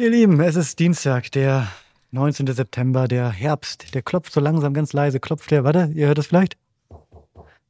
Ihr 0.00 0.08
Lieben, 0.08 0.40
es 0.40 0.56
ist 0.56 0.78
Dienstag, 0.78 1.30
der 1.32 1.68
19. 2.12 2.46
September, 2.46 3.06
der 3.06 3.28
Herbst. 3.28 3.94
Der 3.94 4.00
klopft 4.00 4.32
so 4.32 4.40
langsam, 4.40 4.72
ganz 4.72 4.94
leise, 4.94 5.20
klopft 5.20 5.50
der, 5.50 5.62
warte, 5.62 5.90
ihr 5.94 6.06
hört 6.06 6.16
es 6.16 6.26
vielleicht? 6.26 6.56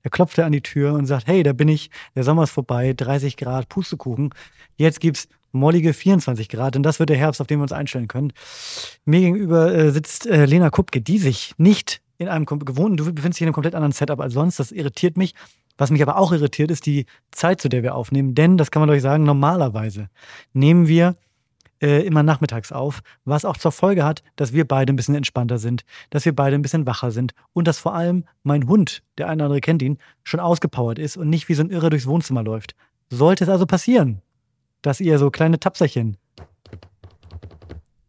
Er 0.05 0.11
klopft 0.11 0.39
er 0.39 0.47
an 0.47 0.53
die 0.53 0.61
Tür 0.61 0.93
und 0.93 1.07
sagt, 1.07 1.27
hey, 1.27 1.43
da 1.43 1.53
bin 1.53 1.67
ich, 1.67 1.91
der 2.15 2.23
Sommer 2.23 2.45
ist 2.45 2.53
vorbei, 2.53 2.93
30 2.97 3.37
Grad, 3.37 3.69
Pustekuchen. 3.69 4.33
Jetzt 4.77 5.01
gibt's 5.01 5.27
mollige 5.51 5.93
24 5.93 6.49
Grad 6.49 6.77
und 6.77 6.85
das 6.85 7.01
wird 7.01 7.11
der 7.11 7.17
Herbst, 7.17 7.41
auf 7.41 7.49
den 7.49 7.59
wir 7.59 7.65
uns 7.65 7.73
einstellen 7.73 8.07
können. 8.07 8.33
Mir 9.05 9.19
gegenüber 9.19 9.75
äh, 9.75 9.91
sitzt 9.91 10.29
äh, 10.29 10.45
Lena 10.45 10.71
Kupke, 10.71 11.01
die 11.01 11.19
sich 11.19 11.55
nicht 11.59 12.01
in 12.19 12.29
einem 12.29 12.47
gewohnten, 12.47 12.97
du 12.97 13.13
befindest 13.13 13.39
dich 13.39 13.43
in 13.43 13.49
einem 13.49 13.55
komplett 13.55 13.75
anderen 13.75 13.91
Setup 13.91 14.21
als 14.21 14.35
sonst, 14.35 14.61
das 14.61 14.71
irritiert 14.71 15.17
mich. 15.17 15.35
Was 15.79 15.91
mich 15.91 16.01
aber 16.03 16.17
auch 16.17 16.31
irritiert, 16.31 16.71
ist 16.71 16.87
die 16.87 17.07
Zeit, 17.33 17.61
zu 17.61 17.69
der 17.69 17.83
wir 17.83 17.97
aufnehmen, 17.97 18.37
denn, 18.37 18.57
das 18.57 18.71
kann 18.71 18.83
man 18.83 18.91
euch 18.91 19.03
sagen, 19.03 19.25
normalerweise 19.25 20.11
nehmen 20.53 20.87
wir 20.87 21.17
äh, 21.81 22.03
immer 22.03 22.23
nachmittags 22.23 22.73
auf, 22.73 23.01
was 23.25 23.45
auch 23.45 23.57
zur 23.57 23.73
Folge 23.73 24.05
hat, 24.05 24.23
dass 24.37 24.53
wir 24.53 24.67
beide 24.67 24.93
ein 24.93 24.97
bisschen 24.97 25.15
entspannter 25.15 25.59
sind, 25.59 25.83
dass 26.11 26.25
wir 26.25 26.35
beide 26.35 26.57
ein 26.57 26.63
bisschen 26.63 26.87
wacher 26.87 27.11
sind 27.11 27.33
und 27.53 27.67
dass 27.67 27.79
vor 27.79 27.95
allem 27.95 28.25
mein 28.43 28.69
Hund, 28.69 29.03
der 29.19 29.29
eine 29.29 29.37
oder 29.37 29.47
andere 29.47 29.61
kennt 29.61 29.83
ihn, 29.83 29.99
schon 30.25 30.41
ausgepowert 30.41 30.99
ist 30.99 31.17
und 31.17 31.29
nicht 31.29 31.49
wie 31.49 31.55
so 31.55 31.63
ein 31.63 31.71
Irre 31.71 31.91
durchs 31.91 32.07
Wohnzimmer 32.07 32.43
läuft. 32.43 32.75
Sollte 33.11 33.45
es 33.45 33.51
also 33.51 33.67
passieren, 33.67 34.23
dass 34.83 35.01
ihr 35.01 35.19
so 35.19 35.31
kleine 35.31 35.59
Tapserchen 35.59 36.17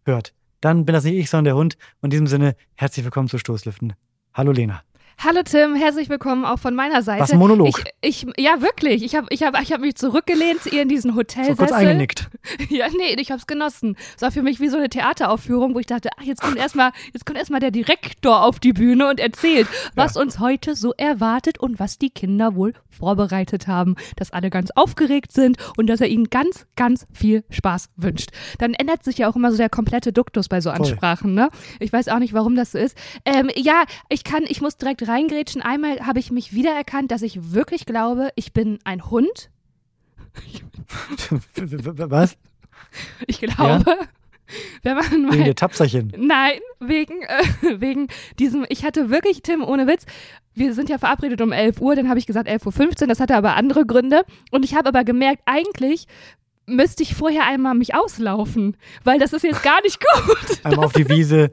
hört, 0.06 0.34
dann 0.62 0.86
bin 0.86 0.94
das 0.94 1.04
nicht 1.04 1.16
ich, 1.16 1.30
sondern 1.30 1.46
der 1.46 1.56
Hund. 1.56 1.78
Und 2.02 2.08
in 2.08 2.12
diesem 2.12 2.28
Sinne, 2.28 2.56
herzlich 2.76 3.04
willkommen 3.04 3.28
zu 3.28 3.38
Stoßlüften. 3.38 3.94
Hallo 4.34 4.52
Lena. 4.52 4.84
Hallo 5.24 5.42
Tim, 5.44 5.76
herzlich 5.76 6.10
willkommen 6.10 6.46
auch 6.46 6.58
von 6.58 6.74
meiner 6.74 7.04
Seite. 7.04 7.22
Was 7.22 7.32
ein 7.32 7.38
Monolog. 7.38 7.80
Ich, 8.02 8.26
ich, 8.26 8.44
ja, 8.44 8.60
wirklich. 8.60 9.04
Ich 9.04 9.14
habe 9.14 9.28
ich 9.30 9.44
hab, 9.44 9.62
ich 9.62 9.72
hab 9.72 9.80
mich 9.80 9.94
zurückgelehnt 9.94 10.66
ihr 10.72 10.82
in 10.82 10.90
diesen 10.90 11.16
Hotelsessel. 11.16 11.56
So 11.56 11.58
kurz 11.58 11.72
eingenickt. 11.72 12.28
Ja, 12.70 12.88
nee, 12.90 13.16
ich 13.20 13.30
habe 13.30 13.40
es 13.40 13.46
genossen. 13.46 13.96
Es 14.16 14.24
war 14.24 14.32
für 14.32 14.42
mich 14.42 14.60
wie 14.60 14.68
so 14.68 14.78
eine 14.78 14.90
Theateraufführung, 14.90 15.76
wo 15.76 15.80
ich 15.80 15.86
dachte, 15.86 16.10
ach, 16.18 16.24
jetzt 16.24 16.42
kommt 16.42 16.58
erstmal 16.58 16.92
erst 17.36 17.52
der 17.52 17.70
Direktor 17.70 18.44
auf 18.44 18.60
die 18.60 18.74
Bühne 18.74 19.08
und 19.10 19.20
erzählt, 19.20 19.68
was 19.94 20.16
ja. 20.16 20.22
uns 20.22 20.40
heute 20.40 20.76
so 20.76 20.94
erwartet 20.98 21.60
und 21.60 21.80
was 21.80 22.00
die 22.00 22.10
Kinder 22.10 22.56
wohl 22.56 22.74
vorbereitet 22.90 23.68
haben. 23.68 23.96
Dass 24.16 24.32
alle 24.32 24.50
ganz 24.50 24.72
aufgeregt 24.72 25.34
sind 25.34 25.58
und 25.78 25.88
dass 25.88 26.02
er 26.02 26.08
ihnen 26.08 26.32
ganz, 26.32 26.66
ganz 26.76 27.06
viel 27.14 27.44
Spaß 27.52 27.90
wünscht. 27.96 28.32
Dann 28.58 28.74
ändert 28.74 29.04
sich 29.04 29.20
ja 29.20 29.30
auch 29.30 29.36
immer 29.36 29.52
so 29.52 29.58
der 29.58 29.70
komplette 29.70 30.12
Duktus 30.12 30.50
bei 30.50 30.62
so 30.62 30.72
Ansprachen, 30.72 31.36
ne? 31.36 31.50
Ich 31.80 31.94
weiß 31.94 32.08
auch 32.08 32.20
nicht, 32.20 32.34
warum 32.34 32.56
das 32.56 32.72
so 32.72 32.80
ist. 32.80 32.98
Ähm, 33.26 33.52
ja, 33.56 33.84
ich 34.10 34.24
kann, 34.24 34.44
ich 34.48 34.62
muss 34.62 34.78
direkt 34.78 35.08
reingrätschen. 35.12 35.62
Einmal 35.62 36.06
habe 36.06 36.20
ich 36.20 36.32
mich 36.32 36.54
wiedererkannt, 36.54 37.12
dass 37.12 37.22
ich 37.22 37.52
wirklich 37.54 37.86
glaube, 37.86 38.30
ich 38.36 38.54
bin 38.54 38.80
ein 38.84 39.10
Hund. 39.10 39.50
Was? 41.56 42.38
Ich 43.28 43.40
glaube, 43.40 43.84
ja? 43.86 43.98
wenn 44.84 44.96
man 44.96 45.22
mal, 45.24 45.34
Wegen 45.34 45.46
der 45.46 45.56
Tapserchen. 45.56 46.14
Nein, 46.18 46.60
wegen, 46.80 47.22
äh, 47.22 47.80
wegen 47.80 48.08
diesem, 48.40 48.66
ich 48.70 48.84
hatte 48.84 49.10
wirklich, 49.10 49.42
Tim, 49.44 49.64
ohne 49.64 49.88
Witz, 49.88 50.06
wir 50.54 50.74
sind 50.74 50.90
ja 50.90 50.98
verabredet 50.98 51.42
um 51.42 51.52
11 51.52 51.80
Uhr, 51.80 51.96
dann 51.96 52.10
habe 52.10 52.20
ich 52.20 52.26
gesagt 52.26 52.50
11.15 52.50 53.02
Uhr, 53.02 53.08
das 53.08 53.20
hatte 53.20 53.36
aber 53.36 53.56
andere 53.56 53.86
Gründe. 53.86 54.24
Und 54.52 54.66
ich 54.66 54.76
habe 54.76 54.90
aber 54.90 55.04
gemerkt, 55.04 55.42
eigentlich 55.46 56.08
müsste 56.66 57.04
ich 57.04 57.16
vorher 57.16 57.46
einmal 57.46 57.76
mich 57.76 57.96
auslaufen, 57.96 58.78
weil 59.04 59.20
das 59.20 59.34
ist 59.34 59.44
jetzt 59.44 59.64
gar 59.64 59.82
nicht 59.84 60.00
gut. 60.26 60.66
Einmal 60.66 60.86
auf 60.86 60.94
die 60.94 61.08
Wiese, 61.10 61.52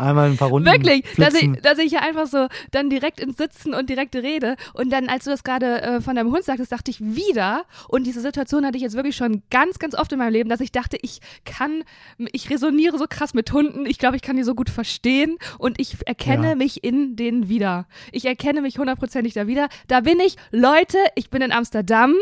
Einmal 0.00 0.30
ein 0.30 0.36
paar 0.36 0.48
Runden. 0.48 0.66
Wirklich, 0.66 1.04
dass 1.16 1.34
ich, 1.34 1.50
dass 1.62 1.78
ich 1.78 1.90
hier 1.90 2.02
einfach 2.02 2.26
so 2.26 2.48
dann 2.70 2.90
direkt 2.90 3.20
ins 3.20 3.36
Sitzen 3.36 3.74
und 3.74 3.90
direkte 3.90 4.22
Rede. 4.22 4.56
Und 4.74 4.90
dann, 4.90 5.08
als 5.08 5.24
du 5.24 5.30
das 5.30 5.44
gerade 5.44 5.82
äh, 5.82 6.00
von 6.00 6.16
deinem 6.16 6.32
Hund 6.32 6.44
sagtest, 6.44 6.72
dachte 6.72 6.90
ich 6.90 7.00
wieder. 7.00 7.64
Und 7.88 8.04
diese 8.06 8.20
Situation 8.20 8.64
hatte 8.64 8.76
ich 8.76 8.82
jetzt 8.82 8.96
wirklich 8.96 9.16
schon 9.16 9.42
ganz, 9.50 9.78
ganz 9.78 9.94
oft 9.94 10.12
in 10.12 10.18
meinem 10.18 10.32
Leben, 10.32 10.48
dass 10.48 10.60
ich 10.60 10.72
dachte, 10.72 10.98
ich 11.02 11.20
kann, 11.44 11.84
ich 12.32 12.50
resoniere 12.50 12.98
so 12.98 13.06
krass 13.08 13.34
mit 13.34 13.52
Hunden. 13.52 13.86
Ich 13.86 13.98
glaube, 13.98 14.16
ich 14.16 14.22
kann 14.22 14.36
die 14.36 14.42
so 14.42 14.54
gut 14.54 14.70
verstehen. 14.70 15.36
Und 15.58 15.80
ich 15.80 15.96
erkenne 16.06 16.50
ja. 16.50 16.54
mich 16.54 16.82
in 16.82 17.16
denen 17.16 17.48
wieder. 17.48 17.86
Ich 18.12 18.24
erkenne 18.24 18.62
mich 18.62 18.78
hundertprozentig 18.78 19.34
da 19.34 19.46
wieder. 19.46 19.68
Da 19.88 20.00
bin 20.00 20.18
ich, 20.20 20.36
Leute, 20.50 20.98
ich 21.14 21.30
bin 21.30 21.42
in 21.42 21.52
Amsterdam. 21.52 22.14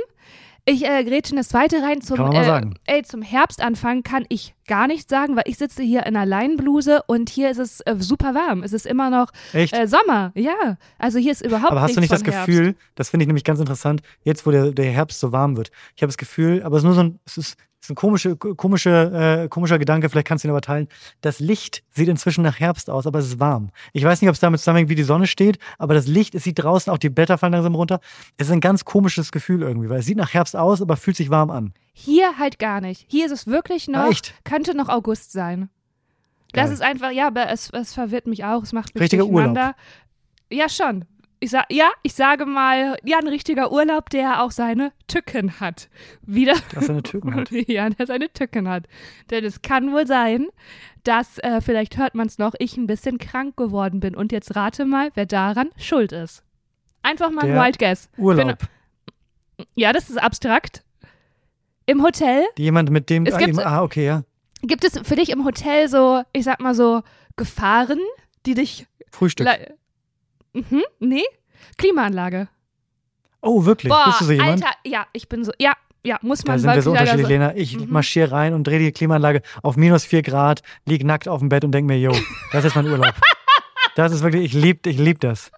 Ich 0.70 0.84
äh, 0.84 1.02
grätsche 1.02 1.34
das 1.34 1.48
zweite 1.48 1.82
rein 1.82 2.02
zum, 2.02 2.30
äh, 2.30 2.60
ey, 2.84 3.02
zum 3.02 3.22
Herbstanfang 3.22 4.02
kann 4.02 4.26
ich 4.28 4.54
gar 4.66 4.86
nichts 4.86 5.08
sagen, 5.08 5.34
weil 5.34 5.44
ich 5.46 5.56
sitze 5.56 5.82
hier 5.82 6.00
in 6.00 6.14
einer 6.14 6.26
Leinenbluse 6.26 7.00
und 7.06 7.30
hier 7.30 7.50
ist 7.50 7.56
es 7.56 7.80
äh, 7.80 7.96
super 7.98 8.34
warm. 8.34 8.62
Es 8.62 8.74
ist 8.74 8.84
immer 8.84 9.08
noch 9.08 9.30
äh, 9.54 9.86
Sommer. 9.86 10.30
Ja, 10.34 10.76
also 10.98 11.18
hier 11.18 11.32
ist 11.32 11.42
überhaupt 11.42 11.72
Aber 11.72 11.80
hast 11.80 11.96
du 11.96 12.00
nicht 12.00 12.12
das 12.12 12.22
Herbst. 12.22 12.46
Gefühl, 12.46 12.74
das 12.96 13.08
finde 13.08 13.24
ich 13.24 13.28
nämlich 13.28 13.44
ganz 13.44 13.60
interessant, 13.60 14.02
jetzt 14.24 14.46
wo 14.46 14.50
der, 14.50 14.72
der 14.72 14.90
Herbst 14.90 15.20
so 15.20 15.32
warm 15.32 15.56
wird. 15.56 15.70
Ich 15.96 16.02
habe 16.02 16.08
das 16.08 16.18
Gefühl, 16.18 16.62
aber 16.62 16.76
es 16.76 16.82
ist 16.82 16.84
nur 16.84 16.94
so 16.94 17.00
ein, 17.00 17.18
es 17.24 17.38
ist 17.38 17.56
ist 17.80 17.90
ein 17.90 17.94
komische, 17.94 18.36
komische, 18.36 19.44
äh, 19.44 19.48
komischer 19.48 19.78
Gedanke, 19.78 20.08
vielleicht 20.08 20.26
kannst 20.26 20.44
du 20.44 20.48
ihn 20.48 20.50
aber 20.50 20.60
teilen. 20.60 20.88
Das 21.20 21.40
Licht 21.40 21.84
sieht 21.90 22.08
inzwischen 22.08 22.42
nach 22.42 22.58
Herbst 22.58 22.90
aus, 22.90 23.06
aber 23.06 23.18
es 23.20 23.26
ist 23.26 23.40
warm. 23.40 23.70
Ich 23.92 24.04
weiß 24.04 24.20
nicht, 24.20 24.28
ob 24.28 24.34
es 24.34 24.40
damit 24.40 24.60
zusammenhängt, 24.60 24.90
wie 24.90 24.94
die 24.94 25.04
Sonne 25.04 25.26
steht, 25.26 25.58
aber 25.78 25.94
das 25.94 26.06
Licht, 26.06 26.34
es 26.34 26.44
sieht 26.44 26.58
draußen, 26.58 26.92
auch 26.92 26.98
die 26.98 27.08
Blätter 27.08 27.38
fallen 27.38 27.52
langsam 27.52 27.74
runter. 27.74 28.00
Es 28.36 28.48
ist 28.48 28.52
ein 28.52 28.60
ganz 28.60 28.84
komisches 28.84 29.32
Gefühl 29.32 29.62
irgendwie, 29.62 29.88
weil 29.88 30.00
es 30.00 30.06
sieht 30.06 30.18
nach 30.18 30.34
Herbst 30.34 30.56
aus, 30.56 30.82
aber 30.82 30.96
fühlt 30.96 31.16
sich 31.16 31.30
warm 31.30 31.50
an. 31.50 31.72
Hier 31.92 32.38
halt 32.38 32.58
gar 32.58 32.80
nicht. 32.80 33.06
Hier 33.08 33.26
ist 33.26 33.32
es 33.32 33.46
wirklich 33.46 33.88
noch, 33.88 34.10
Echt? 34.10 34.34
könnte 34.44 34.76
noch 34.76 34.88
August 34.88 35.32
sein. 35.32 35.68
Geil. 36.52 36.64
Das 36.64 36.70
ist 36.70 36.82
einfach, 36.82 37.10
ja, 37.10 37.26
aber 37.26 37.50
es, 37.50 37.70
es 37.70 37.92
verwirrt 37.92 38.26
mich 38.26 38.44
auch, 38.44 38.62
es 38.62 38.72
macht 38.72 38.94
mich 38.94 39.02
Richtiger 39.02 39.26
Urlaub. 39.26 39.74
Ja, 40.50 40.68
schon 40.68 41.04
ich 41.40 41.50
sag, 41.50 41.66
ja, 41.70 41.90
ich 42.02 42.14
sage 42.14 42.46
mal, 42.46 42.96
ja, 43.04 43.18
ein 43.18 43.28
richtiger 43.28 43.70
Urlaub, 43.72 44.10
der 44.10 44.42
auch 44.42 44.50
seine 44.50 44.92
Tücken 45.06 45.60
hat. 45.60 45.88
Wieder. 46.22 46.54
Der 46.72 46.82
seine 46.82 47.02
Tücken 47.02 47.34
hat. 47.34 47.50
ja, 47.50 47.88
der 47.90 48.06
seine 48.06 48.32
Tücken 48.32 48.68
hat. 48.68 48.86
Denn 49.30 49.44
es 49.44 49.62
kann 49.62 49.92
wohl 49.92 50.06
sein, 50.06 50.48
dass, 51.04 51.38
äh, 51.38 51.60
vielleicht 51.60 51.96
hört 51.96 52.14
man 52.14 52.26
es 52.26 52.38
noch, 52.38 52.54
ich 52.58 52.76
ein 52.76 52.86
bisschen 52.86 53.18
krank 53.18 53.56
geworden 53.56 54.00
bin. 54.00 54.16
Und 54.16 54.32
jetzt 54.32 54.56
rate 54.56 54.84
mal, 54.84 55.10
wer 55.14 55.26
daran 55.26 55.70
schuld 55.76 56.12
ist. 56.12 56.42
Einfach 57.02 57.30
mal 57.30 57.46
der 57.46 57.60
ein 57.60 57.66
Wild 57.66 57.78
Guess. 57.78 58.08
Urlaub. 58.16 58.58
Bin, 58.58 59.66
ja, 59.74 59.92
das 59.92 60.10
ist 60.10 60.18
abstrakt. 60.18 60.82
Im 61.86 62.02
Hotel. 62.02 62.44
Jemand 62.58 62.90
mit 62.90 63.08
dem. 63.10 63.24
Es 63.26 63.38
gibt, 63.38 63.58
ah, 63.58 63.82
okay, 63.82 64.04
ja. 64.04 64.24
Gibt 64.62 64.84
es 64.84 64.98
für 65.06 65.16
dich 65.16 65.30
im 65.30 65.44
Hotel 65.44 65.88
so, 65.88 66.22
ich 66.32 66.44
sag 66.44 66.60
mal 66.60 66.74
so, 66.74 67.02
Gefahren, 67.36 68.00
die 68.44 68.54
dich. 68.54 68.86
Frühstück. 69.10 69.46
Mhm, 70.52 70.84
nee. 70.98 71.24
Klimaanlage. 71.76 72.48
Oh, 73.40 73.64
wirklich? 73.64 73.90
Boah, 73.90 74.04
Bist 74.06 74.20
du 74.20 74.24
so 74.26 74.32
jemand? 74.32 74.64
Alter, 74.64 74.76
ja, 74.84 75.06
ich 75.12 75.28
bin 75.28 75.44
so, 75.44 75.52
ja, 75.58 75.74
ja, 76.02 76.18
muss 76.22 76.44
man 76.44 76.56
Da 76.56 76.58
sind 76.58 76.74
wir 76.74 76.82
so 76.82 76.90
unterschiedlich, 76.90 77.26
so. 77.26 77.28
Lena. 77.28 77.54
Ich 77.56 77.78
mhm. 77.78 77.90
marschiere 77.90 78.32
rein 78.32 78.54
und 78.54 78.66
drehe 78.66 78.78
die 78.78 78.92
Klimaanlage 78.92 79.42
auf 79.62 79.76
minus 79.76 80.04
vier 80.04 80.22
Grad, 80.22 80.62
lieg 80.84 81.04
nackt 81.04 81.28
auf 81.28 81.40
dem 81.40 81.48
Bett 81.48 81.64
und 81.64 81.72
denke 81.72 81.92
mir, 81.92 81.98
yo, 81.98 82.12
das 82.52 82.64
ist 82.64 82.74
mein 82.74 82.86
Urlaub. 82.86 83.14
das 83.96 84.12
ist 84.12 84.22
wirklich, 84.22 84.44
ich 84.44 84.52
lieb, 84.54 84.86
ich 84.86 84.98
lieb 84.98 85.20
das. 85.20 85.50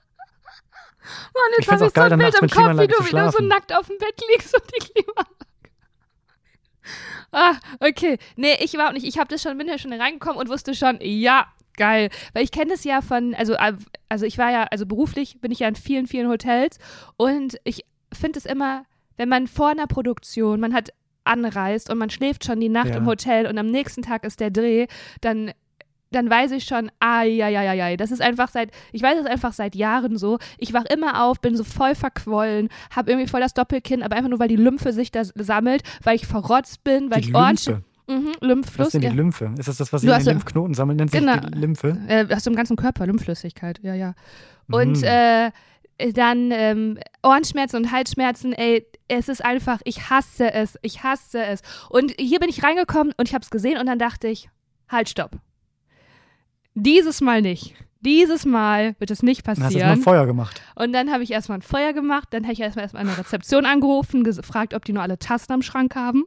Mann, 1.34 1.42
jetzt 1.58 1.70
habe 1.70 1.86
ich 1.86 1.92
so 1.94 2.00
ein 2.00 2.18
Bild 2.18 2.34
im 2.34 2.48
Kopf, 2.48 2.78
wie 2.78 2.86
du, 2.86 3.04
wie 3.06 3.10
du 3.10 3.30
so 3.30 3.44
nackt 3.44 3.74
auf 3.74 3.86
dem 3.86 3.98
Bett 3.98 4.20
liegst 4.30 4.54
und 4.54 4.64
die 4.74 4.92
Klimaanlage. 4.92 5.34
Ah, 7.32 7.54
okay. 7.78 8.18
Nee, 8.34 8.56
ich 8.58 8.74
überhaupt 8.74 8.94
nicht. 8.94 9.06
Ich 9.06 9.16
habe 9.16 9.28
das 9.28 9.40
schon, 9.40 9.56
bin 9.56 9.68
ja 9.68 9.78
schon 9.78 9.92
reingekommen 9.92 10.36
und 10.36 10.48
wusste 10.48 10.74
schon, 10.74 10.98
ja, 11.00 11.46
geil. 11.80 12.10
Weil 12.34 12.44
ich 12.44 12.52
kenne 12.52 12.70
das 12.70 12.84
ja 12.84 13.00
von, 13.00 13.34
also, 13.34 13.54
äh, 13.54 13.72
also 14.08 14.26
ich 14.26 14.38
war 14.38 14.52
ja, 14.52 14.64
also 14.64 14.86
beruflich 14.86 15.40
bin 15.40 15.50
ich 15.50 15.60
ja 15.60 15.68
in 15.68 15.74
vielen, 15.74 16.06
vielen 16.06 16.28
Hotels 16.28 16.78
und 17.16 17.58
ich 17.64 17.84
finde 18.12 18.38
es 18.38 18.46
immer, 18.46 18.84
wenn 19.16 19.28
man 19.28 19.48
vor 19.48 19.70
einer 19.70 19.86
Produktion, 19.86 20.60
man 20.60 20.74
hat 20.74 20.90
anreist 21.24 21.90
und 21.90 21.98
man 21.98 22.10
schläft 22.10 22.44
schon 22.44 22.60
die 22.60 22.68
Nacht 22.68 22.90
ja. 22.90 22.96
im 22.96 23.06
Hotel 23.06 23.46
und 23.46 23.58
am 23.58 23.66
nächsten 23.66 24.02
Tag 24.02 24.24
ist 24.24 24.40
der 24.40 24.50
Dreh, 24.50 24.86
dann 25.20 25.52
dann 26.12 26.28
weiß 26.28 26.50
ich 26.50 26.64
schon, 26.64 26.90
ah, 26.98 27.22
ja, 27.22 27.48
ja, 27.48 27.62
ja, 27.62 27.72
ja, 27.72 27.96
das 27.96 28.10
ist 28.10 28.20
einfach 28.20 28.48
seit, 28.48 28.70
ich 28.90 29.00
weiß 29.00 29.20
es 29.20 29.26
einfach 29.26 29.52
seit 29.52 29.76
Jahren 29.76 30.16
so. 30.16 30.38
Ich 30.58 30.72
wach 30.72 30.84
immer 30.92 31.24
auf, 31.24 31.40
bin 31.40 31.56
so 31.56 31.62
voll 31.62 31.94
verquollen, 31.94 32.68
habe 32.90 33.12
irgendwie 33.12 33.28
voll 33.28 33.40
das 33.40 33.54
Doppelkinn, 33.54 34.02
aber 34.02 34.16
einfach 34.16 34.28
nur, 34.28 34.40
weil 34.40 34.48
die 34.48 34.56
Lymphe 34.56 34.92
sich 34.92 35.12
da 35.12 35.22
sammelt, 35.24 35.82
weil 36.02 36.16
ich 36.16 36.26
verrotzt 36.26 36.82
bin, 36.82 37.12
weil 37.12 37.20
die 37.20 37.28
ich 37.28 37.34
ordentlich, 37.34 37.76
Mhm, 38.10 38.32
Lymphfluss. 38.40 38.78
Was 38.78 38.94
ist 38.94 39.02
denn 39.02 39.10
die 39.12 39.16
Lymphe? 39.16 39.54
Ist 39.56 39.68
das 39.68 39.76
das, 39.76 39.92
was 39.92 40.00
sich 40.00 40.10
in 40.10 40.18
den 40.18 40.26
Lymphknoten 40.26 40.74
sammelt? 40.74 40.98
Nennt 40.98 41.12
genau, 41.12 41.34
sich 41.34 41.42
die 41.42 41.58
Lymphe? 41.58 41.96
Äh, 42.08 42.26
hast 42.28 42.44
du 42.44 42.50
im 42.50 42.56
ganzen 42.56 42.76
Körper 42.76 43.06
Lymphflüssigkeit, 43.06 43.78
ja, 43.82 43.94
ja. 43.94 44.14
Und 44.68 44.98
mhm. 44.98 45.04
äh, 45.04 45.50
dann 46.12 46.50
ähm, 46.50 46.98
Ohrenschmerzen 47.22 47.76
und 47.76 47.92
Halsschmerzen, 47.92 48.52
ey, 48.52 48.84
es 49.06 49.28
ist 49.28 49.44
einfach, 49.44 49.80
ich 49.84 50.10
hasse 50.10 50.52
es, 50.52 50.76
ich 50.82 51.04
hasse 51.04 51.44
es. 51.44 51.60
Und 51.88 52.12
hier 52.18 52.40
bin 52.40 52.48
ich 52.48 52.64
reingekommen 52.64 53.12
und 53.16 53.28
ich 53.28 53.34
habe 53.34 53.44
es 53.44 53.50
gesehen 53.50 53.78
und 53.78 53.86
dann 53.86 53.98
dachte 53.98 54.26
ich, 54.26 54.48
halt, 54.88 55.08
stopp. 55.08 55.38
Dieses 56.74 57.20
Mal 57.20 57.42
nicht. 57.42 57.74
Dieses 58.00 58.44
Mal 58.46 58.96
wird 58.98 59.10
es 59.10 59.22
nicht 59.22 59.44
passieren. 59.44 59.72
Dann 59.72 59.74
hast 59.74 59.74
du 59.74 59.78
erstmal 59.98 60.14
Feuer 60.14 60.26
gemacht. 60.26 60.60
Und 60.74 60.92
dann 60.92 61.12
habe 61.12 61.22
ich 61.22 61.30
erstmal 61.30 61.58
ein 61.58 61.62
Feuer 61.62 61.92
gemacht, 61.92 62.28
dann 62.30 62.44
habe 62.44 62.54
ich 62.54 62.60
erstmal 62.60 62.84
erstmal 62.84 63.02
eine 63.02 63.16
Rezeption 63.16 63.66
angerufen, 63.66 64.24
gefragt, 64.24 64.74
ob 64.74 64.84
die 64.84 64.94
nur 64.94 65.02
alle 65.02 65.18
Tasten 65.18 65.52
am 65.52 65.62
Schrank 65.62 65.94
haben. 65.94 66.24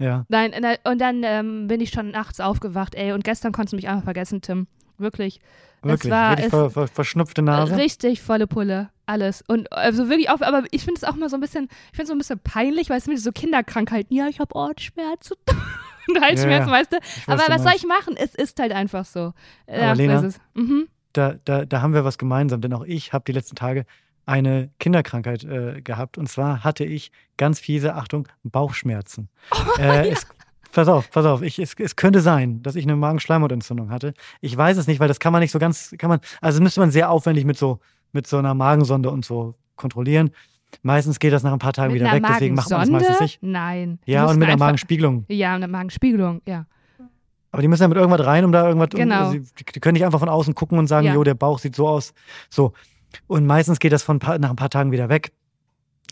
Ja. 0.00 0.24
Nein, 0.28 0.52
und 0.84 1.00
dann 1.00 1.22
ähm, 1.22 1.68
bin 1.68 1.80
ich 1.80 1.90
schon 1.90 2.10
nachts 2.10 2.40
aufgewacht, 2.40 2.94
ey. 2.94 3.12
Und 3.12 3.22
gestern 3.22 3.52
konntest 3.52 3.74
du 3.74 3.76
mich 3.76 3.88
einfach 3.88 4.04
vergessen, 4.04 4.40
Tim. 4.40 4.66
Wirklich. 4.98 5.40
Wirklich, 5.82 6.10
war, 6.10 6.32
richtig 6.32 6.50
ver, 6.50 6.70
ver, 6.70 6.88
verschnupfte 6.88 7.42
Nase. 7.42 7.76
Richtig 7.76 8.20
volle 8.20 8.46
Pulle, 8.46 8.90
alles. 9.06 9.42
Und 9.46 9.72
also 9.72 10.08
wirklich 10.08 10.28
auch, 10.28 10.40
aber 10.40 10.64
ich 10.70 10.84
finde 10.84 10.98
es 10.98 11.04
auch 11.04 11.14
mal 11.16 11.28
so 11.30 11.36
ein 11.36 11.40
bisschen, 11.40 11.68
ich 11.70 11.96
finde 11.96 12.02
es 12.02 12.08
so 12.08 12.14
ein 12.14 12.18
bisschen 12.18 12.38
peinlich, 12.38 12.90
weil 12.90 12.98
es 12.98 13.04
sind 13.04 13.18
so 13.18 13.32
Kinderkrankheiten. 13.32 14.14
Ja, 14.14 14.28
ich 14.28 14.40
habe 14.40 14.54
Ohrenschmerzen. 14.54 15.36
und 16.08 16.20
Halsschmerzen, 16.20 16.68
Ja, 16.68 16.74
weißt 16.74 16.92
du? 16.92 16.96
Weiß, 16.96 17.28
Aber 17.28 17.54
was 17.54 17.62
soll 17.62 17.72
ich 17.76 17.86
machen? 17.86 18.14
Es 18.16 18.34
ist 18.34 18.58
halt 18.60 18.72
einfach 18.72 19.04
so. 19.04 19.32
Aber 19.66 19.78
Ja, 19.78 19.92
Lena. 19.92 20.28
Mhm. 20.54 20.88
da, 21.12 21.36
da, 21.44 21.64
da 21.64 21.82
haben 21.82 21.94
wir 21.94 22.04
was 22.04 22.18
gemeinsam, 22.18 22.60
denn 22.60 22.72
auch 22.74 22.84
ich 22.84 23.12
habe 23.12 23.24
die 23.26 23.32
letzten 23.32 23.56
Tage 23.56 23.86
eine 24.30 24.70
Kinderkrankheit 24.78 25.44
äh, 25.44 25.82
gehabt. 25.82 26.16
Und 26.16 26.28
zwar 26.28 26.62
hatte 26.64 26.84
ich 26.84 27.10
ganz 27.36 27.58
fiese, 27.58 27.94
Achtung, 27.94 28.28
Bauchschmerzen. 28.44 29.28
Oh 29.52 29.80
äh, 29.80 30.10
es, 30.10 30.26
pass 30.72 30.88
auf, 30.88 31.10
pass 31.10 31.26
auf. 31.26 31.42
Ich, 31.42 31.58
es, 31.58 31.74
es 31.78 31.96
könnte 31.96 32.20
sein, 32.20 32.62
dass 32.62 32.76
ich 32.76 32.84
eine 32.84 32.96
Magenschleimhautentzündung 32.96 33.90
hatte. 33.90 34.14
Ich 34.40 34.56
weiß 34.56 34.76
es 34.76 34.86
nicht, 34.86 35.00
weil 35.00 35.08
das 35.08 35.18
kann 35.20 35.32
man 35.32 35.40
nicht 35.40 35.50
so 35.50 35.58
ganz, 35.58 35.94
kann 35.98 36.08
man, 36.08 36.20
also 36.40 36.62
müsste 36.62 36.80
man 36.80 36.90
sehr 36.90 37.10
aufwendig 37.10 37.44
mit 37.44 37.58
so, 37.58 37.80
mit 38.12 38.26
so 38.26 38.38
einer 38.38 38.54
Magensonde 38.54 39.10
und 39.10 39.24
so 39.24 39.54
kontrollieren. 39.76 40.30
Meistens 40.82 41.18
geht 41.18 41.32
das 41.32 41.42
nach 41.42 41.52
ein 41.52 41.58
paar 41.58 41.72
Tagen 41.72 41.92
Mit 41.92 42.00
wieder 42.00 42.10
einer 42.12 42.22
weg, 42.22 42.34
deswegen 42.34 42.54
macht 42.54 42.70
man 42.70 42.80
das 42.80 42.90
meistens 42.90 43.20
nicht. 43.20 43.42
Nein. 43.42 43.98
Ja, 44.06 44.26
und 44.26 44.38
mit 44.38 44.48
einer 44.48 44.56
Magenspiegelung. 44.58 45.24
Ja, 45.28 45.56
eine 45.56 45.66
Magenspiegelung, 45.66 46.40
ja. 46.46 46.66
Aber 47.50 47.62
die 47.62 47.66
müssen 47.68 47.82
ja 47.82 47.88
mit 47.88 47.98
irgendwas 47.98 48.24
rein, 48.24 48.44
um 48.44 48.52
da 48.52 48.68
irgendwas. 48.68 48.90
Um, 48.94 49.00
Genau. 49.00 49.24
also 49.26 49.32
die, 49.38 49.64
die 49.74 49.80
können 49.80 49.94
nicht 49.94 50.04
einfach 50.04 50.20
von 50.20 50.28
außen 50.28 50.54
gucken 50.54 50.78
und 50.78 50.86
sagen, 50.86 51.06
Ja. 51.08 51.14
jo, 51.14 51.24
der 51.24 51.34
Bauch 51.34 51.58
sieht 51.58 51.74
so 51.74 51.88
aus. 51.88 52.14
So. 52.48 52.72
Und 53.26 53.46
meistens 53.46 53.78
geht 53.78 53.92
das 53.92 54.02
von 54.02 54.18
paar, 54.18 54.38
nach 54.38 54.50
ein 54.50 54.56
paar 54.56 54.70
Tagen 54.70 54.92
wieder 54.92 55.08
weg. 55.08 55.32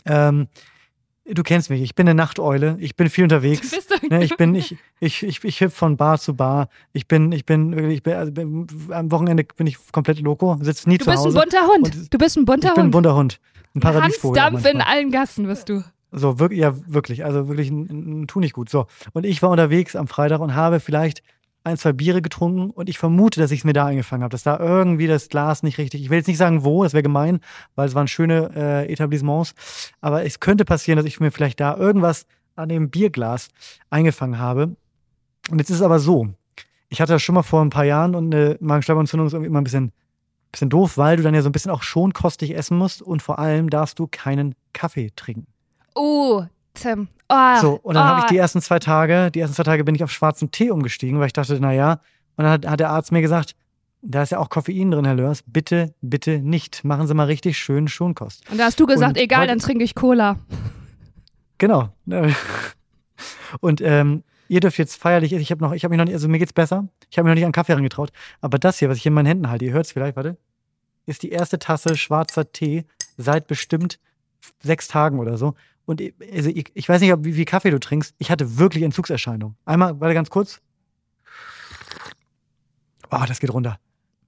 Ähm, 0.05 0.47
du 1.25 1.43
kennst 1.43 1.69
mich, 1.69 1.81
ich 1.81 1.95
bin 1.95 2.07
eine 2.07 2.15
Nachteule, 2.15 2.77
ich 2.79 2.95
bin 2.95 3.09
viel 3.09 3.23
unterwegs. 3.25 3.71
Bist 3.71 3.91
du 3.91 4.07
Ne, 4.07 4.23
ich 4.23 4.35
bin, 4.37 4.55
ich, 4.55 4.75
ich, 4.99 5.23
ich, 5.23 5.43
ich 5.43 5.61
hüpfe 5.61 5.75
von 5.75 5.97
Bar 5.97 6.17
zu 6.19 6.33
Bar. 6.35 6.69
Ich 6.93 7.07
bin, 7.07 7.31
ich 7.31 7.45
bin 7.45 7.75
wirklich, 7.75 7.97
ich 7.97 8.03
bin, 8.03 8.13
also 8.13 8.31
bin, 8.31 8.67
am 8.89 9.11
Wochenende 9.11 9.43
bin 9.43 9.67
ich 9.67 9.77
komplett 9.91 10.19
loco, 10.19 10.57
sitze 10.61 10.89
nie 10.89 10.97
Du 10.97 11.05
zu 11.05 11.11
bist 11.11 11.21
ein 11.21 11.25
Hause. 11.27 11.39
bunter 11.39 11.67
Hund. 11.67 11.95
Und 11.95 12.13
Du 12.13 12.17
bist 12.17 12.37
ein 12.37 12.45
bunter 12.45 12.69
ich 12.69 12.73
bin 12.73 12.81
ein 12.81 12.85
Hund. 12.85 12.91
bunter 12.91 13.15
Hund. 13.15 13.39
Ein 13.75 13.81
Paradiesvogel. 13.81 14.39
auch 14.41 14.45
Hansdampf 14.45 14.73
in 14.73 14.81
allen 14.81 15.11
Gassen 15.11 15.45
bist 15.45 15.69
du. 15.69 15.83
So, 16.11 16.39
wirklich, 16.39 16.59
ja, 16.59 16.73
wirklich. 16.91 17.23
Also 17.23 17.47
wirklich 17.47 17.69
ein, 17.69 17.81
ein, 17.89 18.21
ein 18.21 18.27
tu 18.27 18.39
nicht 18.39 18.53
gut. 18.53 18.69
So. 18.69 18.87
Und 19.13 19.27
ich 19.27 19.43
war 19.43 19.51
unterwegs 19.51 19.95
am 19.95 20.07
Freitag 20.07 20.39
und 20.39 20.55
habe 20.55 20.79
vielleicht 20.79 21.21
ein, 21.63 21.77
zwei 21.77 21.93
Biere 21.93 22.21
getrunken 22.21 22.69
und 22.69 22.89
ich 22.89 22.97
vermute, 22.97 23.39
dass 23.39 23.51
ich 23.51 23.59
es 23.59 23.65
mir 23.65 23.73
da 23.73 23.85
eingefangen 23.85 24.23
habe, 24.23 24.31
dass 24.31 24.43
da 24.43 24.59
irgendwie 24.59 25.07
das 25.07 25.29
Glas 25.29 25.63
nicht 25.63 25.77
richtig, 25.77 26.01
ich 26.01 26.09
will 26.09 26.17
jetzt 26.17 26.27
nicht 26.27 26.37
sagen 26.37 26.63
wo, 26.63 26.83
das 26.83 26.93
wäre 26.93 27.03
gemein, 27.03 27.39
weil 27.75 27.87
es 27.87 27.95
waren 27.95 28.07
schöne 28.07 28.51
äh, 28.55 28.91
Etablissements, 28.91 29.53
aber 30.01 30.25
es 30.25 30.39
könnte 30.39 30.65
passieren, 30.65 30.97
dass 30.97 31.05
ich 31.05 31.19
mir 31.19 31.31
vielleicht 31.31 31.59
da 31.59 31.75
irgendwas 31.75 32.25
an 32.55 32.69
dem 32.69 32.89
Bierglas 32.89 33.49
eingefangen 33.89 34.39
habe. 34.39 34.75
Und 35.49 35.59
jetzt 35.59 35.69
ist 35.69 35.77
es 35.77 35.81
aber 35.81 35.99
so, 35.99 36.29
ich 36.89 37.01
hatte 37.01 37.13
das 37.13 37.21
schon 37.21 37.35
mal 37.35 37.43
vor 37.43 37.61
ein 37.61 37.69
paar 37.69 37.85
Jahren 37.85 38.15
und 38.15 38.33
eine 38.33 38.57
Magenschleimhautentzündung 38.59 39.27
ist 39.27 39.33
irgendwie 39.33 39.49
immer 39.49 39.61
ein 39.61 39.63
bisschen, 39.63 39.91
bisschen 40.51 40.69
doof, 40.69 40.97
weil 40.97 41.17
du 41.17 41.23
dann 41.23 41.35
ja 41.35 41.41
so 41.41 41.49
ein 41.49 41.51
bisschen 41.51 41.71
auch 41.71 41.83
schonkostig 41.83 42.55
essen 42.55 42.77
musst 42.77 43.01
und 43.01 43.21
vor 43.21 43.39
allem 43.39 43.69
darfst 43.69 43.99
du 43.99 44.07
keinen 44.07 44.55
Kaffee 44.73 45.11
trinken. 45.15 45.47
Oh, 45.95 46.45
Tim. 46.81 47.07
Oh, 47.29 47.61
So, 47.61 47.79
und 47.83 47.95
dann 47.95 48.05
habe 48.05 48.19
ich 48.19 48.25
oh. 48.25 48.29
die 48.29 48.37
ersten 48.37 48.61
zwei 48.61 48.79
Tage, 48.79 49.31
die 49.31 49.39
ersten 49.39 49.55
zwei 49.55 49.63
Tage 49.63 49.83
bin 49.83 49.95
ich 49.95 50.03
auf 50.03 50.11
schwarzen 50.11 50.51
Tee 50.51 50.71
umgestiegen, 50.71 51.19
weil 51.19 51.27
ich 51.27 51.33
dachte, 51.33 51.59
naja, 51.59 52.01
und 52.35 52.43
dann 52.43 52.51
hat, 52.51 52.67
hat 52.67 52.79
der 52.79 52.89
Arzt 52.89 53.11
mir 53.11 53.21
gesagt, 53.21 53.55
da 54.01 54.23
ist 54.23 54.31
ja 54.31 54.39
auch 54.39 54.49
Koffein 54.49 54.91
drin, 54.91 55.05
Herr 55.05 55.15
Lörs, 55.15 55.43
bitte, 55.45 55.93
bitte 56.01 56.39
nicht. 56.39 56.83
Machen 56.83 57.07
Sie 57.07 57.13
mal 57.13 57.25
richtig 57.25 57.57
schön 57.57 57.87
Schonkost. 57.87 58.49
Und 58.49 58.57
da 58.57 58.65
hast 58.65 58.79
du 58.79 58.85
gesagt, 58.85 59.17
Und 59.17 59.21
egal, 59.21 59.47
dann 59.47 59.59
trinke 59.59 59.83
ich 59.83 59.93
Cola. 59.93 60.37
Genau. 61.57 61.89
Und 63.59 63.81
ähm, 63.81 64.23
ihr 64.47 64.61
dürft 64.61 64.77
jetzt 64.77 64.95
feierlich, 64.95 65.33
ich 65.33 65.51
habe 65.51 65.61
noch, 65.61 65.73
ich 65.73 65.83
habe 65.83 65.91
mich 65.91 65.97
noch 65.97 66.05
nicht, 66.05 66.13
also 66.13 66.29
mir 66.29 66.39
geht's 66.39 66.53
besser. 66.53 66.87
Ich 67.09 67.17
habe 67.17 67.25
mich 67.25 67.31
noch 67.31 67.35
nicht 67.35 67.45
an 67.45 67.51
Kaffee 67.51 67.73
herangetraut. 67.73 68.11
Aber 68.41 68.57
das 68.57 68.79
hier, 68.79 68.89
was 68.89 68.97
ich 68.97 69.05
in 69.05 69.13
meinen 69.13 69.25
Händen 69.25 69.49
halte, 69.49 69.65
ihr 69.65 69.73
hört 69.73 69.85
es 69.85 69.91
vielleicht, 69.91 70.15
warte, 70.15 70.37
ist 71.05 71.23
die 71.23 71.31
erste 71.31 71.59
Tasse 71.59 71.97
schwarzer 71.97 72.51
Tee 72.51 72.85
seit 73.17 73.47
bestimmt 73.47 73.99
sechs 74.61 74.87
Tagen 74.87 75.19
oder 75.19 75.37
so. 75.37 75.55
Und 75.89 76.01
ich- 76.01 76.13
also 76.31 76.51
ich, 76.51 76.65
ich 76.75 76.87
weiß 76.87 77.01
nicht, 77.01 77.11
ob, 77.11 77.23
wie 77.25 77.33
viel 77.33 77.45
Kaffee 77.45 77.71
du 77.71 77.79
trinkst. 77.79 78.13
Ich 78.19 78.29
hatte 78.29 78.59
wirklich 78.59 78.83
Entzugserscheinungen. 78.83 79.55
Einmal, 79.65 79.99
warte 79.99 80.13
ganz 80.13 80.29
kurz. 80.29 80.61
Oh, 83.09 83.23
das 83.27 83.39
geht 83.39 83.51
runter. 83.51 83.79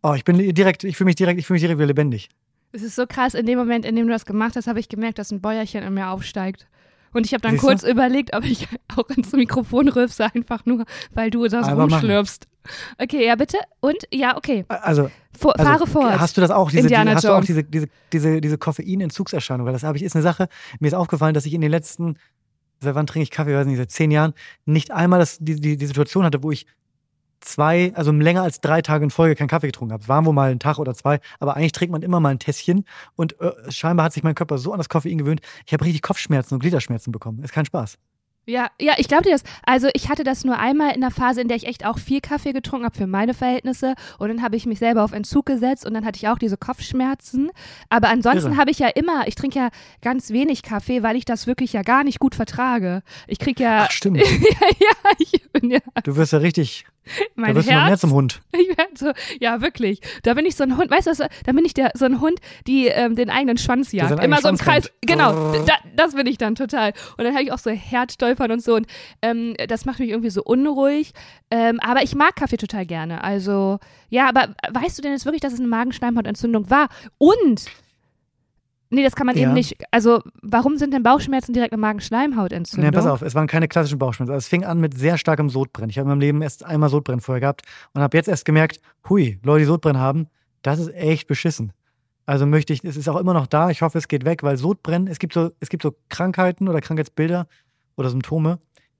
Oh, 0.01 0.13
ich 0.15 0.23
bin 0.23 0.37
direkt, 0.55 0.83
ich 0.83 0.97
fühle 0.97 1.05
mich 1.05 1.15
direkt, 1.15 1.39
ich 1.39 1.45
fühle 1.45 1.55
mich 1.55 1.61
direkt 1.61 1.77
wieder 1.77 1.85
lebendig. 1.85 2.29
Es 2.71 2.81
ist 2.81 2.95
so 2.95 3.05
krass, 3.05 3.35
in 3.35 3.45
dem 3.45 3.59
Moment, 3.59 3.85
in 3.85 3.95
dem 3.95 4.07
du 4.07 4.11
das 4.13 4.25
gemacht 4.25 4.55
hast, 4.55 4.65
habe 4.65 4.79
ich 4.79 4.89
gemerkt, 4.89 5.19
dass 5.19 5.29
ein 5.31 5.39
Bäuerchen 5.39 5.83
in 5.83 5.93
mir 5.93 6.07
aufsteigt. 6.09 6.67
Und 7.13 7.27
ich 7.27 7.33
habe 7.33 7.41
dann 7.41 7.51
Siehst 7.51 7.63
du? 7.63 7.67
kurz 7.67 7.83
überlegt, 7.83 8.35
ob 8.35 8.43
ich 8.43 8.67
auch 8.97 9.07
ins 9.09 9.31
Mikrofon 9.33 9.87
rülpse, 9.87 10.25
einfach 10.33 10.65
nur, 10.65 10.85
weil 11.13 11.29
du 11.29 11.47
das 11.47 11.67
rumschlürpst. 11.69 12.47
Okay, 12.97 13.25
ja, 13.25 13.35
bitte. 13.35 13.57
Und 13.79 13.97
ja, 14.11 14.37
okay. 14.37 14.65
Also, 14.67 15.09
Vor, 15.37 15.57
Also, 15.59 15.71
fahre 15.71 15.87
fort. 15.87 16.19
Hast 16.19 16.37
du 16.37 16.41
das 16.41 16.51
auch, 16.51 16.69
diese, 16.69 16.83
Indiana 16.83 17.11
die, 17.11 17.15
hast 17.15 17.23
du 17.23 17.29
auch 17.29 17.35
Jones. 17.35 17.47
diese, 17.47 17.63
diese, 17.63 17.87
diese, 18.11 18.41
diese 18.41 18.57
Koffeinentzugserscheinung? 18.57 19.65
Weil 19.65 19.73
das 19.73 19.83
habe 19.83 19.97
ich, 19.97 20.03
ist 20.03 20.15
eine 20.15 20.23
Sache, 20.23 20.47
mir 20.79 20.87
ist 20.87 20.93
aufgefallen, 20.93 21.33
dass 21.33 21.45
ich 21.45 21.53
in 21.53 21.61
den 21.61 21.71
letzten, 21.71 22.17
seit 22.79 22.95
wann 22.95 23.07
trinke 23.07 23.23
ich 23.23 23.31
Kaffee, 23.31 23.55
weiß 23.55 23.65
nicht, 23.65 23.77
seit 23.77 23.91
zehn 23.91 24.11
Jahren, 24.11 24.33
nicht 24.65 24.91
einmal 24.91 25.19
das, 25.19 25.37
die, 25.39 25.59
die, 25.59 25.77
die 25.77 25.85
Situation 25.85 26.23
hatte, 26.23 26.43
wo 26.43 26.51
ich 26.51 26.65
zwei, 27.41 27.91
also 27.95 28.11
länger 28.11 28.43
als 28.43 28.61
drei 28.61 28.81
Tage 28.81 29.03
in 29.03 29.09
Folge 29.09 29.35
keinen 29.35 29.47
Kaffee 29.47 29.67
getrunken 29.67 29.93
habe. 29.93 30.03
Es 30.03 30.09
waren 30.09 30.25
wohl 30.25 30.33
mal 30.33 30.51
ein 30.51 30.59
Tag 30.59 30.77
oder 30.77 30.93
zwei, 30.93 31.19
aber 31.39 31.55
eigentlich 31.55 31.71
trinkt 31.71 31.91
man 31.91 32.03
immer 32.03 32.19
mal 32.19 32.29
ein 32.29 32.39
Tässchen 32.39 32.85
und 33.15 33.39
äh, 33.41 33.51
scheinbar 33.69 34.05
hat 34.05 34.13
sich 34.13 34.23
mein 34.23 34.35
Körper 34.35 34.57
so 34.57 34.71
an 34.71 34.77
das 34.77 34.89
Koffein 34.89 35.17
gewöhnt, 35.17 35.41
ich 35.65 35.73
habe 35.73 35.83
richtig 35.83 36.01
Kopfschmerzen 36.01 36.53
und 36.53 36.59
Gliederschmerzen 36.59 37.11
bekommen. 37.11 37.43
Ist 37.43 37.53
kein 37.53 37.65
Spaß. 37.65 37.97
Ja, 38.51 38.67
ja, 38.81 38.95
ich 38.97 39.07
glaube 39.07 39.23
dir 39.23 39.31
das. 39.31 39.43
Also 39.63 39.87
ich 39.93 40.09
hatte 40.09 40.25
das 40.25 40.43
nur 40.43 40.59
einmal 40.59 40.93
in 40.93 40.99
der 40.99 41.09
Phase, 41.09 41.39
in 41.39 41.47
der 41.47 41.55
ich 41.55 41.67
echt 41.67 41.85
auch 41.85 41.97
viel 41.97 42.19
Kaffee 42.19 42.51
getrunken 42.51 42.85
habe 42.85 42.97
für 42.97 43.07
meine 43.07 43.33
Verhältnisse. 43.33 43.95
Und 44.19 44.27
dann 44.27 44.41
habe 44.41 44.57
ich 44.57 44.65
mich 44.65 44.77
selber 44.77 45.03
auf 45.05 45.13
Entzug 45.13 45.45
gesetzt 45.45 45.85
und 45.85 45.93
dann 45.93 46.03
hatte 46.03 46.17
ich 46.17 46.27
auch 46.27 46.37
diese 46.37 46.57
Kopfschmerzen. 46.57 47.51
Aber 47.87 48.09
ansonsten 48.09 48.57
habe 48.57 48.69
ich 48.69 48.79
ja 48.79 48.89
immer, 48.89 49.25
ich 49.25 49.35
trinke 49.35 49.57
ja 49.57 49.69
ganz 50.01 50.31
wenig 50.31 50.63
Kaffee, 50.63 51.01
weil 51.01 51.15
ich 51.15 51.23
das 51.23 51.47
wirklich 51.47 51.71
ja 51.71 51.81
gar 51.81 52.03
nicht 52.03 52.19
gut 52.19 52.35
vertrage. 52.35 53.03
Ich 53.25 53.39
kriege 53.39 53.63
ja, 53.63 53.85
Ach, 53.87 53.91
stimmt. 53.91 54.17
ja, 54.19 54.67
ja, 54.79 55.11
ich 55.17 55.49
bin 55.53 55.71
ja, 55.71 55.79
Du 56.03 56.17
wirst 56.17 56.33
ja 56.33 56.39
richtig, 56.39 56.85
mein 57.35 57.55
da 57.55 57.61
du 57.61 57.67
noch 57.67 57.73
mehr 57.73 57.85
Herz. 57.87 58.01
zum 58.01 58.11
Hund. 58.11 58.41
So, 58.93 59.11
ja, 59.39 59.61
wirklich. 59.61 60.01
Da 60.23 60.33
bin 60.33 60.45
ich 60.45 60.55
so 60.55 60.63
ein 60.63 60.75
Hund, 60.77 60.91
weißt 60.91 61.07
du, 61.07 61.11
was, 61.11 61.17
da 61.17 61.51
bin 61.53 61.63
ich 61.63 61.73
der, 61.73 61.91
so 61.95 62.05
ein 62.05 62.19
Hund, 62.19 62.39
die 62.67 62.87
ähm, 62.87 63.15
den 63.15 63.29
eigenen 63.29 63.57
Schwanz 63.57 63.91
jagt. 63.91 64.21
Immer 64.23 64.41
so 64.41 64.49
im 64.49 64.57
Kreis. 64.57 64.91
Genau, 65.01 65.53
da, 65.65 65.75
das 65.95 66.13
bin 66.13 66.27
ich 66.27 66.37
dann 66.37 66.55
total. 66.55 66.93
Und 67.17 67.23
dann 67.23 67.33
habe 67.33 67.43
ich 67.43 67.51
auch 67.51 67.57
so 67.57 67.69
Herzstolpern 67.71 68.51
und 68.51 68.61
so. 68.61 68.75
Und 68.75 68.87
ähm, 69.21 69.55
das 69.67 69.85
macht 69.85 69.99
mich 69.99 70.09
irgendwie 70.09 70.29
so 70.29 70.43
unruhig. 70.43 71.13
Ähm, 71.49 71.79
aber 71.79 72.03
ich 72.03 72.15
mag 72.15 72.35
Kaffee 72.35 72.57
total 72.57 72.85
gerne. 72.85 73.23
Also, 73.23 73.79
ja, 74.09 74.27
aber 74.27 74.53
weißt 74.71 74.97
du 74.97 75.01
denn 75.01 75.13
jetzt 75.13 75.25
wirklich, 75.25 75.41
dass 75.41 75.53
es 75.53 75.59
eine 75.59 75.69
Magenschleimhautentzündung 75.69 76.69
war? 76.69 76.89
Und. 77.17 77.65
Nee, 78.91 79.03
das 79.03 79.15
kann 79.15 79.25
man 79.25 79.35
Ja. 79.37 79.43
eben 79.43 79.53
nicht. 79.53 79.77
Also, 79.91 80.21
warum 80.41 80.77
sind 80.77 80.93
denn 80.93 81.01
Bauchschmerzen 81.01 81.53
direkt 81.53 81.73
eine 81.73 81.79
Magenschleimhautentzündung? 81.81 82.89
Nee, 82.89 82.95
pass 82.95 83.05
auf, 83.07 83.21
es 83.21 83.33
waren 83.35 83.47
keine 83.47 83.67
klassischen 83.67 83.97
Bauchschmerzen. 83.97 84.31
Also 84.33 84.39
es 84.43 84.47
fing 84.47 84.63
an 84.65 84.79
mit 84.79 84.97
sehr 84.97 85.17
starkem 85.17 85.49
Sodbrennen. 85.49 85.89
Ich 85.89 85.97
habe 85.97 86.05
in 86.05 86.09
meinem 86.09 86.19
Leben 86.21 86.41
erst 86.41 86.63
einmal 86.65 86.89
Sodbrennen 86.89 87.21
vorher 87.21 87.39
gehabt 87.39 87.61
und 87.93 88.01
habe 88.01 88.15
jetzt 88.17 88.27
erst 88.27 88.45
gemerkt, 88.45 88.79
hui, 89.09 89.39
Leute, 89.43 89.59
die 89.61 89.65
Sodbrennen 89.65 90.01
haben, 90.01 90.27
das 90.61 90.77
ist 90.79 90.93
echt 90.93 91.27
beschissen. 91.27 91.73
Also 92.25 92.45
möchte 92.45 92.71
ich, 92.73 92.83
es 92.83 92.97
ist 92.97 93.09
auch 93.09 93.17
immer 93.17 93.33
noch 93.33 93.47
da, 93.47 93.69
ich 93.71 93.81
hoffe, 93.81 93.97
es 93.97 94.07
geht 94.07 94.25
weg, 94.25 94.43
weil 94.43 94.57
Sodbrennen, 94.57 95.07
es 95.07 95.19
gibt 95.19 95.33
so, 95.33 95.51
es 95.59 95.69
gibt 95.69 95.83
so 95.83 95.95
Krankheiten 96.09 96.67
oder 96.67 96.79
Krankheitsbilder 96.81 97.47
oder 97.95 98.09
Symptome, 98.09 98.59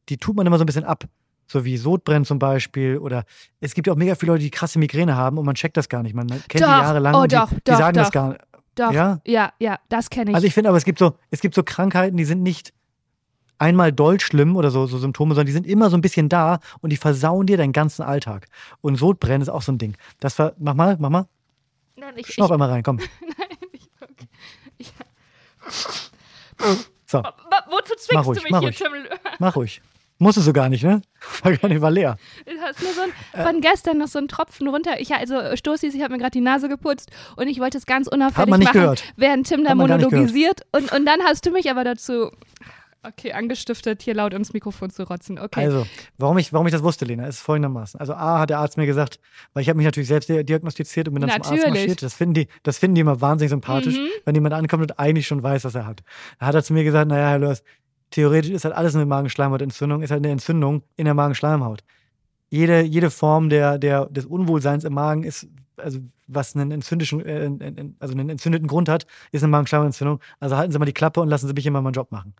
die 0.10 0.18
tut 0.18 0.36
man 0.36 0.48
immer 0.48 0.58
so 0.58 0.64
ein 0.64 0.66
bisschen 0.68 0.84
ab. 0.86 1.04
So 1.48 1.66
wie 1.66 1.76
Sodbrennen 1.76 2.24
zum 2.24 2.40
Beispiel 2.40 2.98
oder 2.98 3.26
es 3.60 3.74
gibt 3.74 3.86
ja 3.88 3.94
auch 3.94 3.98
mega 3.98 4.16
viele 4.16 4.32
Leute, 4.32 4.44
die 4.46 4.52
krasse 4.52 4.80
Migräne 4.80 5.18
haben 5.18 5.38
und 5.38 5.46
man 5.46 5.56
checkt 5.56 5.76
das 5.76 5.90
gar 5.90 6.02
nicht. 6.02 6.16
Man 6.16 6.28
kennt 6.28 6.54
die 6.54 6.60
Doch. 6.60 6.68
jahrelang 6.70 7.14
Oh, 7.14 7.22
und 7.24 7.32
die, 7.32 7.36
doch, 7.36 7.50
die 7.50 7.60
doch, 7.66 7.78
sagen 7.78 7.96
das 7.98 8.08
doch. 8.08 8.14
gar 8.14 8.30
nicht. 8.30 8.42
Doch, 8.76 8.92
Ja? 8.92 9.20
ja, 9.26 9.52
ja, 9.60 9.80
das 9.90 10.10
kenne 10.10 10.32
ich. 10.32 10.36
Also 10.36 10.48
ich 10.48 10.54
finde 10.54 10.70
aber, 10.70 10.78
es 10.78 10.86
gibt 10.86 11.00
so, 11.00 11.16
es 11.30 11.42
gibt 11.42 11.56
so 11.56 11.64
Krankheiten, 11.64 12.16
die 12.18 12.26
sind 12.26 12.42
nicht 12.42 12.74
einmal 13.58 13.92
doll 13.92 14.20
schlimm 14.20 14.56
oder 14.56 14.72
so, 14.72 14.88
so 14.88 14.98
Symptome, 14.98 15.36
sondern 15.36 15.46
die 15.48 15.52
sind 15.52 15.68
immer 15.68 15.90
so 15.90 15.98
ein 15.98 16.02
bisschen 16.02 16.30
da 16.30 16.60
und 16.80 16.90
die 16.90 16.98
versauen 16.98 17.46
dir 17.48 17.58
deinen 17.58 17.74
ganzen 17.74 18.02
Alltag. 18.04 18.48
Und 18.82 18.96
Sodbrennen 18.96 19.42
ist 19.42 19.50
auch 19.50 19.62
so 19.62 19.72
ein 19.72 19.78
Ding. 19.78 19.96
Das 20.20 20.40
war, 20.40 20.54
mach 20.58 20.74
mal, 20.74 20.98
mach 21.00 21.10
mal, 21.10 21.28
Nein, 21.96 22.14
ich, 22.18 22.28
schnauf 22.34 22.50
einmal 22.52 22.70
rein, 22.70 22.82
komm. 22.82 23.00
ich, 24.78 24.92
So, 27.06 27.20
Wa- 27.24 27.34
Wozu 27.70 27.94
zwingst 27.96 28.14
Mach 28.14 28.26
ruhig, 28.26 28.38
du 28.40 28.44
mich 28.44 28.52
mach 28.52 28.60
hier. 28.62 28.72
Tim? 28.72 28.92
mach 29.40 29.56
ruhig. 29.56 29.82
Musstest 30.22 30.48
du 30.48 30.54
gar 30.54 30.70
nicht, 30.70 30.84
ne? 30.84 31.02
War 31.44 31.56
gar 31.58 31.68
nicht, 31.68 31.82
war 31.82 31.92
leer. 31.92 32.18
So 32.78 33.02
ein, 33.02 33.44
von 33.46 33.62
gestern 33.62 33.98
noch 33.98 34.08
so 34.08 34.20
ein 34.20 34.28
Tropfen 34.28 34.68
runter. 34.68 35.00
Ich 35.00 35.14
also 35.14 35.56
Stoßis, 35.56 35.94
ich 35.96 36.02
habe 36.02 36.14
mir 36.14 36.20
gerade 36.20 36.32
die 36.32 36.42
Nase 36.42 36.70
geputzt 36.70 37.10
und 37.36 37.48
ich 37.48 37.60
wollte 37.60 37.78
es 37.78 37.86
ganz 37.86 38.08
unauffällig 38.08 38.38
Hat 38.38 38.50
man 38.50 38.60
nicht 38.60 38.68
machen, 38.70 38.82
gehört. 38.82 39.04
während 39.18 39.48
Tim 39.48 39.64
da 39.64 39.74
monologisiert 39.76 40.62
und, 40.72 40.92
und 40.92 41.06
dann 41.06 41.22
hast 41.24 41.46
du 41.46 41.52
mich 41.52 41.70
aber 41.72 41.84
dazu 41.84 42.32
okay 43.04 43.34
angestiftet, 43.34 44.04
hier 44.04 44.14
laut 44.14 44.32
ins 44.32 44.54
Mikrofon 44.54 44.92
zu 44.92 45.04
rotzen. 45.10 45.40
Okay. 45.40 45.62
Also, 45.66 45.88
warum 46.20 46.38
ich, 46.38 46.54
warum 46.54 46.68
ich 46.68 46.72
das 46.74 46.84
wusste, 46.84 47.04
Lena, 47.06 47.26
ist 47.26 47.40
folgendermaßen. 47.40 48.00
Also, 48.00 48.14
A, 48.14 48.38
hat 48.40 48.52
der 48.52 48.60
Arzt 48.60 48.78
mir 48.78 48.86
gesagt, 48.86 49.20
weil 49.54 49.64
ich 49.64 49.70
habe 49.70 49.78
mich 49.78 49.86
natürlich 49.86 50.08
selbst 50.08 50.30
di- 50.30 50.44
diagnostiziert 50.44 51.08
und 51.08 51.16
bin 51.16 51.22
dann 51.22 51.32
zum 51.32 51.42
Arzt 51.42 51.52
Natürlich. 51.52 51.74
marschiert. 51.74 52.04
Das 52.04 52.14
finden 52.14 52.36
die, 52.36 52.48
das 52.62 52.78
finden 52.78 52.94
die 52.94 53.02
immer 53.02 53.20
wahnsinnig 53.20 53.50
sympathisch, 53.50 53.98
Mhm. 53.98 54.08
wenn 54.26 54.36
jemand 54.36 54.54
ankommt 54.54 54.84
und 54.84 55.00
eigentlich 55.00 55.26
schon 55.26 55.42
weiß, 55.42 55.64
was 55.66 55.74
er 55.74 55.88
hat. 55.88 56.04
Da 56.40 56.46
hat 56.46 56.54
er 56.54 56.64
zu 56.64 56.74
mir 56.74 56.84
gesagt, 56.84 57.08
naja, 57.10 57.30
Herr 57.30 57.40
Lörs, 57.40 57.64
theoretisch 58.12 58.52
ist 58.52 58.66
halt 58.66 58.76
alles 58.76 58.96
eine 58.96 59.06
Magenschleimhautentzündung, 59.06 60.04
ist 60.04 60.12
halt 60.12 60.24
eine 60.24 60.32
Entzündung 60.32 60.84
in 60.96 61.06
der 61.06 61.14
Magenschleimhaut. 61.14 61.84
Jede, 62.50 62.82
jede 62.82 63.10
Form 63.10 63.50
der, 63.50 63.78
der, 63.78 64.08
des 64.08 64.26
Unwohlseins 64.26 64.84
im 64.84 64.94
Magen 64.94 65.24
ist 65.24 65.48
also 65.78 66.00
was 66.28 66.56
einen 66.56 66.72
entzündlichen, 66.72 67.26
äh, 67.26 67.50
also 68.00 68.14
einen 68.14 68.30
entzündeten 68.30 68.68
Grund 68.68 68.88
hat, 68.88 69.06
ist 69.32 69.44
eine 69.44 69.52
Magenschleimhautentzündung. 69.52 70.20
Also 70.40 70.56
halten 70.56 70.72
Sie 70.72 70.80
mal 70.80 70.86
die 70.86 70.94
Klappe 70.94 71.20
und 71.22 71.28
lassen 71.28 71.48
Sie 71.48 71.54
mich 71.54 71.66
immer 71.66 71.82
meinen 71.82 71.94
Job 71.94 72.12
machen. 72.12 72.34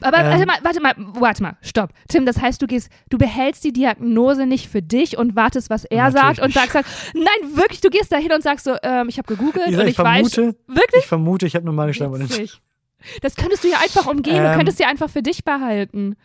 Aber 0.00 0.18
Ähm, 0.18 0.26
warte 0.26 0.46
mal, 0.46 0.58
warte 0.62 0.80
mal, 0.80 0.94
warte 1.18 1.42
mal, 1.42 1.56
stopp. 1.62 1.90
Tim, 2.08 2.26
das 2.26 2.40
heißt, 2.40 2.62
du 2.62 2.66
gehst, 2.66 2.90
du 3.10 3.18
behältst 3.18 3.64
die 3.64 3.72
Diagnose 3.72 4.46
nicht 4.46 4.68
für 4.68 4.82
dich 4.82 5.18
und 5.18 5.34
wartest, 5.34 5.70
was 5.70 5.84
er 5.84 6.12
sagt 6.12 6.40
und 6.40 6.52
sagst 6.52 6.74
halt, 6.74 6.86
nein, 7.14 7.56
wirklich, 7.56 7.80
du 7.80 7.88
gehst 7.90 8.12
da 8.12 8.18
hin 8.18 8.32
und 8.32 8.42
sagst 8.42 8.64
so, 8.64 8.76
ähm, 8.82 9.08
ich 9.08 9.18
habe 9.18 9.26
gegoogelt 9.34 9.68
Ich, 9.68 9.74
und 9.76 9.82
ich 9.82 9.88
ich 9.90 9.98
weiß, 9.98 10.32
vermute, 10.34 10.58
wirklich? 10.68 11.00
ich 11.02 11.06
vermute, 11.06 11.46
ich 11.46 11.54
habe 11.56 11.64
eine 11.66 11.72
Magenschleimhautentzündung. 11.74 12.48
Das 13.20 13.36
könntest 13.36 13.64
du 13.64 13.68
ja 13.68 13.78
einfach 13.82 14.06
umgehen, 14.06 14.42
du 14.42 14.48
Ähm, 14.48 14.56
könntest 14.56 14.78
sie 14.78 14.84
einfach 14.84 15.10
für 15.10 15.22
dich 15.22 15.44
behalten. 15.44 16.16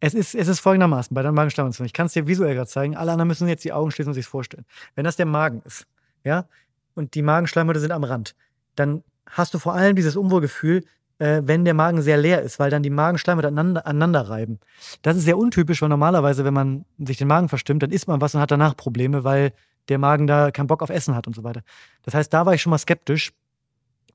Es 0.00 0.14
ist, 0.14 0.34
es 0.34 0.48
ist 0.48 0.60
folgendermaßen 0.60 1.14
bei 1.14 1.22
der 1.22 1.32
Magenschleimhautentzündung. 1.32 1.86
Ich 1.86 1.94
kann 1.94 2.06
es 2.06 2.12
dir 2.12 2.26
visuell 2.26 2.54
gerade 2.54 2.68
zeigen. 2.68 2.96
Alle 2.96 3.12
anderen 3.12 3.28
müssen 3.28 3.48
jetzt 3.48 3.64
die 3.64 3.72
Augen 3.72 3.90
schließen 3.90 4.10
und 4.10 4.14
sich 4.14 4.26
vorstellen. 4.26 4.64
Wenn 4.94 5.04
das 5.04 5.16
der 5.16 5.26
Magen 5.26 5.62
ist, 5.64 5.86
ja, 6.22 6.46
und 6.94 7.14
die 7.14 7.22
Magenschleimhäute 7.22 7.80
sind 7.80 7.92
am 7.92 8.04
Rand, 8.04 8.34
dann 8.74 9.02
hast 9.28 9.54
du 9.54 9.58
vor 9.58 9.74
allem 9.74 9.96
dieses 9.96 10.16
Unwohlgefühl, 10.16 10.84
äh, 11.18 11.42
wenn 11.44 11.64
der 11.64 11.74
Magen 11.74 12.02
sehr 12.02 12.18
leer 12.18 12.42
ist, 12.42 12.58
weil 12.58 12.70
dann 12.70 12.82
die 12.82 12.90
Magenschleimhäute 12.90 13.48
aneinander, 13.48 13.86
aneinander 13.86 14.28
reiben. 14.28 14.60
Das 15.02 15.16
ist 15.16 15.24
sehr 15.24 15.38
untypisch, 15.38 15.80
weil 15.80 15.88
normalerweise, 15.88 16.44
wenn 16.44 16.54
man 16.54 16.84
sich 16.98 17.16
den 17.16 17.28
Magen 17.28 17.48
verstimmt, 17.48 17.82
dann 17.82 17.90
isst 17.90 18.06
man 18.06 18.20
was 18.20 18.34
und 18.34 18.40
hat 18.40 18.50
danach 18.50 18.76
Probleme, 18.76 19.24
weil 19.24 19.52
der 19.88 19.98
Magen 19.98 20.26
da 20.26 20.50
keinen 20.50 20.66
Bock 20.66 20.82
auf 20.82 20.90
Essen 20.90 21.14
hat 21.14 21.26
und 21.26 21.34
so 21.34 21.42
weiter. 21.42 21.62
Das 22.02 22.14
heißt, 22.14 22.32
da 22.32 22.44
war 22.44 22.54
ich 22.54 22.60
schon 22.60 22.70
mal 22.70 22.78
skeptisch. 22.78 23.32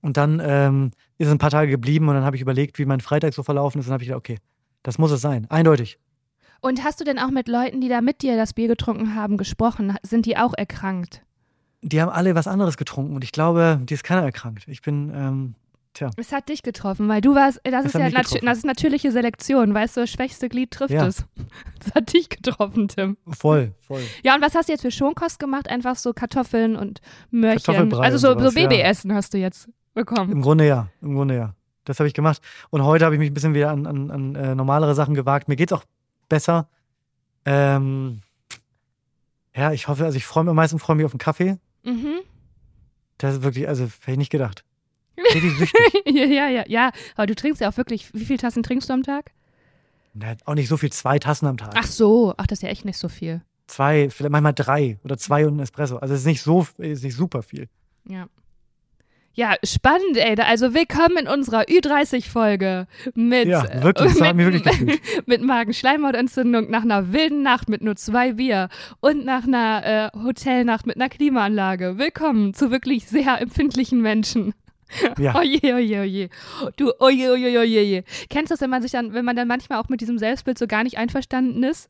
Und 0.01 0.17
dann 0.17 0.41
ähm, 0.43 0.91
ist 1.17 1.27
es 1.27 1.31
ein 1.31 1.37
paar 1.37 1.51
Tage 1.51 1.69
geblieben 1.71 2.07
und 2.09 2.15
dann 2.15 2.23
habe 2.23 2.35
ich 2.35 2.41
überlegt, 2.41 2.79
wie 2.79 2.85
mein 2.85 3.01
Freitag 3.01 3.33
so 3.33 3.43
verlaufen 3.43 3.79
ist. 3.79 3.85
Und 3.85 3.89
dann 3.89 3.93
habe 3.95 4.03
ich 4.03 4.07
gedacht, 4.09 4.19
okay, 4.19 4.37
das 4.83 4.97
muss 4.97 5.11
es 5.11 5.21
sein. 5.21 5.45
Eindeutig. 5.49 5.99
Und 6.59 6.83
hast 6.83 6.99
du 6.99 7.03
denn 7.03 7.19
auch 7.19 7.31
mit 7.31 7.47
Leuten, 7.47 7.81
die 7.81 7.89
da 7.89 8.01
mit 8.01 8.21
dir 8.21 8.35
das 8.35 8.53
Bier 8.53 8.67
getrunken 8.67 9.15
haben, 9.15 9.37
gesprochen? 9.37 9.95
Sind 10.03 10.25
die 10.25 10.37
auch 10.37 10.53
erkrankt? 10.55 11.21
Die 11.83 11.99
haben 12.01 12.09
alle 12.09 12.35
was 12.35 12.47
anderes 12.47 12.77
getrunken 12.77 13.15
und 13.15 13.23
ich 13.23 13.31
glaube, 13.31 13.79
die 13.83 13.93
ist 13.95 14.03
keiner 14.03 14.21
erkrankt. 14.21 14.67
Ich 14.67 14.83
bin, 14.83 15.11
ähm, 15.15 15.55
tja, 15.95 16.11
Es 16.17 16.31
hat 16.31 16.49
dich 16.49 16.61
getroffen, 16.61 17.07
weil 17.09 17.21
du 17.21 17.33
warst, 17.33 17.59
das 17.63 17.85
Es 17.85 17.95
ist 17.95 17.99
ja 17.99 18.09
getroffen. 18.09 18.45
das 18.45 18.59
ist 18.59 18.65
natürliche 18.65 19.11
Selektion, 19.11 19.73
weißt 19.73 19.97
du, 19.97 20.01
das 20.01 20.11
schwächste 20.11 20.47
Glied 20.49 20.69
trifft 20.69 20.93
Ja. 20.93 21.07
es. 21.07 21.25
Das 21.83 21.95
hat 21.95 22.13
dich 22.13 22.29
getroffen, 22.29 22.87
Tim. 22.89 23.17
voll, 23.27 23.73
voll. 23.87 24.01
Ja, 24.23 24.35
und 24.35 24.41
was 24.43 24.53
hast 24.53 24.69
du 24.69 24.73
jetzt 24.73 24.81
für 24.81 24.91
Schonkost 24.91 25.39
gemacht? 25.39 25.67
Einfach 25.67 25.95
so 25.95 26.13
Kartoffeln 26.13 26.75
und 26.75 27.01
Möhrchen. 27.31 27.91
Also 27.95 28.19
so, 28.19 28.33
so 28.33 28.39
sowas, 28.39 28.53
ja. 28.55 28.67
Babyessen 28.67 29.15
hast 29.15 29.33
du 29.33 29.39
jetzt 29.39 29.67
bekommen. 29.93 30.31
Im 30.31 30.41
Grunde 30.41 30.67
ja, 30.67 30.87
im 31.01 31.15
Grunde 31.15 31.35
ja. 31.35 31.55
Das 31.85 31.99
habe 31.99 32.07
ich 32.07 32.13
gemacht. 32.13 32.41
Und 32.69 32.83
heute 32.83 33.05
habe 33.05 33.15
ich 33.15 33.19
mich 33.19 33.31
ein 33.31 33.33
bisschen 33.33 33.53
wieder 33.53 33.71
an, 33.71 33.87
an, 33.87 34.11
an 34.11 34.35
äh, 34.35 34.55
normalere 34.55 34.95
Sachen 34.95 35.15
gewagt. 35.15 35.47
Mir 35.47 35.55
geht's 35.55 35.73
auch 35.73 35.83
besser. 36.29 36.67
Ähm, 37.45 38.21
ja, 39.55 39.71
ich 39.71 39.87
hoffe, 39.87 40.05
also 40.05 40.15
ich 40.15 40.25
freue 40.25 40.43
mich 40.43 40.51
am 40.51 40.55
meisten 40.55 40.79
freue 40.79 40.95
mich 40.95 41.05
auf 41.05 41.13
einen 41.13 41.19
Kaffee. 41.19 41.57
Mhm. 41.83 42.19
Das 43.17 43.35
ist 43.35 43.43
wirklich, 43.43 43.67
also 43.67 43.85
hätte 43.85 44.11
ich 44.11 44.17
nicht 44.17 44.31
gedacht. 44.31 44.63
Richtig 45.17 45.57
süchtig. 45.57 46.03
ja, 46.05 46.25
ja, 46.25 46.47
ja, 46.47 46.63
ja. 46.67 46.91
Aber 47.15 47.27
du 47.27 47.35
trinkst 47.35 47.61
ja 47.61 47.69
auch 47.69 47.77
wirklich, 47.77 48.13
wie 48.13 48.25
viele 48.25 48.39
Tassen 48.39 48.63
trinkst 48.63 48.89
du 48.89 48.93
am 48.93 49.03
Tag? 49.03 49.31
Na, 50.13 50.35
auch 50.45 50.55
nicht 50.55 50.67
so 50.67 50.77
viel, 50.77 50.91
zwei 50.91 51.19
Tassen 51.19 51.47
am 51.47 51.57
Tag. 51.57 51.73
Ach 51.75 51.85
so, 51.85 52.33
ach, 52.37 52.47
das 52.47 52.59
ist 52.59 52.63
ja 52.63 52.69
echt 52.69 52.85
nicht 52.85 52.97
so 52.97 53.09
viel. 53.09 53.41
Zwei, 53.67 54.09
vielleicht 54.09 54.31
manchmal 54.31 54.53
drei 54.53 54.99
oder 55.03 55.17
zwei 55.17 55.47
und 55.47 55.57
ein 55.57 55.59
Espresso. 55.61 55.97
Also 55.97 56.13
es 56.13 56.21
ist 56.21 56.25
nicht 56.25 56.41
so, 56.41 56.67
ist 56.77 57.03
nicht 57.03 57.15
super 57.15 57.43
viel. 57.43 57.69
Ja. 58.05 58.27
Ja, 59.33 59.55
spannend, 59.63 60.17
ey. 60.17 60.35
Also 60.41 60.73
willkommen 60.73 61.19
in 61.19 61.27
unserer 61.29 61.61
Ü30-Folge 61.61 62.85
mit, 63.15 63.47
Ja, 63.47 63.63
äh, 63.63 63.81
wirklich, 63.81 64.13
so 64.13 64.25
mit, 64.25 64.37
wirklich 64.37 64.99
mit 65.25 65.41
Magenschleimhautentzündung 65.41 66.69
nach 66.69 66.83
einer 66.83 67.13
wilden 67.13 67.41
Nacht 67.41 67.69
mit 67.69 67.81
nur 67.81 67.95
zwei 67.95 68.33
Bier 68.33 68.67
und 68.99 69.23
nach 69.23 69.45
einer 69.47 70.11
äh, 70.13 70.17
Hotelnacht 70.21 70.85
mit 70.85 70.97
einer 70.97 71.07
Klimaanlage. 71.07 71.97
Willkommen 71.97 72.53
zu 72.53 72.71
wirklich 72.71 73.07
sehr 73.07 73.39
empfindlichen 73.39 74.01
Menschen. 74.01 74.53
Ja. 75.17 75.35
Oje, 75.39 75.75
oje, 75.75 76.01
oje. 76.01 76.29
Du, 76.75 76.91
oje, 76.99 77.31
oje, 77.31 77.57
oje, 77.57 77.79
oje. 77.79 78.03
Kennst 78.29 78.51
du 78.51 78.55
das, 78.55 78.61
wenn 78.61 78.69
man 78.69 78.81
sich 78.81 78.91
dann, 78.91 79.13
wenn 79.13 79.23
man 79.23 79.37
dann 79.37 79.47
manchmal 79.47 79.79
auch 79.79 79.87
mit 79.87 80.01
diesem 80.01 80.17
Selbstbild 80.17 80.57
so 80.57 80.67
gar 80.67 80.83
nicht 80.83 80.97
einverstanden 80.97 81.63
ist? 81.63 81.89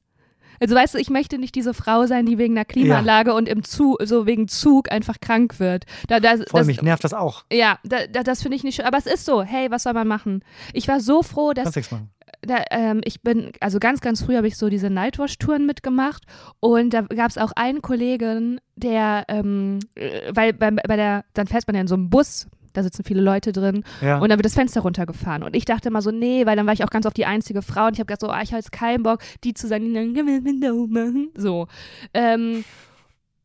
Also 0.62 0.76
weißt 0.76 0.94
du, 0.94 1.00
ich 1.00 1.10
möchte 1.10 1.40
nicht 1.40 1.56
diese 1.56 1.74
Frau 1.74 2.06
sein, 2.06 2.26
die 2.26 2.38
wegen 2.38 2.54
einer 2.54 2.66
Klimaanlage 2.66 3.34
und 3.34 3.50
im 3.50 3.64
Zug, 3.64 3.98
so 4.04 4.26
wegen 4.28 4.48
Zug 4.48 4.92
einfach 4.92 5.20
krank 5.20 5.60
wird. 5.60 5.86
Da, 6.08 6.20
da, 6.20 6.38
Voll, 6.38 6.46
das, 6.54 6.68
mich 6.68 6.82
nervt 6.84 7.04
das 7.04 7.14
auch. 7.14 7.44
ja, 7.52 7.80
da, 7.84 8.06
da, 8.08 8.22
das 8.22 8.44
finde 8.44 8.58
ich 8.58 8.64
nicht 8.64 8.76
schön. 8.76 8.86
Aber 8.86 8.98
es 9.00 9.08
ist 9.08 9.26
so, 9.26 9.42
hey, 9.42 9.72
was 9.72 9.84
soll 9.84 9.94
man 9.94 10.08
machen? 10.08 10.44
Ich 10.74 10.88
war 10.88 11.00
so 11.00 11.24
froh, 11.24 11.54
dass 11.54 11.74
Kannst 11.74 11.92
machen. 11.92 12.12
da, 12.44 12.64
ähm, 12.70 13.02
ich 13.06 13.22
bin, 13.22 13.52
also 13.60 13.80
ganz, 13.80 14.02
ganz 14.02 14.22
früh 14.24 14.36
habe 14.36 14.48
ich 14.48 14.56
so 14.56 14.70
diese 14.70 14.92
Nightwatch-Touren 14.92 15.66
mitgemacht 15.66 16.24
und 16.60 16.94
da 16.94 17.02
gab 17.02 17.32
es 17.32 17.40
auch 17.40 17.52
einen 17.56 17.82
Kollegen, 17.82 18.62
der, 18.76 19.26
ähm, 19.30 19.80
äh, 19.96 20.32
weil 20.32 20.54
bei, 20.54 20.70
bei 20.70 20.96
der, 20.96 21.26
dann 21.34 21.48
fährt 21.48 21.66
man 21.66 21.76
ja 21.76 21.82
in 21.82 21.88
so 21.88 21.96
einem 21.96 22.12
Bus, 22.12 22.48
da 22.74 22.84
sitzen 22.84 23.04
viele 23.04 23.22
Leute 23.22 23.52
drin 23.52 23.84
Ja. 24.02 24.20
und 24.20 24.30
dann 24.30 24.38
wird 24.38 24.46
das 24.46 24.54
Fenster 24.54 24.82
runtergefahren. 24.82 25.44
Und 25.44 25.56
ich 25.56 25.66
dachte 25.66 25.90
immer 25.90 26.02
so, 26.02 26.12
nee, 26.12 26.46
weil 26.46 26.56
dann 26.56 26.66
war 26.66 26.74
ich 26.74 26.84
auch 26.84 26.90
ganz 26.90 27.06
oft 27.06 27.18
die 27.18 27.26
einzige 27.26 27.62
Frau 27.62 27.88
und 27.88 27.94
ich 27.94 28.00
habe 28.00 28.06
gedacht 28.08 28.22
so, 28.22 28.30
ah, 28.30 28.42
ich 28.42 28.52
habe 28.52 28.58
jetzt 28.60 28.72
keinen 28.72 29.04
Bock, 29.04 29.20
die 29.44 29.54
zu 29.54 29.68
sein, 29.68 29.82
die 29.84 29.94
dann. 29.94 31.30
So. 31.36 31.68
Ähm, 32.14 32.64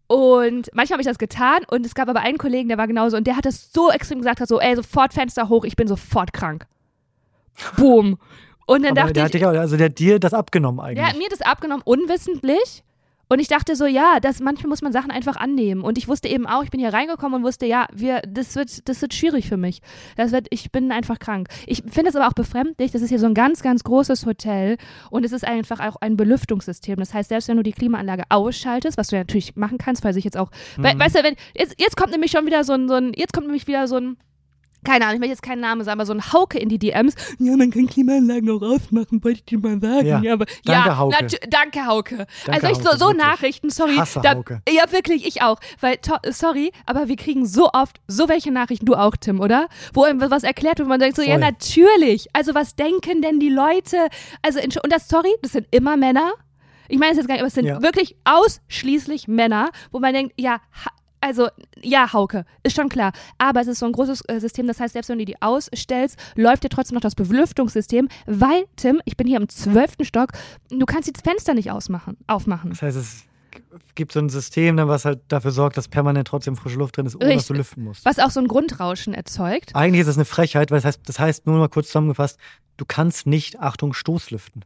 und 0.09 0.71
manchmal 0.73 0.97
habe 0.97 1.03
ich 1.03 1.09
das 1.09 1.19
getan 1.19 1.59
und 1.69 1.85
es 1.85 1.95
gab 1.95 2.09
aber 2.09 2.21
einen 2.21 2.39
Kollegen, 2.39 2.69
der 2.69 2.79
war 2.79 2.87
genauso 2.87 3.17
und 3.17 3.27
der 3.27 3.37
hat 3.37 3.45
das 3.45 3.73
so 3.73 3.91
extrem 3.91 4.19
gesagt, 4.19 4.41
hat 4.41 4.49
so, 4.49 4.61
ey, 4.61 4.77
sofort 4.77 5.13
Fenster 5.13 5.49
hoch, 5.49 5.65
ich 5.65 5.75
bin 5.77 5.89
sofort 5.89 6.33
krank. 6.33 6.67
Boom. 7.77 8.19
Und 8.67 8.83
dann 8.83 8.93
Aber 8.93 9.13
dachte 9.13 9.13
der 9.15 9.23
ich, 9.23 9.27
hat 9.27 9.35
dich 9.35 9.47
auch, 9.47 9.51
also 9.51 9.77
der 9.77 9.87
hat 9.87 9.99
dir 9.99 10.19
das 10.19 10.35
abgenommen 10.35 10.81
eigentlich. 10.81 10.97
der 10.99 11.09
hat 11.09 11.19
mir 11.19 11.29
das 11.31 11.41
abgenommen, 11.41 11.83
unwissentlich. 11.85 12.85
Und 13.29 13.41
ich 13.41 13.49
dachte 13.49 13.75
so, 13.75 13.87
ja, 13.87 14.21
das, 14.21 14.41
manchmal 14.41 14.69
muss 14.69 14.83
man 14.83 14.93
Sachen 14.93 15.11
einfach 15.11 15.37
annehmen. 15.37 15.83
Und 15.83 15.99
ich 15.99 16.07
wusste 16.07 16.29
eben 16.29 16.47
auch, 16.47 16.63
ich 16.63 16.71
bin 16.71 16.79
hier 16.81 16.93
reingekommen 16.93 17.41
und 17.41 17.43
wusste, 17.45 17.67
ja, 17.67 17.87
wir, 17.93 18.23
das 18.29 18.55
wird, 18.55 18.89
das 18.89 19.03
wird 19.03 19.15
schwierig 19.15 19.49
für 19.49 19.57
mich. 19.57 19.81
Das 20.17 20.31
wird, 20.33 20.47
ich 20.51 20.71
bin 20.71 20.93
einfach 20.93 21.19
krank. 21.19 21.49
Ich 21.67 21.83
finde 21.91 22.11
es 22.11 22.17
aber 22.17 22.29
auch 22.29 22.35
befremdlich. 22.35 22.93
Das 22.93 23.03
ist 23.03 23.09
hier 23.09 23.19
so 23.19 23.27
ein 23.27 23.35
ganz, 23.35 23.63
ganz 23.63 23.83
großes 23.83 24.27
Hotel 24.27 24.77
und 25.11 25.25
es 25.25 25.33
ist 25.33 25.45
einfach 25.45 25.81
auch 25.81 25.97
ein 25.97 26.17
Belüftungssystem. 26.17 26.97
Das 26.99 27.15
heißt, 27.15 27.29
selbst 27.31 27.49
wenn 27.49 27.57
du 27.57 27.63
die 27.65 27.73
Klimaanlage 27.73 28.25
ausschaltest, 28.29 28.97
was 28.97 29.09
du 29.09 29.17
ja 29.17 29.23
natürlich 29.23 29.57
machen 29.57 29.79
kannst, 29.79 30.05
weil 30.05 30.15
sich 30.15 30.25
jetzt 30.25 30.37
auch, 30.37 30.51
we, 30.77 30.95
Mhm. 30.95 30.99
weißt 31.01 31.17
du, 31.17 31.23
wenn, 31.25 31.35
jetzt, 31.55 31.75
jetzt 31.79 31.97
kommt 31.97 32.13
nämlich 32.13 32.31
schon 32.31 32.47
wieder 32.47 32.63
so 32.63 32.75
ein, 32.75 32.87
so 32.89 32.95
ein, 32.95 33.13
jetzt 33.17 33.33
kommt 33.33 33.47
nämlich 33.47 33.67
wieder 33.67 33.89
so 33.89 33.97
ein, 33.97 34.17
keine 34.87 35.05
Ahnung, 35.05 35.17
ich 35.17 35.21
möchte 35.21 35.33
jetzt 35.33 35.43
keinen 35.43 35.61
Namen 35.61 35.85
sagen, 35.85 36.01
aber 36.01 36.07
so 36.07 36.13
ein 36.15 36.33
Hauke 36.33 36.59
in 36.59 36.69
die 36.69 36.79
DMs. 36.79 37.15
Ja, 37.39 37.57
man 37.57 37.71
kann 37.71 37.87
Klimaanlagen 37.87 38.49
auch 38.51 38.63
ausmachen, 38.63 39.23
wollte 39.23 39.39
ich 39.41 39.45
dir 39.45 39.59
mal 39.59 39.81
sagen. 39.81 40.23
Ja. 40.23 40.33
aber, 40.33 40.47
Danke, 40.65 40.89
ja, 40.89 40.97
Hauke. 40.99 41.27
danke, 41.51 41.87
Hauke. 41.87 42.27
Danke, 42.47 42.67
also 42.67 42.81
ich 42.81 42.87
so, 42.89 42.97
so. 42.97 43.13
Nachrichten, 43.13 43.71
sorry. 43.71 43.97
Hasse 43.97 44.21
da, 44.23 44.35
Hauke. 44.37 44.63
Ja, 44.69 44.91
wirklich, 44.93 45.27
ich 45.27 45.43
auch. 45.43 45.59
Weil, 45.81 45.99
sorry, 46.31 46.71
aber 46.87 47.09
wir 47.09 47.17
kriegen 47.17 47.47
so 47.47 47.71
oft 47.73 48.01
so 48.07 48.29
welche 48.29 48.51
Nachrichten, 48.53 48.87
du 48.87 48.95
auch, 48.95 49.17
Tim, 49.17 49.41
oder? 49.41 49.69
Wo 49.93 50.05
einem 50.05 50.21
was 50.31 50.45
erklärt 50.45 50.79
wird, 50.79 50.87
wo 50.87 50.91
man 50.91 51.01
denkt 51.01 51.17
so, 51.17 51.23
ja, 51.23 51.33
Voll. 51.33 51.41
natürlich. 51.41 52.29
Also 52.33 52.55
was 52.55 52.77
denken 52.77 53.23
denn 53.23 53.41
die 53.41 53.49
Leute? 53.51 54.09
Also, 54.43 54.61
und 54.61 54.93
das, 54.93 55.09
sorry, 55.09 55.31
das 55.43 55.53
sind 55.53 55.67
immer 55.71 55.97
Männer. 55.97 56.33
Ich 56.89 56.99
meine 56.99 57.13
es 57.13 57.17
jetzt 57.19 57.27
gar 57.27 57.35
nicht, 57.35 57.41
aber 57.43 57.49
es 57.49 57.55
sind 57.55 57.65
Ja. 57.67 57.83
wirklich 57.83 58.17
ausschließlich 58.25 59.27
Männer, 59.29 59.71
wo 59.91 59.99
man 59.99 60.13
denkt, 60.15 60.35
ja, 60.39 60.61
also, 61.27 61.49
ja, 61.83 62.13
Hauke, 62.13 62.45
ist 62.63 62.77
schon 62.77 62.89
klar. 62.89 63.11
Aber 63.39 63.61
es 63.61 63.67
ist 63.67 63.81
so 63.81 63.87
ein 63.87 63.93
großes 63.93 64.23
äh, 64.29 64.39
System, 64.39 64.69
das 64.69 64.79
heißt, 64.79 64.93
selbst 64.93 65.09
wenn 65.09 65.19
du 65.19 65.25
die 65.25 65.43
ausstellst, 65.43 66.17
läuft 66.37 66.63
dir 66.63 66.69
trotzdem 66.69 66.95
noch 66.95 67.03
das 67.03 67.17
Belüftungssystem, 67.17 68.09
weil, 68.27 68.65
Tim, 68.77 69.03
ich 69.07 69.17
bin 69.17 69.27
hier 69.27 69.39
im 69.39 69.49
zwölften 69.49 70.05
Stock, 70.05 70.31
du 70.71 70.87
kannst 70.87 71.09
die 71.09 71.21
Fenster 71.21 71.55
nicht 71.55 71.73
ausmachen, 71.73 72.17
aufmachen. 72.29 72.71
Das 72.71 72.83
heißt, 72.83 72.97
es 72.97 73.25
gibt 73.97 74.13
so 74.13 74.21
ein 74.21 74.29
System, 74.29 74.77
ne, 74.77 74.87
was 74.87 75.05
halt 75.05 75.21
dafür 75.27 75.51
sorgt, 75.51 75.77
dass 75.77 75.89
permanent 75.89 76.29
trotzdem 76.29 76.55
frische 76.55 76.79
Luft 76.79 76.97
drin 76.97 77.07
ist, 77.07 77.17
ohne 77.17 77.25
dass 77.25 77.31
Richtig. 77.35 77.49
du 77.49 77.55
lüften 77.55 77.83
musst. 77.83 78.05
Was 78.05 78.21
auch 78.21 78.31
so 78.31 78.39
ein 78.39 78.47
Grundrauschen 78.47 79.13
erzeugt. 79.13 79.75
Eigentlich 79.75 80.03
ist 80.03 80.07
das 80.07 80.17
eine 80.19 80.27
Frechheit, 80.27 80.71
weil 80.71 80.79
das 80.79 80.85
heißt, 80.85 81.01
das 81.07 81.19
heißt, 81.19 81.47
nur 81.47 81.59
mal 81.59 81.69
kurz 81.69 81.89
zusammengefasst, 81.89 82.39
du 82.77 82.85
kannst 82.87 83.27
nicht, 83.27 83.59
Achtung, 83.59 83.95
Stoßlüften. 83.95 84.65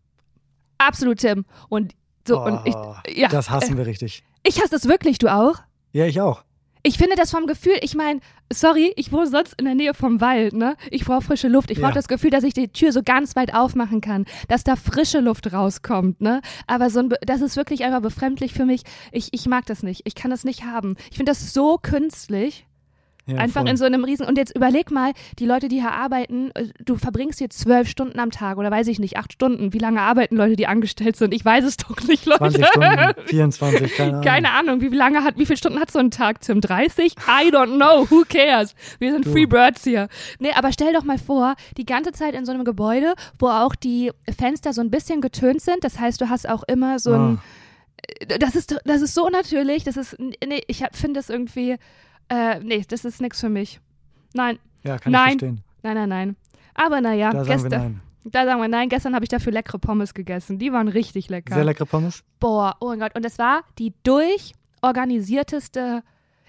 Absolut, 0.77 1.19
Tim. 1.21 1.47
Und 1.71 1.95
so, 2.29 2.43
und 2.43 2.61
ich, 2.67 2.75
Oh, 2.75 2.95
ja, 3.09 3.29
Das 3.29 3.49
hassen 3.49 3.79
wir 3.79 3.87
richtig. 3.87 4.23
ich 4.43 4.61
hasse 4.61 4.71
das 4.71 4.87
wirklich, 4.87 5.19
du 5.19 5.33
auch? 5.33 5.55
Ja, 5.93 6.07
ich 6.07 6.21
auch. 6.21 6.45
Ich 6.83 6.97
finde 6.99 7.17
das 7.17 7.31
vom 7.31 7.47
Gefühl, 7.47 7.75
ich 7.83 7.95
meine, 7.95 8.21
sorry, 8.53 8.93
ich 8.97 9.13
wohne 9.13 9.27
sonst 9.27 9.55
in 9.59 9.67
der 9.67 9.75
Nähe 9.75 9.93
vom 9.95 10.21
Wald, 10.21 10.55
ne? 10.55 10.77
Ich 10.91 11.05
brauche 11.05 11.23
frische 11.23 11.49
Luft. 11.49 11.71
Ich 11.71 11.79
brauche 11.79 11.91
Ja. 11.91 11.95
das 11.95 12.09
Gefühl, 12.09 12.31
dass 12.31 12.45
ich 12.45 12.55
die 12.55 12.69
Tür 12.69 12.93
so 12.93 13.03
ganz 13.03 13.37
weit 13.37 13.55
aufmachen 13.55 14.01
kann, 14.01 14.25
dass 14.49 14.65
da 14.65 14.77
frische 14.77 15.21
Luft 15.21 15.53
rauskommt, 15.53 16.21
ne? 16.21 16.41
Aber 16.67 16.89
so 16.91 17.01
ein, 17.01 17.11
das 17.23 17.41
ist 17.43 17.57
wirklich 17.57 17.85
einfach 17.85 18.01
befremdlich 18.01 18.53
für 18.55 18.65
mich. 18.65 18.83
Ich, 19.13 19.29
ich 19.33 19.47
mag 19.47 19.67
das 19.67 19.83
nicht. 19.83 20.03
Ich 20.05 20.15
kann 20.15 20.31
das 20.31 20.45
nicht 20.45 20.65
haben. 20.65 20.97
Ich 21.11 21.17
finde 21.19 21.31
das 21.33 21.53
so 21.53 21.79
künstlich. 21.81 22.67
Ja, 23.27 23.37
Einfach 23.37 23.61
voll. 23.61 23.71
in 23.71 23.77
so 23.77 23.85
einem 23.85 24.03
Riesen. 24.05 24.27
Und 24.27 24.39
jetzt 24.39 24.57
überleg 24.57 24.91
mal, 24.91 25.13
die 25.39 25.47
Leute, 25.47 25.69
die 25.69 25.81
hier 25.81 25.93
arbeiten, 25.93 26.51
äh, 26.55 26.69
du 26.85 26.97
verbringst 26.97 27.39
hier 27.39 27.51
zwölf 27.51 27.89
Stunden 27.89 28.19
am 28.19 28.31
Tag 28.31 28.57
oder 28.59 28.71
weiß 28.71 28.89
ich 28.89 28.99
nicht, 28.99 29.17
acht 29.19 29.33
Stunden. 29.33 29.73
Wie 29.73 29.79
lange 29.79 30.01
arbeiten 30.01 30.37
Leute, 30.37 30.57
die 30.57 30.67
angestellt 30.67 31.17
sind? 31.17 31.35
Ich 31.35 31.45
weiß 31.45 31.65
es 31.65 31.77
doch 31.77 32.01
nicht, 32.09 32.25
Leute. 32.27 32.39
20 32.39 32.67
Stunden, 32.67 33.15
24, 33.27 33.95
keine 33.95 34.11
Ahnung. 34.13 34.23
Keine 34.25 34.51
Ahnung, 34.53 34.81
wie 34.81 34.89
lange 34.89 35.23
hat, 35.23 35.39
wie 35.39 35.47
viele 35.47 35.57
Stunden 35.59 35.79
hat 35.81 35.91
so 35.91 35.99
ein 35.99 36.11
Tag, 36.11 36.41
Tim? 36.41 36.61
30? 36.61 37.15
I 37.29 37.51
don't 37.53 37.77
know, 37.77 38.11
who 38.11 38.25
cares? 38.29 38.75
Wir 38.99 39.13
sind 39.13 39.27
Du. 39.27 39.33
Free 39.33 39.47
Birds 39.47 39.85
hier. 39.85 40.09
Nee, 40.39 40.53
aber 40.57 40.73
stell 40.73 40.93
doch 40.93 41.05
mal 41.05 41.19
vor, 41.19 41.55
die 41.77 41.85
ganze 41.87 42.13
Zeit 42.13 42.35
in 42.35 42.45
so 42.47 42.53
einem 42.53 42.65
Gebäude, 42.65 43.15
wo 43.39 43.49
auch 43.49 43.75
die 43.75 44.11
Fenster 44.37 44.73
so 44.73 44.81
ein 44.81 44.91
bisschen 44.91 45.21
getönt 45.21 45.61
sind. 45.61 45.85
Das 45.85 45.99
heißt, 46.01 46.21
du 46.21 46.29
hast 46.31 46.49
auch 46.49 46.63
immer 46.67 46.99
so 46.99 47.13
ein, 47.13 47.39
Ah. 47.39 48.37
das 48.39 48.57
ist, 48.57 48.77
das 48.85 49.03
ist 49.03 49.15
so 49.15 49.27
unnatürlich, 49.27 49.85
das 49.85 49.97
ist, 49.97 50.17
nee, 50.19 50.63
ich 50.67 50.83
finde 50.93 51.21
das 51.21 51.29
irgendwie, 51.31 51.77
äh, 52.31 52.59
nee, 52.61 52.83
das 52.89 53.05
ist 53.05 53.21
nichts 53.21 53.41
für 53.41 53.49
mich. 53.51 53.81
Nein, 54.33 54.59
Ja, 54.85 54.99
kann 54.99 55.13
Nein. 55.13 55.23
ich 55.35 55.39
verstehen. 55.41 55.61
nein, 55.83 55.95
nein, 55.95 56.09
nein. 56.09 56.37
Aber 56.75 57.01
naja, 57.01 57.31
Da 57.31 57.45
sagen 57.45 57.49
wir 57.49 57.55
gestern, 57.69 57.83
nein. 57.83 58.01
da 58.25 58.45
sagen 58.47 58.61
wir 58.61 58.69
nein, 58.69 58.89
gestern 58.89 59.15
habe 59.15 59.25
ich 59.25 59.29
dafür 59.29 59.53
leckere 59.53 59.79
Pommes 59.79 60.15
gegessen. 60.15 60.59
Die 60.59 60.73
waren 60.73 60.89
richtig 60.89 61.29
lecker. 61.29 61.55
Sehr 61.55 61.65
leckere 61.65 61.87
Pommes. 61.87 62.23
Boah, 62.39 62.77
oh 62.81 62.87
mein 62.89 63.01
Gott. 63.01 63.15
Und 63.17 63.27
es 63.27 63.39
war 63.39 63.63
die 63.79 63.93
durchorganisierteste, 64.05 66.03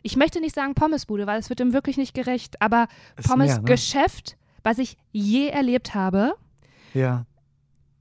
ich 0.04 0.16
möchte 0.16 0.40
nicht 0.40 0.56
sagen 0.56 0.74
Pommesbude, 0.74 1.28
weil 1.28 1.40
es 1.40 1.50
wird 1.50 1.60
ihm 1.60 1.74
wirklich 1.74 1.98
nicht 1.98 2.14
gerecht, 2.14 2.62
aber 2.62 2.82
ne? 2.82 2.88
Pommesgeschäft, 3.28 4.38
was 4.64 4.78
ich 4.78 4.98
je 5.12 5.48
erlebt 5.48 5.94
habe. 5.96 6.34
Ja. 6.94 7.26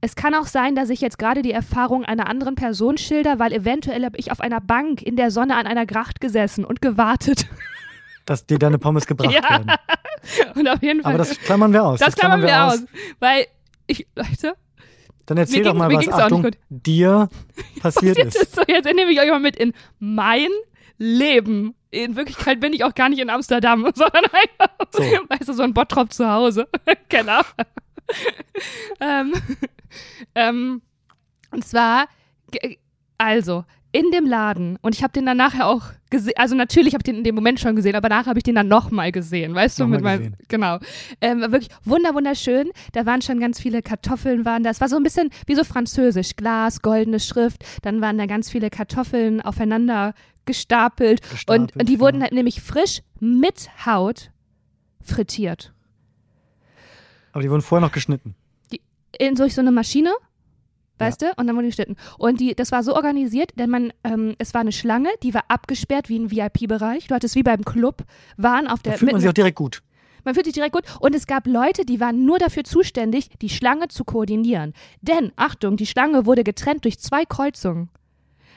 Es 0.03 0.15
kann 0.17 0.35
auch 0.35 0.47
sein, 0.47 0.75
dass 0.75 0.89
ich 0.89 1.01
jetzt 1.03 1.19
gerade 1.19 1.43
die 1.43 1.53
Erfahrung 1.53 2.05
einer 2.05 2.27
anderen 2.29 2.55
Person 2.55 2.97
schilder, 2.97 3.39
weil 3.39 3.53
eventuell 3.53 4.05
habe 4.05 4.17
ich 4.19 4.33
auf 4.33 4.41
einer 4.41 4.61
Bank 4.61 5.03
in 5.03 5.17
der 5.17 5.31
Sonne 5.31 5.57
an 5.57 5.67
einer 5.67 5.85
Gracht 5.87 6.21
gesessen 6.21 6.65
und 6.65 6.81
gewartet. 6.81 7.47
Dass 8.27 8.47
dir 8.47 8.59
deine 8.59 8.79
Pommes 8.79 9.07
gebracht 9.07 9.33
Ja. 9.35 9.43
werden. 9.51 9.71
Und 10.55 10.69
auf 10.69 10.83
jeden 10.83 11.03
Fall. 11.03 11.11
Aber 11.15 11.19
das 11.19 11.39
klammern 11.41 11.73
wir 11.73 11.85
aus. 11.85 11.99
das 12.01 12.15
klammern 12.17 12.43
wir 12.43 12.65
aus. 12.67 12.83
Weil 13.19 13.47
ich, 13.87 14.07
Leute, 14.15 14.55
Dann 15.27 15.37
erzähl 15.39 15.63
doch 15.65 15.73
ging- 15.73 15.79
mal, 15.79 15.93
was 15.93 16.09
Achtung, 16.09 16.47
dir 16.69 17.29
passiert 17.81 18.17
jetzt 18.19 18.37
ist. 18.37 18.43
ist 18.43 18.55
so, 18.57 18.63
jetzt 18.69 18.85
nehme 18.87 19.11
ich 19.11 19.21
euch 19.21 19.29
mal 19.31 19.41
mit 19.41 19.57
in 19.57 19.73
mein 19.99 20.49
Leben. 20.99 21.75
In 21.91 22.15
Wirklichkeit 22.15 22.61
bin 22.61 22.73
ich 22.73 22.85
auch 22.85 22.95
gar 22.95 23.09
nicht 23.09 23.19
in 23.19 23.31
Amsterdam, 23.31 23.83
sondern 23.95 24.25
einfach, 24.27 24.77
So. 24.93 25.03
weißt 25.03 25.49
du, 25.49 25.53
so 25.55 25.63
ein 25.63 25.75
Bottrop 25.75 26.13
zu 26.13 26.31
Hause. 26.31 26.69
genau. 27.09 27.41
Ähm, 29.01 29.33
ähm, 30.35 30.83
und 31.51 31.65
zwar, 31.65 32.09
ge- 32.51 32.79
also, 33.19 33.65
in 33.93 34.11
dem 34.13 34.25
Laden, 34.25 34.79
und 34.83 34.95
ich 34.95 35.03
habe 35.03 35.13
den 35.13 35.27
dann 35.27 35.37
nachher 35.37 35.67
auch 35.67 35.83
gesehen, 36.11 36.35
also 36.37 36.55
natürlich 36.55 36.95
habe 36.95 37.01
ich 37.01 37.07
den 37.07 37.17
in 37.17 37.25
dem 37.25 37.35
Moment 37.35 37.59
schon 37.59 37.75
gesehen, 37.75 37.97
aber 37.97 38.09
nachher 38.09 38.27
habe 38.27 38.39
ich 38.39 38.45
den 38.45 38.55
dann 38.55 38.69
nochmal 38.69 39.11
gesehen, 39.11 39.53
weißt 39.53 39.81
du, 39.81 39.83
Nochmal 39.83 40.19
mit 40.19 40.31
meinem, 40.31 40.35
genau. 40.47 40.79
Ähm, 41.21 41.41
wirklich 41.41 41.71
wunder, 41.85 42.15
wunderschön. 42.15 42.71
Da 42.93 43.05
waren 43.05 43.21
schon 43.21 43.41
ganz 43.41 43.61
viele 43.61 43.83
Kartoffeln, 43.83 44.45
waren 44.45 44.63
da. 44.63 44.71
Es 44.71 44.81
war 44.81 44.89
so 44.89 44.95
ein 44.97 45.03
bisschen 45.03 45.31
wie 45.47 45.57
so 45.57 45.65
französisch, 45.65 46.37
Glas, 46.37 46.83
goldene 46.83 47.19
Schrift. 47.19 47.65
Dann 47.83 48.01
waren 48.01 48.17
da 48.17 48.27
ganz 48.27 48.49
viele 48.49 48.71
Kartoffeln 48.71 49.41
aufeinander 49.41 50.15
gestapelt. 50.45 51.23
Gestapelt, 51.29 51.73
und, 51.73 51.81
und 51.81 51.89
die 51.89 51.99
wurden 51.99 52.19
ja. 52.19 52.23
halt 52.25 52.33
nämlich 52.33 52.63
frisch 52.63 53.03
mit 53.19 53.71
Haut 53.87 54.31
frittiert. 55.03 55.73
Aber 57.33 57.43
die 57.43 57.51
wurden 57.51 57.63
vorher 57.63 57.87
noch 57.87 57.93
geschnitten. 57.93 58.35
in 59.19 59.35
durch 59.35 59.55
so 59.55 59.61
eine 59.61 59.73
Maschine, 59.73 60.13
weißt 60.99 61.23
du, 61.23 61.27
und 61.37 61.47
dann 61.47 61.57
wurden 61.57 61.65
die 61.65 61.71
geschnitten. 61.71 61.97
Und 62.19 62.41
die, 62.41 62.55
das 62.55 62.73
war 62.73 62.83
so 62.83 62.95
organisiert, 62.95 63.53
denn 63.59 63.71
man, 63.71 63.93
ähm, 64.05 64.35
es 64.39 64.55
war 64.55 64.61
eine 64.61 64.73
Schlange, 64.73 65.09
die 65.23 65.35
war 65.35 65.45
abgesperrt 65.49 66.09
wie 66.09 66.19
ein 66.19 66.31
VIP-Bereich. 66.31 67.09
Du 67.09 67.15
hattest 67.15 67.35
wie 67.35 67.43
beim 67.43 67.65
Club, 67.65 68.05
waren 68.37 68.67
auf 68.67 68.83
Da 68.83 68.91
der, 68.91 68.99
fühlt 68.99 69.13
man 69.13 69.21
sich 69.21 69.31
auch 69.31 69.35
direkt 69.35 69.57
gut. 69.57 69.83
man 70.25 70.35
fühlt 70.35 70.47
sich 70.47 70.55
direkt 70.55 70.75
gut. 70.75 70.85
Und 71.01 71.15
es 71.15 71.27
gab 71.27 71.47
Leute, 71.47 71.85
die 71.85 72.01
waren 72.01 72.25
nur 72.25 72.39
dafür 72.39 72.65
zuständig, 72.65 73.31
die 73.41 73.49
Schlange 73.49 73.89
zu 73.89 74.05
koordinieren. 74.05 74.75
Denn, 75.01 75.33
Achtung, 75.37 75.77
die 75.77 75.87
Schlange 75.87 76.27
wurde 76.27 76.45
getrennt 76.45 76.85
durch 76.85 76.99
zwei 76.99 77.25
Kreuzungen. 77.25 77.89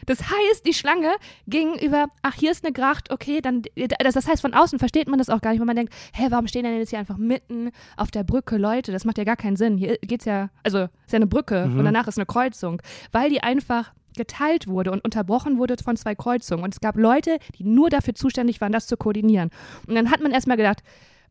Das 0.05 0.19
heißt, 0.21 0.65
die 0.65 0.73
Schlange 0.73 1.11
ging 1.47 1.75
über, 1.79 2.07
ach, 2.21 2.35
hier 2.35 2.51
ist 2.51 2.63
eine 2.65 2.73
Gracht, 2.73 3.11
okay, 3.11 3.41
dann, 3.41 3.63
das, 3.99 4.13
das 4.13 4.27
heißt, 4.27 4.41
von 4.41 4.53
außen 4.53 4.79
versteht 4.79 5.07
man 5.07 5.19
das 5.19 5.29
auch 5.29 5.41
gar 5.41 5.51
nicht, 5.51 5.59
weil 5.59 5.67
man 5.67 5.75
denkt, 5.75 5.93
hä, 6.13 6.27
warum 6.29 6.47
stehen 6.47 6.63
denn 6.63 6.77
jetzt 6.77 6.89
hier 6.89 6.99
einfach 6.99 7.17
mitten 7.17 7.71
auf 7.97 8.11
der 8.11 8.23
Brücke 8.23 8.57
Leute? 8.57 8.91
Das 8.91 9.05
macht 9.05 9.17
ja 9.17 9.23
gar 9.23 9.35
keinen 9.37 9.55
Sinn. 9.55 9.77
Hier 9.77 9.97
geht's 10.01 10.25
ja, 10.25 10.49
also, 10.63 10.83
ist 10.83 11.11
ja 11.11 11.17
eine 11.17 11.27
Brücke 11.27 11.65
Mhm. 11.67 11.79
und 11.79 11.85
danach 11.85 12.07
ist 12.07 12.17
eine 12.17 12.25
Kreuzung. 12.25 12.81
Weil 13.11 13.29
die 13.29 13.41
einfach 13.43 13.93
geteilt 14.15 14.67
wurde 14.67 14.91
und 14.91 15.03
unterbrochen 15.03 15.57
wurde 15.57 15.75
von 15.83 15.95
zwei 15.97 16.13
Kreuzungen. 16.15 16.63
Und 16.63 16.73
es 16.73 16.79
gab 16.81 16.97
Leute, 16.97 17.39
die 17.57 17.63
nur 17.63 17.89
dafür 17.89 18.13
zuständig 18.13 18.61
waren, 18.61 18.71
das 18.71 18.85
zu 18.87 18.95
koordinieren. 18.97 19.49
Und 19.87 19.95
dann 19.95 20.11
hat 20.11 20.21
man 20.21 20.31
erstmal 20.31 20.57
gedacht, 20.57 20.83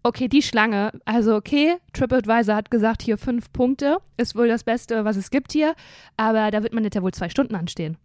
okay, 0.02 0.26
die 0.26 0.42
Schlange, 0.42 0.90
also 1.04 1.36
okay, 1.36 1.76
TripAdvisor 1.92 2.56
hat 2.56 2.70
gesagt, 2.72 3.02
hier 3.02 3.18
fünf 3.18 3.52
Punkte, 3.52 3.98
ist 4.16 4.34
wohl 4.34 4.48
das 4.48 4.64
Beste, 4.64 5.04
was 5.04 5.16
es 5.16 5.30
gibt 5.30 5.52
hier, 5.52 5.74
aber 6.16 6.50
da 6.50 6.64
wird 6.64 6.72
man 6.72 6.82
jetzt 6.82 6.94
ja 6.94 7.02
wohl 7.02 7.12
zwei 7.12 7.28
Stunden 7.28 7.54
anstehen. 7.54 7.96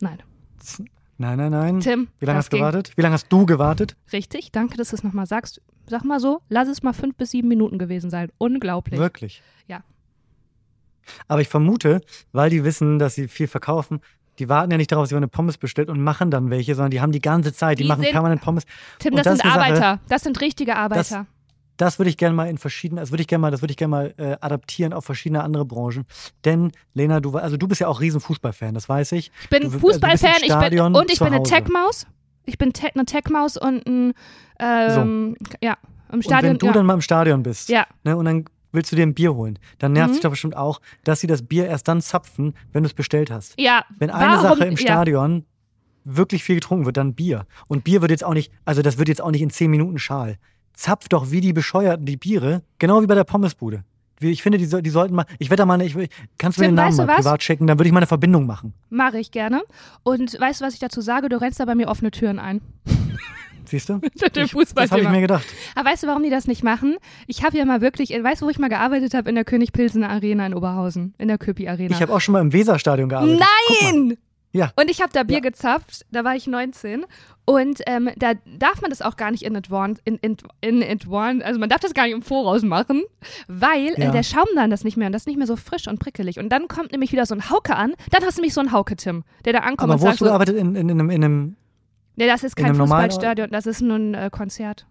Nein. 0.00 0.18
Nein, 1.20 1.36
nein, 1.38 1.50
nein. 1.50 1.80
Tim, 1.80 2.08
Wie 2.20 2.26
lange 2.26 2.38
hast 2.38 2.52
du 2.52 2.56
gewartet? 2.58 2.92
Wie 2.96 3.02
lange 3.02 3.14
hast 3.14 3.28
du 3.28 3.44
gewartet? 3.46 3.96
Richtig, 4.12 4.52
danke, 4.52 4.76
dass 4.76 4.90
du 4.90 4.96
es 4.96 5.02
nochmal 5.02 5.26
sagst. 5.26 5.60
Sag 5.86 6.04
mal 6.04 6.20
so, 6.20 6.40
lass 6.48 6.68
es 6.68 6.82
mal 6.82 6.92
fünf 6.92 7.16
bis 7.16 7.30
sieben 7.30 7.48
Minuten 7.48 7.78
gewesen 7.78 8.10
sein. 8.10 8.30
Unglaublich. 8.38 9.00
Wirklich? 9.00 9.42
Ja. 9.66 9.82
Aber 11.26 11.40
ich 11.40 11.48
vermute, 11.48 12.00
weil 12.32 12.50
die 12.50 12.62
wissen, 12.64 12.98
dass 12.98 13.14
sie 13.14 13.28
viel 13.28 13.46
verkaufen, 13.48 14.00
die 14.38 14.48
warten 14.48 14.70
ja 14.70 14.76
nicht 14.76 14.92
darauf, 14.92 15.04
dass 15.04 15.10
jemand 15.10 15.24
eine 15.24 15.28
Pommes 15.30 15.56
bestellt 15.58 15.88
und 15.88 16.00
machen 16.00 16.30
dann 16.30 16.50
welche, 16.50 16.74
sondern 16.76 16.90
die 16.92 17.00
haben 17.00 17.10
die 17.12 17.20
ganze 17.20 17.52
Zeit, 17.52 17.78
die, 17.78 17.82
Die 17.82 17.88
machen 17.88 18.02
sind- 18.02 18.12
permanent 18.12 18.40
Pommes. 18.40 18.64
Tim, 19.00 19.14
das, 19.16 19.24
das 19.24 19.38
sind 19.38 19.44
eine 19.46 19.54
Sache- 19.54 19.64
Arbeiter. 19.84 20.00
Das 20.08 20.22
sind 20.22 20.40
richtige 20.40 20.76
Arbeiter. 20.76 21.00
Das 21.00 21.26
würde 21.98 22.10
ich 22.10 22.16
gerne 22.16 22.34
mal 22.34 22.48
in 22.48 22.58
verschiedenen, 22.58 23.00
das 23.02 23.10
würde 23.10 23.20
ich 23.22 23.26
gerne 23.28 23.40
mal, 23.42 23.50
das 23.50 23.62
würde 23.62 23.70
ich 23.72 23.76
gerne 23.76 23.90
mal 23.90 24.14
äh, 24.18 24.36
adaptieren 24.40 24.92
auf 24.92 25.04
verschiedene 25.04 25.42
andere 25.42 25.64
Branchen. 25.64 26.04
Denn 26.44 26.72
Lena, 26.94 27.20
du, 27.20 27.36
also 27.36 27.56
du 27.56 27.68
bist 27.68 27.80
ja 27.80 27.88
auch 27.88 28.00
riesen 28.00 28.20
Fußballfan, 28.20 28.74
das 28.74 28.88
weiß 28.88 29.12
ich. 29.12 29.30
ich 29.42 29.48
bin 29.48 29.62
Du- 29.62 29.66
also 29.68 29.78
Fußballfan 29.78 30.30
ich 30.42 30.54
bin, 30.70 30.80
und 30.94 31.10
ich 31.12 31.18
bin 31.18 31.28
eine. 31.32 31.42
Tech-Maus. 31.42 32.06
Ich 32.44 32.58
bin 32.58 32.72
Tech, 32.72 32.92
eine 32.94 33.04
Tech-Maus 33.04 33.56
und 33.58 33.86
ein, 33.86 34.12
ähm, 34.58 35.36
ja, 35.62 35.76
im 36.10 36.22
Stadion. 36.22 36.52
und 36.52 36.54
wenn 36.54 36.58
du 36.58 36.66
ja. 36.66 36.72
dann 36.72 36.86
mal 36.86 36.94
im 36.94 37.00
Stadion 37.02 37.42
bist, 37.42 37.68
Ja. 37.68 37.86
ne, 38.04 38.16
und 38.16 38.24
dann 38.24 38.44
willst 38.72 38.90
du 38.92 38.96
dir 38.96 39.02
ein 39.02 39.14
Bier 39.14 39.34
holen, 39.34 39.58
dann 39.78 39.92
nervt 39.92 40.10
Mhm. 40.10 40.14
sich 40.14 40.22
doch 40.22 40.30
bestimmt 40.30 40.56
auch, 40.56 40.80
dass 41.04 41.20
sie 41.20 41.26
das 41.26 41.42
Bier 41.46 41.66
erst 41.66 41.88
dann 41.88 42.00
zapfen, 42.00 42.54
wenn 42.72 42.82
du 42.82 42.86
es 42.88 42.94
bestellt 42.94 43.30
hast. 43.30 43.54
ja, 43.60 43.84
Wenn 43.98 44.10
eine 44.10 44.36
warum, 44.42 44.42
Sache 44.58 44.64
im 44.64 44.72
ja, 44.76 44.78
Stadion 44.78 45.44
wirklich 46.04 46.42
viel 46.42 46.54
getrunken 46.56 46.86
wird, 46.86 46.96
dann 46.96 47.14
Bier. 47.14 47.46
Und 47.66 47.84
Bier 47.84 48.00
wird 48.00 48.10
jetzt 48.10 48.24
auch 48.24 48.34
nicht, 48.34 48.50
also 48.64 48.80
das 48.82 48.96
wird 48.98 49.08
jetzt 49.08 49.20
auch 49.22 49.30
nicht 49.30 49.42
in 49.42 49.50
10 49.50 49.70
Minuten 49.70 49.98
schal. 49.98 50.38
Zapf 50.78 51.08
doch 51.08 51.32
wie 51.32 51.40
die 51.40 51.52
Bescheuerten 51.52 52.06
die 52.06 52.16
Biere, 52.16 52.62
genau 52.78 53.02
wie 53.02 53.06
bei 53.08 53.16
der 53.16 53.24
Pommesbude. 53.24 53.82
Ich 54.20 54.44
finde, 54.44 54.58
die, 54.58 54.82
die 54.82 54.90
sollten 54.90 55.12
mal, 55.16 55.24
ich 55.40 55.50
wette 55.50 55.66
mal, 55.66 55.74
eine- 55.74 55.84
ich, 55.86 55.94
kannst 56.38 56.58
du 56.58 56.62
mir 56.62 56.68
Tim, 56.68 56.76
den 56.76 56.84
Namen 56.84 56.96
mal 56.96 57.08
was? 57.08 57.16
privat 57.16 57.40
checken, 57.40 57.66
dann 57.66 57.78
würde 57.80 57.88
ich 57.88 57.92
mal 57.92 57.98
eine 57.98 58.06
Verbindung 58.06 58.46
machen. 58.46 58.74
Mache 58.88 59.18
ich 59.18 59.32
gerne. 59.32 59.62
Und 60.04 60.40
weißt 60.40 60.60
du, 60.60 60.64
was 60.64 60.74
ich 60.74 60.78
dazu 60.80 61.00
sage? 61.00 61.28
Du 61.28 61.40
rennst 61.40 61.58
da 61.58 61.64
bei 61.64 61.74
mir 61.74 61.88
offene 61.88 62.12
Türen 62.12 62.38
ein. 62.38 62.60
Siehst 63.64 63.88
du? 63.88 64.00
Ich- 64.36 64.52
Das 64.74 64.90
habe 64.92 65.02
ich 65.02 65.08
mir 65.08 65.20
gedacht. 65.20 65.44
Aber 65.74 65.90
weißt 65.90 66.04
du, 66.04 66.06
warum 66.06 66.22
die 66.22 66.30
das 66.30 66.46
nicht 66.46 66.62
machen? 66.62 66.96
Ich 67.26 67.42
habe 67.42 67.56
ja 67.58 67.64
mal 67.64 67.80
wirklich, 67.80 68.10
weißt 68.10 68.40
du, 68.42 68.46
wo 68.46 68.50
ich 68.50 68.58
mal 68.60 68.68
gearbeitet 68.68 69.14
habe? 69.14 69.28
In 69.28 69.34
der 69.34 69.44
König-Pilsener 69.44 70.08
Arena 70.08 70.46
in 70.46 70.54
Oberhausen. 70.54 71.12
In 71.18 71.26
der 71.28 71.38
Köpi-Arena. 71.38 71.90
Ich 71.94 72.00
habe 72.00 72.12
auch 72.14 72.20
schon 72.20 72.34
mal 72.34 72.40
im 72.40 72.52
Weserstadion 72.52 73.08
gearbeitet. 73.08 73.40
Mal. 73.40 73.46
Nein! 73.92 74.16
Ja. 74.52 74.70
Und 74.76 74.90
ich 74.90 75.00
habe 75.02 75.12
da 75.12 75.24
Bier 75.24 75.36
Ja. 75.38 75.40
gezapft, 75.42 76.06
da 76.10 76.24
war 76.24 76.34
ich 76.34 76.46
19. 76.46 77.04
Und 77.44 77.80
ähm, 77.86 78.10
da 78.16 78.32
darf 78.58 78.80
man 78.80 78.90
das 78.90 79.02
auch 79.02 79.16
gar 79.16 79.30
nicht 79.30 79.42
in 79.42 79.54
Advance, 79.56 80.00
in, 80.04 80.16
in, 80.16 80.36
in 80.60 80.82
Advance, 80.82 81.44
also 81.44 81.58
man 81.60 81.68
darf 81.68 81.80
das 81.80 81.92
gar 81.94 82.04
nicht 82.04 82.12
im 82.14 82.22
Voraus 82.22 82.62
machen, 82.62 83.02
weil 83.46 83.94
Ja. 83.98 84.08
äh, 84.08 84.12
der 84.12 84.22
Schaum 84.22 84.46
dann 84.54 84.70
das 84.70 84.84
nicht 84.84 84.96
mehr, 84.96 85.06
und 85.06 85.12
das 85.12 85.22
ist 85.22 85.26
nicht 85.26 85.36
mehr 85.38 85.46
so 85.46 85.56
frisch 85.56 85.86
und 85.88 85.98
prickelig. 85.98 86.38
Und 86.38 86.48
dann 86.50 86.66
kommt 86.68 86.92
nämlich 86.92 87.12
wieder 87.12 87.26
so 87.26 87.34
ein 87.34 87.48
Hauke 87.50 87.76
an, 87.76 87.94
dann 88.10 88.22
hast 88.24 88.36
du 88.38 88.40
nämlich 88.42 88.54
so 88.54 88.60
einen 88.60 88.72
Hauke-Tim, 88.72 89.24
der 89.44 89.52
da 89.54 89.58
ankommt 89.60 89.80
Aber 89.90 89.94
und 89.94 90.00
wo 90.00 90.04
sagt 90.04 90.12
hast 90.14 90.20
du 90.20 90.24
so, 90.26 90.30
gearbeitet? 90.30 90.56
In, 90.56 90.74
in, 90.76 90.88
in, 90.88 91.00
einem- 91.00 91.10
in 91.10 91.24
einem, 91.24 91.56
nee, 92.16 92.26
das 92.26 92.42
ist 92.42 92.58
in 92.58 92.64
kein 92.64 92.74
Fußballstadion, 92.74 93.50
das 93.50 93.66
ist 93.66 93.80
nur 93.82 93.96
ein 93.96 94.14
äh, 94.14 94.28
Konzert. 94.30 94.86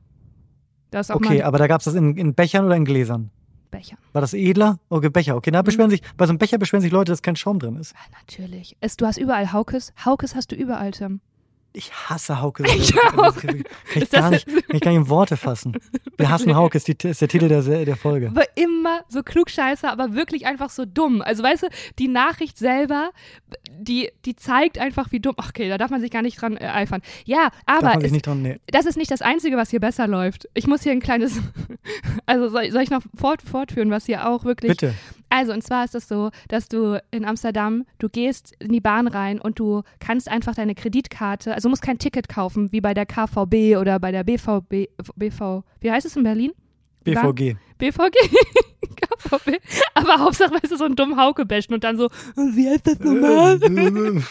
Das 0.91 1.09
ist 1.09 1.11
auch 1.11 1.17
okay, 1.17 1.41
aber 1.43 1.57
da 1.57 1.67
gab 1.67 1.81
es 1.81 1.85
das 1.85 1.95
in, 1.95 2.15
in 2.15 2.33
Bechern 2.33 2.65
oder 2.65 2.75
in 2.75 2.85
Gläsern? 2.85 3.29
Becher. 3.67 3.97
War 4.13 4.21
das 4.21 4.33
edler? 4.33 4.79
Okay, 4.89 5.09
Becher. 5.09 5.35
Okay, 5.35 5.51
Mhm. 5.51 5.53
da 5.53 5.61
beschweren 5.61 5.89
sich, 5.89 6.01
bei 6.17 6.25
so 6.25 6.31
einem 6.31 6.39
Becher 6.39 6.57
beschweren 6.57 6.81
sich 6.81 6.91
Leute, 6.91 7.11
dass 7.11 7.21
kein 7.21 7.35
Schaum 7.35 7.59
drin 7.59 7.75
ist. 7.75 7.93
Ja, 7.93 8.17
natürlich. 8.19 8.75
Es, 8.81 8.97
du 8.97 9.05
hast 9.05 9.17
überall 9.17 9.51
Haukes. 9.53 9.93
Haukes 10.05 10.35
hast 10.35 10.51
du 10.51 10.55
überall, 10.55 10.91
Tim. 10.91 11.21
Ich 11.77 11.91
hasse 11.93 12.41
Hauke. 12.41 12.63
Ich 12.65 12.93
auch. 13.15 13.35
Kann 13.35 13.63
ich, 13.93 14.09
gar 14.09 14.29
nicht, 14.31 14.47
kann 14.47 14.75
ich 14.75 14.81
gar 14.81 14.91
nicht 14.91 15.01
in 15.01 15.09
Worte 15.09 15.37
fassen. 15.37 15.77
Wir 16.17 16.29
hassen 16.29 16.55
Hauke, 16.55 16.77
ist, 16.77 16.87
die, 16.87 16.97
ist 17.07 17.21
der 17.21 17.27
Titel 17.27 17.47
der, 17.49 17.61
der 17.61 17.95
Folge. 17.95 18.29
Aber 18.29 18.45
immer 18.55 19.01
so 19.09 19.21
klugscheißer, 19.21 19.91
aber 19.91 20.15
wirklich 20.15 20.47
einfach 20.47 20.71
so 20.71 20.85
dumm. 20.85 21.21
Also 21.21 21.43
weißt 21.43 21.63
du, 21.63 21.67
die 21.99 22.07
Nachricht 22.07 22.57
selber, 22.57 23.11
die, 23.69 24.09
die 24.25 24.35
zeigt 24.35 24.79
einfach, 24.79 25.11
wie 25.11 25.19
dumm. 25.19 25.35
Ach, 25.37 25.51
Okay, 25.57 25.69
da 25.69 25.79
darf 25.79 25.89
man 25.89 26.01
sich 26.01 26.11
gar 26.11 26.21
nicht 26.21 26.39
dran 26.39 26.55
äh, 26.55 26.65
eifern. 26.65 27.01
Ja, 27.25 27.49
aber 27.65 28.03
es, 28.03 28.11
dran, 28.21 28.43
nee. 28.43 28.57
das 28.67 28.85
ist 28.85 28.95
nicht 28.95 29.09
das 29.09 29.23
Einzige, 29.23 29.57
was 29.57 29.71
hier 29.71 29.79
besser 29.79 30.07
läuft. 30.07 30.47
Ich 30.53 30.67
muss 30.67 30.83
hier 30.83 30.91
ein 30.91 30.99
kleines, 30.99 31.39
also 32.27 32.49
soll, 32.49 32.71
soll 32.71 32.83
ich 32.83 32.91
noch 32.91 33.01
fort, 33.15 33.41
fortführen, 33.41 33.89
was 33.89 34.05
hier 34.05 34.29
auch 34.29 34.45
wirklich 34.45 34.69
Bitte. 34.69 34.93
Also, 35.29 35.53
und 35.53 35.61
zwar 35.63 35.83
ist 35.83 35.95
es 35.95 36.07
so, 36.07 36.29
dass 36.47 36.67
du 36.69 37.01
in 37.11 37.25
Amsterdam, 37.25 37.85
du 37.99 38.09
gehst 38.09 38.53
in 38.59 38.71
die 38.71 38.79
Bahn 38.79 39.07
rein 39.07 39.39
und 39.39 39.59
du 39.59 39.83
kannst 39.99 40.29
einfach 40.29 40.55
deine 40.55 40.73
Kreditkarte, 40.75 41.53
also 41.53 41.69
musst 41.69 41.81
kein 41.81 41.99
Ticket 41.99 42.29
kaufen, 42.29 42.71
wie 42.71 42.81
bei 42.81 42.93
der 42.93 43.05
KVB 43.05 43.77
oder 43.77 43.99
bei 43.99 44.11
der 44.11 44.23
BVB, 44.23 44.89
BV, 45.15 45.63
wie 45.81 45.91
heißt 45.91 46.05
es 46.05 46.15
in 46.15 46.23
Berlin? 46.23 46.51
BVG. 47.03 47.55
BVG? 47.77 48.15
KVB? 48.97 49.57
Aber 49.93 50.19
Hauptsache, 50.19 50.51
weißt 50.51 50.71
du, 50.71 50.77
so 50.77 50.85
ein 50.85 50.95
dumm 50.95 51.17
Hauke 51.17 51.45
bashen 51.45 51.73
und 51.73 51.83
dann 51.83 51.97
so, 51.97 52.09
wie 52.35 52.69
heißt 52.69 52.87
das 52.87 52.99
normal? 52.99 53.59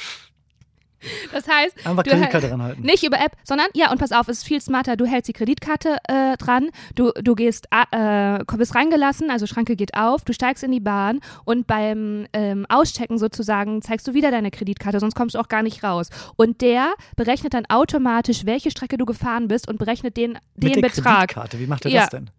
Das 1.33 1.47
heißt, 1.49 1.87
Einfach 1.87 2.05
Kreditkarte 2.05 2.51
ranhalten. 2.51 2.83
nicht 2.83 3.05
über 3.05 3.19
App, 3.19 3.33
sondern, 3.45 3.67
ja, 3.75 3.91
und 3.91 3.99
pass 3.99 4.13
auf, 4.13 4.29
es 4.29 4.39
ist 4.39 4.45
viel 4.47 4.61
smarter. 4.61 4.97
Du 4.97 5.05
hältst 5.07 5.29
die 5.29 5.33
Kreditkarte 5.33 5.97
äh, 6.09 6.37
dran, 6.37 6.71
du, 6.95 7.13
du 7.21 7.35
gehst, 7.35 7.67
äh, 7.91 8.39
bist 8.57 8.75
reingelassen, 8.75 9.31
also 9.31 9.47
Schranke 9.47 9.77
geht 9.77 9.95
auf, 9.95 10.25
du 10.25 10.33
steigst 10.33 10.63
in 10.65 10.73
die 10.73 10.81
Bahn 10.81 11.21
und 11.45 11.67
beim 11.67 12.27
ähm, 12.33 12.67
Auschecken 12.69 13.19
sozusagen 13.19 13.83
zeigst 13.83 14.07
du 14.09 14.15
wieder 14.15 14.31
deine 14.31 14.51
Kreditkarte, 14.51 15.01
sonst 15.01 15.15
kommst 15.15 15.35
du 15.35 15.39
auch 15.39 15.49
gar 15.49 15.63
nicht 15.63 15.83
raus. 15.85 16.09
Und 16.37 16.61
der 16.61 16.95
berechnet 17.17 17.55
dann 17.55 17.67
automatisch, 17.67 18.47
welche 18.47 18.71
Strecke 18.71 18.97
du 18.97 19.05
gefahren 19.05 19.49
bist 19.49 19.69
und 19.69 19.79
berechnet 19.79 20.17
den, 20.17 20.39
den 20.57 20.69
Mit 20.71 20.77
der 20.77 20.83
Betrag. 20.83 21.29
Kreditkarte, 21.31 21.59
wie 21.59 21.67
macht 21.67 21.85
er 21.85 21.91
Ja. 21.91 22.01
das 22.03 22.11
denn? 22.11 22.31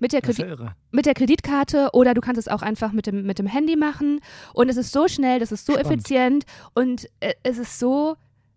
Mit 0.00 0.12
der, 0.12 0.20
Kredi 0.20 0.42
ja 0.42 0.74
mit 0.92 1.06
der 1.06 1.14
Kreditkarte 1.14 1.90
oder 1.92 2.14
du 2.14 2.20
kannst 2.20 2.38
es 2.38 2.46
auch 2.48 2.62
einfach 2.62 2.92
mit 2.92 3.06
dem, 3.06 3.24
mit 3.24 3.38
dem 3.38 3.46
Handy 3.46 3.76
machen. 3.76 4.20
Und 4.54 4.68
es 4.68 4.76
ist 4.76 4.92
so 4.92 5.08
schnell, 5.08 5.40
das 5.40 5.50
ist 5.52 5.66
so 5.66 5.72
Spannend. 5.72 5.90
effizient 5.92 6.44
und 6.74 7.08
äh, 7.20 7.34
es 7.42 7.58
ist 7.58 7.78
so. 7.78 8.16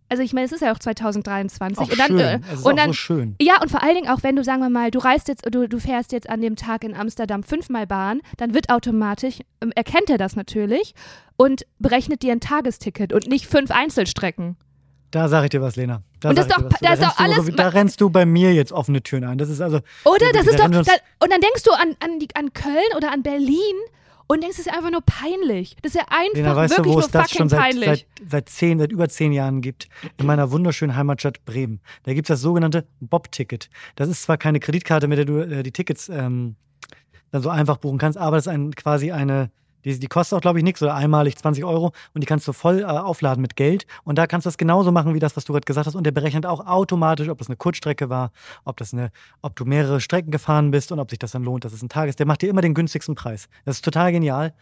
Also 0.10 0.24
ich 0.24 0.34
meine, 0.34 0.46
es 0.46 0.52
ist 0.52 0.60
ja 0.60 0.74
auch 0.74 0.78
2023 0.78 1.78
Auch 1.86 1.90
und 1.90 1.98
dann 1.98 2.08
schön. 2.08 2.20
äh, 2.20 2.40
es 2.52 2.60
ist 2.60 2.66
und 2.66 2.78
dann 2.78 2.88
so 2.90 2.94
schön. 2.94 3.36
ja, 3.42 3.62
und 3.62 3.72
vor 3.72 3.82
allen 3.82 3.96
Dingen 3.96 4.10
auch, 4.10 4.24
wenn 4.24 4.36
du, 4.36 4.44
sagen 4.44 4.62
wir 4.62 4.70
mal, 4.70 4.92
du 4.92 5.00
reist 5.00 5.30
jetzt, 5.30 5.46
du, 5.50 5.70
du 5.70 5.80
fährst 5.80 6.12
jetzt 6.12 6.30
an 6.30 6.42
dem 6.42 6.58
Tag 6.58 6.84
in 6.84 6.94
Amsterdam 6.96 7.44
fünfmal 7.44 7.88
Bahn, 7.88 8.20
dann 8.36 8.54
wird 8.54 8.70
automatisch, 8.70 9.40
ähm, 9.62 9.72
erkennt 9.74 10.10
er 10.10 10.18
das 10.18 10.36
natürlich 10.36 10.96
und 11.38 11.66
berechnet 11.80 12.24
dir 12.24 12.34
ein 12.34 12.42
Tagesticket 12.42 13.14
und 13.14 13.28
nicht 13.28 13.48
fünf 13.48 13.72
Einzelstrecken. 13.72 14.58
Da 15.12 15.28
sage 15.28 15.46
ich 15.46 15.50
dir 15.50 15.62
was, 15.62 15.76
Lena. 15.76 16.02
Da 16.22 16.30
Und 16.30 16.38
das 16.38 16.46
ist 16.48 16.56
doch- 16.56 16.64
was. 16.64 16.80
da 16.80 16.94
ist 16.94 17.00
rennst 17.02 17.04
doch 17.04 17.18
du, 17.18 17.24
alles- 17.24 17.56
Da 17.56 17.68
rennst 17.68 18.02
du 18.02 18.10
bei 18.10 18.26
mir 18.26 18.54
jetzt 18.54 18.72
offene 18.72 19.04
Türen 19.04 19.24
ein. 19.26 19.38
Das 19.38 19.50
ist 19.50 19.60
also. 19.62 19.78
Oder? 20.06 20.32
Das 20.34 20.46
wir 20.46 20.54
ist 20.54 20.60
doch, 20.60 20.70
da, 20.70 20.94
und 21.20 21.32
dann 21.32 21.42
denkst 21.42 21.64
du 21.64 21.72
an, 21.72 21.96
an, 22.00 22.20
die, 22.20 22.28
an 22.36 22.54
Köln 22.54 22.78
oder 22.96 23.12
an 23.12 23.22
Berlin 23.22 23.76
und 24.28 24.42
denkst, 24.42 24.58
es 24.60 24.68
ist 24.68 24.74
einfach 24.74 24.90
nur 24.92 25.02
peinlich. 25.02 25.76
Das 25.82 25.94
ist 25.94 26.00
ja 26.00 26.06
einfach 26.10 26.34
Lena, 26.36 26.56
weißt 26.56 26.74
du, 26.74 26.78
wirklich 26.78 26.94
wo 26.94 27.00
nur 27.00 27.06
es 27.06 27.12
das 27.12 27.22
fucking 27.24 27.38
schon 27.38 27.50
seit, 27.50 27.60
peinlich. 27.60 27.86
seit, 27.86 28.06
seit, 28.30 28.50
zehn, 28.50 28.80
seit 28.80 28.92
über 28.94 29.10
zehn 29.10 29.34
Jahren 29.34 29.60
gibt? 29.62 29.90
In 30.18 30.26
meiner 30.26 30.52
wunderschönen 30.52 30.96
Heimatstadt 30.96 31.44
Bremen. 31.44 31.82
Da 32.04 32.14
gibt 32.14 32.30
es 32.30 32.34
das 32.36 32.42
sogenannte 32.42 32.86
Bob-Ticket. 33.02 33.70
Das 33.98 34.08
ist 34.08 34.24
zwar 34.24 34.38
keine 34.38 34.62
Kreditkarte, 34.62 35.08
mit 35.10 35.18
der 35.18 35.26
du 35.26 35.40
äh, 35.40 35.64
die 35.64 35.72
Tickets 35.74 36.08
ähm, 36.08 36.56
dann 37.32 37.42
so 37.42 37.50
einfach 37.50 37.78
buchen 37.78 37.98
kannst, 37.98 38.18
aber 38.18 38.38
das 38.38 38.46
ist 38.48 38.54
ein, 38.54 38.74
quasi 38.76 39.12
eine. 39.12 39.52
Die, 39.86 40.00
die 40.00 40.08
kostet 40.08 40.38
auch, 40.38 40.42
glaube 40.42 40.60
ich, 40.60 40.64
nichts 40.64 40.82
oder 40.82 40.96
einmalig 40.96 41.38
20 41.38 41.64
Euro 41.64 41.92
und 42.14 42.22
die 42.22 42.26
kannst 42.26 42.48
du 42.48 42.54
voll 42.54 42.82
äh, 42.82 42.86
aufladen 42.86 43.42
mit 43.42 43.56
Geld. 43.56 43.86
Und 44.04 44.18
da 44.18 44.28
kannst 44.28 44.46
du 44.46 44.48
das 44.50 44.58
genauso 44.58 44.92
machen 44.92 45.14
wie 45.14 45.20
das, 45.20 45.36
was 45.36 45.46
du 45.46 45.54
gerade 45.54 45.66
gesagt 45.66 45.88
hast. 45.88 45.96
Und 45.96 46.04
der 46.04 46.12
berechnet 46.12 46.46
auch 46.46 46.66
automatisch, 46.66 47.30
ob 47.30 47.38
das 47.38 47.48
eine 47.48 47.58
Kurzstrecke 47.58 48.10
war, 48.10 48.32
ob 48.64 48.78
das 48.78 48.94
eine, 48.94 49.12
ob 49.42 49.56
du 49.56 49.66
mehrere 49.66 50.02
Strecken 50.02 50.32
gefahren 50.32 50.72
bist 50.72 50.92
und 50.92 51.00
ob 51.00 51.10
sich 51.10 51.20
das 51.20 51.32
dann 51.32 51.44
lohnt, 51.44 51.66
dass 51.66 51.74
es 51.74 51.82
ein 51.82 51.90
Tag 51.90 52.10
ist. 52.10 52.20
Der 52.20 52.26
macht 52.26 52.42
dir 52.42 52.50
immer 52.50 52.62
den 52.62 52.74
günstigsten 52.74 53.16
Preis. 53.16 53.48
Das 53.66 53.78
ist 53.78 53.86
total 53.86 54.12
genial. 54.12 54.54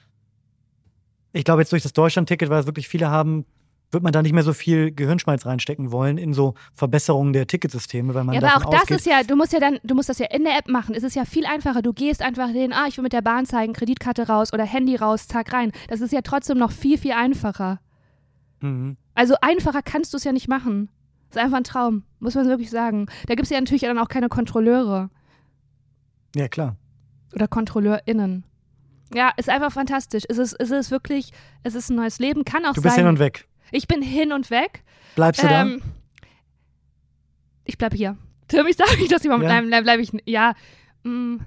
Ich 1.31 1.43
glaube, 1.43 1.61
jetzt 1.61 1.71
durch 1.71 1.83
das 1.83 1.93
Deutschland-Ticket, 1.93 2.49
weil 2.49 2.61
es 2.61 2.65
wirklich 2.65 2.87
viele 2.87 3.09
haben, 3.09 3.45
wird 3.91 4.03
man 4.03 4.11
da 4.11 4.21
nicht 4.21 4.33
mehr 4.33 4.43
so 4.43 4.53
viel 4.53 4.91
Gehirnschmalz 4.91 5.45
reinstecken 5.45 5.91
wollen 5.91 6.17
in 6.17 6.33
so 6.33 6.53
Verbesserungen 6.73 7.33
der 7.33 7.47
Ticketsysteme, 7.47 8.13
weil 8.13 8.23
man 8.23 8.35
Ja, 8.35 8.41
aber 8.41 8.47
davon 8.49 8.65
auch 8.67 8.71
das 8.71 8.81
ausgeht, 8.83 8.97
ist 8.97 9.05
ja, 9.07 9.23
du 9.23 9.35
musst 9.35 9.51
ja 9.53 9.59
dann, 9.59 9.79
du 9.83 9.95
musst 9.95 10.09
das 10.09 10.19
ja 10.19 10.27
in 10.27 10.43
der 10.43 10.57
App 10.57 10.67
machen. 10.69 10.93
Es 10.95 11.03
ist 11.03 11.15
ja 11.15 11.25
viel 11.25 11.45
einfacher. 11.45 11.81
Du 11.81 11.93
gehst 11.93 12.21
einfach 12.21 12.49
hin, 12.49 12.71
ah, 12.71 12.85
ich 12.87 12.97
will 12.97 13.03
mit 13.03 13.13
der 13.13 13.21
Bahn 13.21 13.45
zeigen, 13.45 13.73
Kreditkarte 13.73 14.27
raus 14.27 14.53
oder 14.53 14.63
Handy 14.63 14.95
raus, 14.95 15.27
zack 15.27 15.53
rein. 15.53 15.71
Das 15.87 16.01
ist 16.01 16.13
ja 16.13 16.21
trotzdem 16.21 16.57
noch 16.59 16.71
viel, 16.71 16.97
viel 16.99 17.13
einfacher. 17.13 17.79
Mhm. 18.61 18.97
Also 19.15 19.35
einfacher 19.41 19.81
kannst 19.81 20.13
du 20.13 20.17
es 20.17 20.23
ja 20.23 20.31
nicht 20.33 20.47
machen. 20.47 20.89
Das 21.29 21.37
ist 21.37 21.43
einfach 21.43 21.57
ein 21.57 21.63
Traum, 21.63 22.03
muss 22.19 22.35
man 22.35 22.47
wirklich 22.47 22.69
sagen. 22.69 23.07
Da 23.27 23.35
gibt 23.35 23.43
es 23.45 23.49
ja 23.49 23.59
natürlich 23.59 23.81
dann 23.81 23.97
auch 23.99 24.07
keine 24.07 24.29
Kontrolleure 24.29 25.09
Ja, 26.35 26.47
klar. 26.47 26.75
oder 27.33 27.47
KontrolleurInnen. 27.47 28.43
Ja, 29.13 29.31
ist 29.37 29.49
einfach 29.49 29.71
fantastisch. 29.71 30.23
Es 30.29 30.37
ist, 30.37 30.53
es 30.59 30.69
ist 30.69 30.91
wirklich, 30.91 31.31
es 31.63 31.73
ist 31.75 31.89
ein 31.89 31.95
neues 31.95 32.19
Leben. 32.19 32.45
Kann 32.45 32.65
auch 32.65 32.73
Du 32.73 32.81
bist 32.81 32.95
sein. 32.95 33.05
hin 33.05 33.09
und 33.09 33.19
weg. 33.19 33.47
Ich 33.71 33.87
bin 33.87 34.01
hin 34.01 34.31
und 34.33 34.49
weg. 34.51 34.83
Bleibst 35.15 35.43
du 35.43 35.47
Ähm, 35.47 35.81
ich 37.65 37.77
bleibe 37.77 37.95
hier. 37.95 38.17
Tim, 38.47 38.65
ich 38.67 38.75
sage 38.77 38.97
nicht, 38.97 39.11
dass 39.11 39.23
ich 39.23 39.29
mal 39.29 39.41
Ja. 39.41 39.59
bleiben, 39.59 39.83
bleibe 39.83 40.01
ich. 40.01 40.11
Ja, 40.25 40.53
mh, 41.03 41.45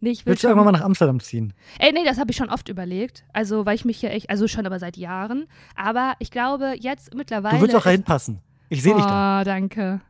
nee, 0.00 0.10
ich 0.10 0.20
da? 0.20 0.26
will 0.26 0.32
Willst 0.32 0.44
du 0.44 0.48
irgendwann 0.48 0.72
mal 0.72 0.78
nach 0.78 0.84
Amsterdam 0.84 1.20
ziehen? 1.20 1.52
Ey, 1.78 1.92
nee, 1.92 2.04
das 2.04 2.18
habe 2.18 2.30
ich 2.32 2.36
schon 2.36 2.50
oft 2.50 2.68
überlegt. 2.68 3.24
Also, 3.32 3.66
weil 3.66 3.76
ich 3.76 3.84
mich 3.84 3.98
hier 4.00 4.10
echt, 4.10 4.28
also 4.30 4.48
schon 4.48 4.66
aber 4.66 4.78
seit 4.78 4.96
Jahren. 4.96 5.46
Aber 5.76 6.14
ich 6.18 6.30
glaube, 6.30 6.74
jetzt 6.78 7.14
mittlerweile. 7.14 7.56
Du 7.56 7.60
würdest 7.62 7.76
auch 7.76 7.86
ist- 7.86 7.92
hinpassen. 7.92 8.40
Ich 8.68 8.82
sehe 8.82 8.94
dich 8.94 9.04
da. 9.04 9.40
Oh, 9.40 9.44
danke. 9.44 10.00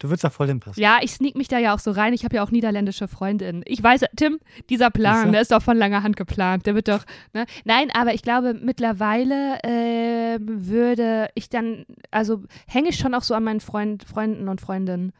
Du 0.00 0.08
würdest 0.08 0.24
da 0.24 0.30
voll 0.30 0.46
hinpassen. 0.46 0.82
Ja, 0.82 0.98
ich 1.02 1.12
sneak 1.12 1.36
mich 1.36 1.48
da 1.48 1.58
ja 1.58 1.74
auch 1.74 1.78
so 1.78 1.90
rein. 1.90 2.14
Ich 2.14 2.24
habe 2.24 2.34
ja 2.34 2.42
auch 2.42 2.50
niederländische 2.50 3.06
Freundinnen. 3.06 3.62
Ich 3.66 3.82
weiß, 3.82 4.06
Tim, 4.16 4.40
dieser 4.70 4.90
Plan, 4.90 5.16
Siehste? 5.16 5.32
der 5.32 5.40
ist 5.42 5.52
doch 5.52 5.62
von 5.62 5.76
langer 5.76 6.02
Hand 6.02 6.16
geplant. 6.16 6.64
Der 6.64 6.74
wird 6.74 6.88
doch, 6.88 7.04
ne? 7.34 7.44
Nein, 7.66 7.90
aber 7.92 8.14
ich 8.14 8.22
glaube, 8.22 8.54
mittlerweile 8.54 9.58
ähm, 9.62 10.40
würde 10.46 11.28
ich 11.34 11.50
dann, 11.50 11.84
also 12.10 12.42
hänge 12.66 12.88
ich 12.88 12.96
schon 12.96 13.14
auch 13.14 13.22
so 13.22 13.34
an 13.34 13.44
meinen 13.44 13.60
Freund, 13.60 14.04
Freunden 14.04 14.48
und 14.48 14.62
Freundinnen. 14.62 15.12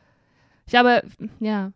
Ich 0.65 0.71
glaube, 0.71 1.03
ja, 1.41 1.73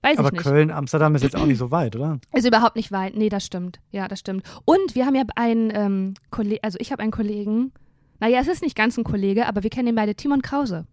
weiß 0.00 0.16
Aber 0.16 0.28
ich 0.28 0.32
nicht. 0.32 0.42
Köln, 0.42 0.70
Amsterdam 0.70 1.14
ist 1.14 1.24
jetzt 1.24 1.36
auch 1.36 1.44
nicht 1.44 1.58
so 1.58 1.70
weit, 1.70 1.96
oder? 1.96 2.18
Ist 2.32 2.46
überhaupt 2.46 2.76
nicht 2.76 2.92
weit. 2.92 3.14
Nee, 3.14 3.28
das 3.28 3.44
stimmt. 3.44 3.78
Ja, 3.90 4.08
das 4.08 4.20
stimmt. 4.20 4.42
Und 4.64 4.94
wir 4.94 5.04
haben 5.04 5.16
ja 5.16 5.24
einen 5.36 5.70
ähm, 5.74 6.14
Kollegen, 6.30 6.64
also 6.64 6.78
ich 6.80 6.92
habe 6.92 7.02
einen 7.02 7.12
Kollegen, 7.12 7.72
naja, 8.20 8.40
es 8.40 8.48
ist 8.48 8.62
nicht 8.62 8.74
ganz 8.74 8.96
ein 8.96 9.04
Kollege, 9.04 9.46
aber 9.46 9.62
wir 9.62 9.70
kennen 9.70 9.88
ihn 9.88 9.96
beide, 9.96 10.14
Timon 10.14 10.40
Krause. 10.40 10.86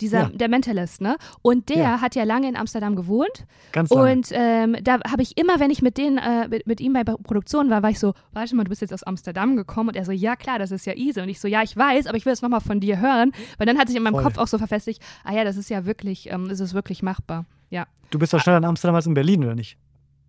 Dieser, 0.00 0.20
Ja. 0.24 0.28
der 0.28 0.48
Mentalist, 0.48 1.00
ne? 1.00 1.16
Und 1.42 1.68
der 1.70 1.76
Ja. 1.78 2.00
hat 2.00 2.14
ja 2.14 2.24
lange 2.24 2.48
in 2.48 2.56
Amsterdam 2.56 2.96
gewohnt. 2.96 3.46
Ganz 3.72 3.90
lange. 3.90 4.12
Und 4.12 4.28
ähm, 4.32 4.76
da 4.82 5.00
habe 5.10 5.22
ich 5.22 5.38
immer, 5.38 5.58
wenn 5.60 5.70
ich 5.70 5.80
mit 5.82 5.96
denen, 5.98 6.18
äh, 6.18 6.48
mit, 6.48 6.66
mit 6.66 6.80
ihm 6.80 6.92
bei 6.92 7.02
Produktion 7.04 7.70
war, 7.70 7.82
war 7.82 7.90
ich 7.90 7.98
so, 7.98 8.12
warte 8.32 8.54
mal, 8.56 8.64
du 8.64 8.68
bist 8.68 8.82
jetzt 8.82 8.92
aus 8.92 9.02
Amsterdam 9.02 9.56
gekommen. 9.56 9.88
Und 9.90 9.96
er 9.96 10.04
so, 10.04 10.12
ja 10.12 10.36
klar, 10.36 10.58
das 10.58 10.70
ist 10.70 10.84
ja 10.86 10.94
easy. 10.94 11.20
Und 11.20 11.28
ich 11.28 11.40
so, 11.40 11.48
ja, 11.48 11.62
ich 11.62 11.76
weiß, 11.76 12.06
aber 12.06 12.16
ich 12.18 12.26
will 12.26 12.32
es 12.32 12.42
nochmal 12.42 12.60
von 12.60 12.80
dir 12.80 13.00
hören. 13.00 13.32
Weil 13.58 13.66
dann 13.66 13.78
hat 13.78 13.88
sich 13.88 13.96
in 13.96 14.02
meinem 14.02 14.14
Voll. 14.14 14.24
Kopf 14.24 14.38
auch 14.38 14.48
so 14.48 14.58
verfestigt, 14.58 15.02
ah 15.24 15.32
ja, 15.32 15.44
das 15.44 15.56
ist 15.56 15.70
ja 15.70 15.86
wirklich, 15.86 16.30
ähm, 16.30 16.50
ist 16.50 16.60
es 16.60 16.74
wirklich 16.74 17.02
machbar. 17.02 17.46
Ja. 17.70 17.86
Du 18.10 18.18
bist 18.18 18.32
doch 18.32 18.40
schneller 18.40 18.58
in 18.58 18.64
Amsterdam 18.64 18.94
als 18.94 19.06
in 19.06 19.14
Berlin, 19.14 19.42
oder 19.44 19.54
nicht? 19.54 19.76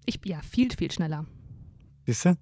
Ich, 0.05 0.19
ja, 0.25 0.39
viel, 0.41 0.71
viel 0.71 0.89
schneller. 0.91 1.25
Siehst 2.05 2.25
du? 2.25 2.37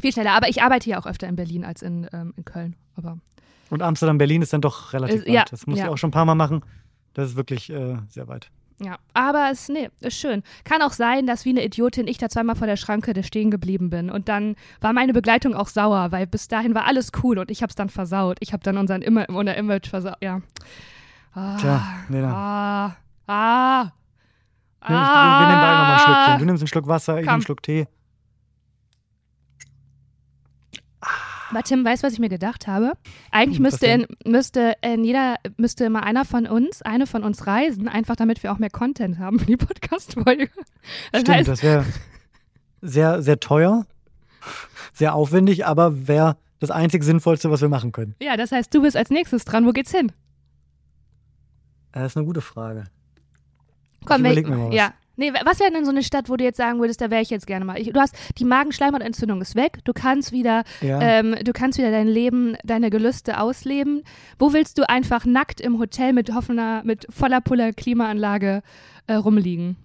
Viel 0.00 0.12
schneller, 0.12 0.32
aber 0.32 0.48
ich 0.48 0.62
arbeite 0.62 0.90
ja 0.90 1.00
auch 1.00 1.06
öfter 1.06 1.26
in 1.28 1.34
Berlin 1.36 1.64
als 1.64 1.82
in, 1.82 2.06
ähm, 2.12 2.34
in 2.36 2.44
Köln. 2.44 2.76
Aber 2.94 3.18
Und 3.70 3.82
Amsterdam, 3.82 4.18
Berlin 4.18 4.42
ist 4.42 4.52
dann 4.52 4.60
doch 4.60 4.92
relativ 4.92 5.16
Ist- 5.20 5.26
weit. 5.28 5.34
ja, 5.34 5.44
das 5.50 5.66
muss 5.66 5.78
ja. 5.78 5.84
ich 5.86 5.90
auch 5.90 5.96
schon 5.98 6.08
ein 6.08 6.12
paar 6.12 6.24
Mal 6.24 6.34
machen. 6.34 6.62
Das 7.14 7.30
ist 7.30 7.36
wirklich 7.36 7.70
äh, 7.70 7.96
sehr 8.08 8.28
weit. 8.28 8.50
ja, 8.80 8.96
aber 9.14 9.48
es, 9.50 9.68
nee, 9.68 9.88
ist 10.00 10.16
schön. 10.18 10.42
Kann 10.64 10.82
auch 10.82 10.92
sein, 10.92 11.26
dass 11.26 11.44
wie 11.44 11.50
eine 11.50 11.64
Idiotin 11.64 12.06
ich 12.06 12.16
da 12.18 12.28
zweimal 12.28 12.54
vor 12.56 12.66
der 12.68 12.76
Schranke 12.76 13.20
stehen 13.24 13.50
geblieben 13.50 13.90
bin. 13.90 14.08
Und 14.10 14.28
dann 14.28 14.54
war 14.80 14.92
meine 14.92 15.12
Begleitung 15.12 15.54
auch 15.54 15.66
sauer, 15.68 16.12
weil 16.12 16.26
bis 16.26 16.46
dahin 16.48 16.74
war 16.74 16.86
alles 16.86 17.10
cool 17.22 17.38
und 17.38 17.50
ich 17.50 17.62
hab's 17.62 17.74
dann 17.74 17.88
versaut. 17.88 18.36
Ich 18.40 18.52
hab 18.52 18.62
dann 18.62 18.76
unseren 18.78 19.02
Immer 19.02 19.26
unser 19.30 19.56
Image 19.56 19.88
versaut, 19.88 20.16
ja. 20.20 20.40
Ah, 21.34 21.56
Tja, 21.58 21.82
Lena. 22.08 22.32
Ah, 22.32 22.96
ah, 23.32 23.90
Nimm, 24.88 24.96
wir, 24.96 25.02
wir 25.02 25.46
nehmen 25.48 25.60
beide 25.60 25.76
nochmal 25.76 25.92
ein 25.92 25.98
Schlückchen. 25.98 26.34
ah. 26.34 26.38
Du 26.38 26.44
nimmst 26.44 26.62
einen 26.62 26.68
Schluck 26.68 26.86
Wasser, 26.86 27.12
ich 27.14 27.16
nehme 27.16 27.26
Komm. 27.26 27.34
einen 27.34 27.42
Schluck 27.42 27.62
Tee. 27.62 27.86
Aber 31.50 31.62
Tim, 31.62 31.84
weißt 31.84 32.02
du, 32.02 32.06
was 32.06 32.12
ich 32.14 32.18
mir 32.18 32.28
gedacht 32.28 32.66
habe? 32.66 32.92
Eigentlich 33.30 33.56
Hm, 33.58 33.62
müsste 33.62 33.86
in, 33.86 34.06
müsste 34.26 34.74
in 34.82 35.02
jeder, 35.04 35.36
müsste 35.56 35.84
immer 35.84 36.02
einer 36.02 36.24
von 36.24 36.46
uns, 36.46 36.82
eine 36.82 37.06
von 37.06 37.24
uns 37.24 37.46
reisen, 37.46 37.88
einfach 37.88 38.16
damit 38.16 38.42
wir 38.42 38.52
auch 38.52 38.58
mehr 38.58 38.70
Content 38.70 39.18
haben 39.18 39.38
für 39.38 39.46
die 39.46 39.56
Podcast-Folge. 39.56 40.50
Das 41.12 41.22
Stimmt, 41.22 41.36
heißt, 41.38 41.48
das 41.48 41.62
wäre 41.62 41.84
sehr, 42.82 43.22
sehr 43.22 43.40
teuer, 43.40 43.86
sehr 44.92 45.14
aufwendig, 45.14 45.66
aber 45.66 46.06
wäre 46.06 46.36
das 46.60 46.70
einzig 46.70 47.02
Sinnvollste, 47.04 47.50
was 47.50 47.60
wir 47.60 47.68
machen 47.68 47.92
können. 47.92 48.14
ja, 48.20 48.36
das 48.36 48.52
heißt, 48.52 48.74
du 48.74 48.82
bist 48.82 48.96
als 48.96 49.10
nächstes 49.10 49.44
dran. 49.44 49.64
Wo 49.66 49.70
geht's 49.72 49.92
hin? 49.92 50.12
Das 51.92 52.12
ist 52.12 52.16
eine 52.16 52.26
gute 52.26 52.40
Frage. 52.40 52.84
Komm, 54.04 54.20
überleg 54.20 54.46
wel- 54.46 54.50
mir 54.50 54.56
mal 54.56 54.68
was. 54.68 54.74
Ja. 54.74 54.92
Nee, 55.18 55.32
wa- 55.34 55.40
was 55.44 55.58
wäre 55.60 55.70
denn 55.72 55.84
so 55.84 55.90
eine 55.90 56.02
Stadt, 56.02 56.28
wo 56.30 56.36
du 56.36 56.44
jetzt 56.44 56.56
sagen 56.56 56.78
würdest, 56.80 57.00
da 57.00 57.10
wäre 57.10 57.20
ich 57.20 57.28
jetzt 57.28 57.46
gerne 57.46 57.64
mal? 57.64 57.78
Ich, 57.78 57.92
du 57.92 58.00
hast 58.00 58.14
die 58.38 58.44
Magenschleimhautentzündung 58.44 59.40
ist 59.42 59.56
weg. 59.56 59.78
Du 59.84 59.92
kannst 59.92 60.32
wieder, 60.32 60.62
Ja. 60.80 61.00
ähm, 61.02 61.34
du 61.44 61.52
kannst 61.52 61.76
wieder 61.76 61.90
dein 61.90 62.06
Leben, 62.06 62.56
deine 62.64 62.88
Gelüste 62.88 63.40
ausleben. 63.40 64.02
Wo 64.38 64.52
willst 64.52 64.78
du 64.78 64.88
einfach 64.88 65.24
nackt 65.26 65.60
im 65.60 65.78
Hotel 65.78 66.12
mit 66.12 66.30
offener, 66.30 66.82
mit 66.84 67.06
voller 67.10 67.40
Puller 67.40 67.72
Klimaanlage 67.72 68.62
äh, 69.08 69.14
rumliegen? 69.14 69.76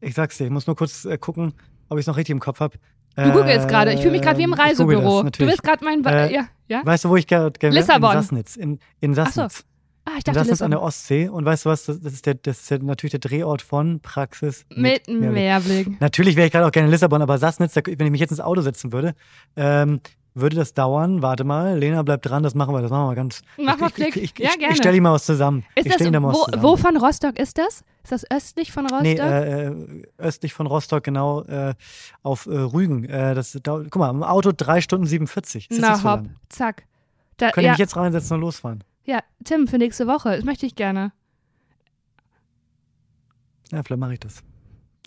Ich 0.00 0.14
sag's 0.14 0.38
dir, 0.38 0.44
ich 0.46 0.50
muss 0.50 0.66
nur 0.66 0.74
kurz 0.74 1.04
äh, 1.04 1.18
gucken, 1.18 1.52
ob 1.88 1.98
ich 1.98 2.04
es 2.04 2.06
noch 2.06 2.16
richtig 2.16 2.32
im 2.32 2.40
Kopf 2.40 2.60
habe. 2.60 2.78
Du 3.14 3.30
googelst 3.30 3.68
gerade. 3.68 3.92
Ich 3.92 4.00
fühle 4.00 4.12
mich 4.12 4.22
gerade 4.22 4.38
wie 4.38 4.44
im 4.44 4.54
Reisebüro. 4.54 5.24
Du 5.24 5.44
bist 5.44 5.62
gerade 5.62 5.84
mein. 5.84 6.00
Ba 6.00 6.10
Äh, 6.26 6.32
ja, 6.34 6.46
ja? 6.66 6.80
Weißt 6.82 7.04
du, 7.04 7.10
wo 7.10 7.16
ich 7.16 7.26
gerne 7.26 7.50
gerne 7.50 7.76
Lissabon. 7.76 8.08
In 8.10 8.16
Sassnitz. 8.22 8.56
In, 8.56 8.78
in 9.00 9.12
Sassnitz. 9.14 9.64
Ah, 10.04 10.12
ich 10.18 10.24
dachte, 10.24 10.40
Sassnitz 10.40 10.62
an 10.62 10.72
der. 10.72 10.82
Ostsee. 10.82 11.28
Und 11.28 11.44
weißt 11.44 11.64
du 11.64 11.70
was? 11.70 11.84
Das, 11.84 12.00
das, 12.00 12.12
ist, 12.12 12.26
der, 12.26 12.34
das 12.34 12.70
ist 12.70 12.82
natürlich 12.82 13.12
der 13.12 13.20
Drehort 13.20 13.62
von 13.62 14.00
Praxis. 14.00 14.66
Mit 14.74 15.06
Mehrweg. 15.08 15.32
Mehrblick. 15.32 16.00
Natürlich 16.00 16.36
wäre 16.36 16.46
ich 16.46 16.52
gerade 16.52 16.66
auch 16.66 16.72
gerne 16.72 16.86
in 16.88 16.92
Lissabon, 16.92 17.22
aber 17.22 17.38
Sassnitz, 17.38 17.76
wenn 17.76 17.86
ich 18.06 18.10
mich 18.10 18.20
jetzt 18.20 18.30
ins 18.30 18.40
Auto 18.40 18.62
setzen 18.62 18.92
würde, 18.92 19.14
ähm, 19.56 20.00
würde 20.34 20.56
das 20.56 20.74
dauern. 20.74 21.22
Warte 21.22 21.44
mal, 21.44 21.78
Lena 21.78 22.02
bleibt 22.02 22.28
dran, 22.28 22.42
das 22.42 22.54
machen 22.54 22.74
wir, 22.74 22.82
das 22.82 22.90
machen 22.90 23.10
wir 23.10 23.14
ganz. 23.14 23.42
Mach 23.58 23.78
mal 23.78 23.90
ich, 23.96 23.98
ich, 23.98 24.12
Klick. 24.12 24.16
ich, 24.16 24.22
ich, 24.22 24.38
Ja, 24.38 24.50
ich, 24.52 24.58
gerne. 24.58 24.72
Ich 24.72 24.78
stelle 24.78 24.96
ihm 24.96 25.02
mal 25.02 25.12
was 25.12 25.26
zusammen. 25.26 25.64
Ist 25.74 25.86
ich 25.86 25.92
das, 25.92 26.00
wo, 26.00 26.32
zusammen. 26.44 26.62
wo 26.62 26.76
von 26.76 26.96
Rostock 26.96 27.38
ist 27.38 27.58
das? 27.58 27.84
Ist 28.02 28.12
das 28.12 28.30
östlich 28.30 28.72
von 28.72 28.86
Rostock? 28.86 29.02
Nee, 29.02 29.14
äh, 29.14 29.66
äh, 29.68 30.02
östlich 30.18 30.54
von 30.54 30.66
Rostock, 30.66 31.04
genau, 31.04 31.42
äh, 31.42 31.74
auf 32.22 32.46
äh, 32.46 32.50
Rügen. 32.56 33.04
Äh, 33.04 33.34
das 33.34 33.52
dauert, 33.62 33.90
guck 33.90 34.00
mal, 34.00 34.10
im 34.10 34.22
Auto 34.22 34.52
drei 34.56 34.80
Stunden 34.80 35.06
47. 35.06 35.70
Ist 35.70 35.80
das 35.80 35.88
Na 35.88 35.96
so 35.96 36.04
hopp, 36.10 36.16
lang? 36.22 36.36
zack. 36.48 36.84
Da, 37.36 37.50
Können 37.50 37.66
ja. 37.66 37.72
mich 37.72 37.78
jetzt 37.78 37.96
reinsetzen 37.96 38.34
und 38.36 38.40
losfahren. 38.40 38.84
Ja, 39.04 39.20
Tim, 39.44 39.66
für 39.66 39.78
nächste 39.78 40.06
Woche. 40.06 40.36
Das 40.36 40.44
möchte 40.44 40.66
ich 40.66 40.74
gerne. 40.74 41.12
Ja, 43.70 43.82
vielleicht 43.82 44.00
mache 44.00 44.14
ich 44.14 44.20
das. 44.20 44.42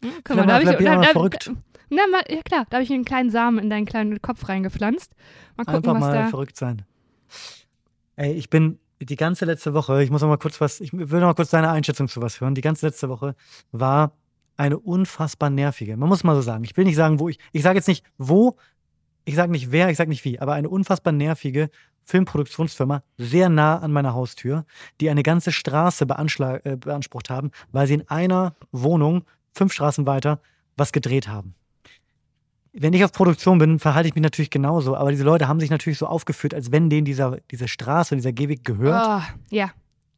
Hm, 0.01 0.11
guck 0.23 0.35
mal, 0.35 0.45
da 0.47 0.53
habe 0.55 0.63
ich. 0.63 0.85
Da, 0.85 0.95
da, 0.95 1.03
verrückt. 1.03 1.51
na, 1.89 2.07
mal, 2.07 2.23
ja 2.27 2.41
klar, 2.41 2.65
da 2.69 2.77
habe 2.77 2.83
ich 2.83 2.91
einen 2.91 3.05
kleinen 3.05 3.29
Samen 3.29 3.59
in 3.59 3.69
deinen 3.69 3.85
kleinen 3.85 4.21
Kopf 4.21 4.49
reingepflanzt. 4.49 5.13
Mal 5.55 5.65
gucken, 5.65 5.89
Einfach 5.89 5.99
mal 5.99 6.13
da. 6.13 6.27
verrückt 6.27 6.57
sein. 6.57 6.83
Ey, 8.15 8.33
ich 8.33 8.49
bin 8.49 8.79
die 9.01 9.15
ganze 9.15 9.45
letzte 9.45 9.73
Woche, 9.73 10.03
ich 10.03 10.09
muss 10.09 10.21
noch 10.21 10.29
mal 10.29 10.37
kurz 10.37 10.59
was, 10.61 10.79
ich 10.79 10.93
will 10.93 11.19
noch 11.19 11.27
mal 11.27 11.33
kurz 11.33 11.49
deine 11.49 11.69
Einschätzung 11.69 12.07
zu 12.07 12.21
was 12.21 12.41
hören. 12.41 12.55
Die 12.55 12.61
ganze 12.61 12.85
letzte 12.85 13.09
Woche 13.09 13.35
war 13.71 14.13
eine 14.57 14.79
unfassbar 14.79 15.49
nervige. 15.49 15.97
Man 15.97 16.09
muss 16.09 16.23
mal 16.23 16.35
so 16.35 16.41
sagen. 16.41 16.63
Ich 16.63 16.75
will 16.77 16.85
nicht 16.85 16.95
sagen, 16.95 17.19
wo 17.19 17.29
ich, 17.29 17.39
ich 17.51 17.61
sage 17.61 17.77
jetzt 17.77 17.87
nicht 17.87 18.05
wo, 18.17 18.57
ich 19.25 19.35
sage 19.35 19.51
nicht 19.51 19.71
wer, 19.71 19.89
ich 19.89 19.97
sage 19.97 20.09
nicht 20.09 20.23
wie, 20.23 20.39
aber 20.39 20.53
eine 20.53 20.69
unfassbar 20.69 21.13
nervige 21.13 21.69
Filmproduktionsfirma 22.05 23.03
sehr 23.17 23.49
nah 23.49 23.79
an 23.79 23.91
meiner 23.91 24.13
Haustür, 24.13 24.65
die 25.01 25.09
eine 25.09 25.23
ganze 25.23 25.51
Straße 25.51 26.05
äh, 26.05 26.75
beansprucht 26.77 27.29
haben, 27.29 27.51
weil 27.71 27.87
sie 27.87 27.95
in 27.95 28.07
einer 28.09 28.55
Wohnung 28.71 29.25
fünf 29.53 29.73
Straßen 29.73 30.05
weiter 30.05 30.39
was 30.77 30.91
gedreht 30.91 31.27
haben. 31.27 31.55
Wenn 32.73 32.93
ich 32.93 33.05
auf 33.05 33.13
Produktion 33.13 33.57
bin, 33.57 33.79
verhalte 33.79 34.09
ich 34.09 34.15
mich 34.15 34.21
natürlich 34.21 34.49
genauso, 34.49 34.97
aber 34.97 35.11
diese 35.11 35.23
Leute 35.23 35.47
haben 35.47 35.61
sich 35.61 35.69
natürlich 35.69 35.97
so 35.97 36.07
aufgeführt, 36.07 36.53
als 36.53 36.71
wenn 36.71 36.89
denen 36.89 37.05
dieser, 37.05 37.37
diese 37.49 37.69
Straße 37.69 38.13
und 38.13 38.17
dieser 38.17 38.33
Gehweg 38.33 38.65
gehört. 38.65 39.07
Oh, 39.07 39.55
ja. 39.55 39.71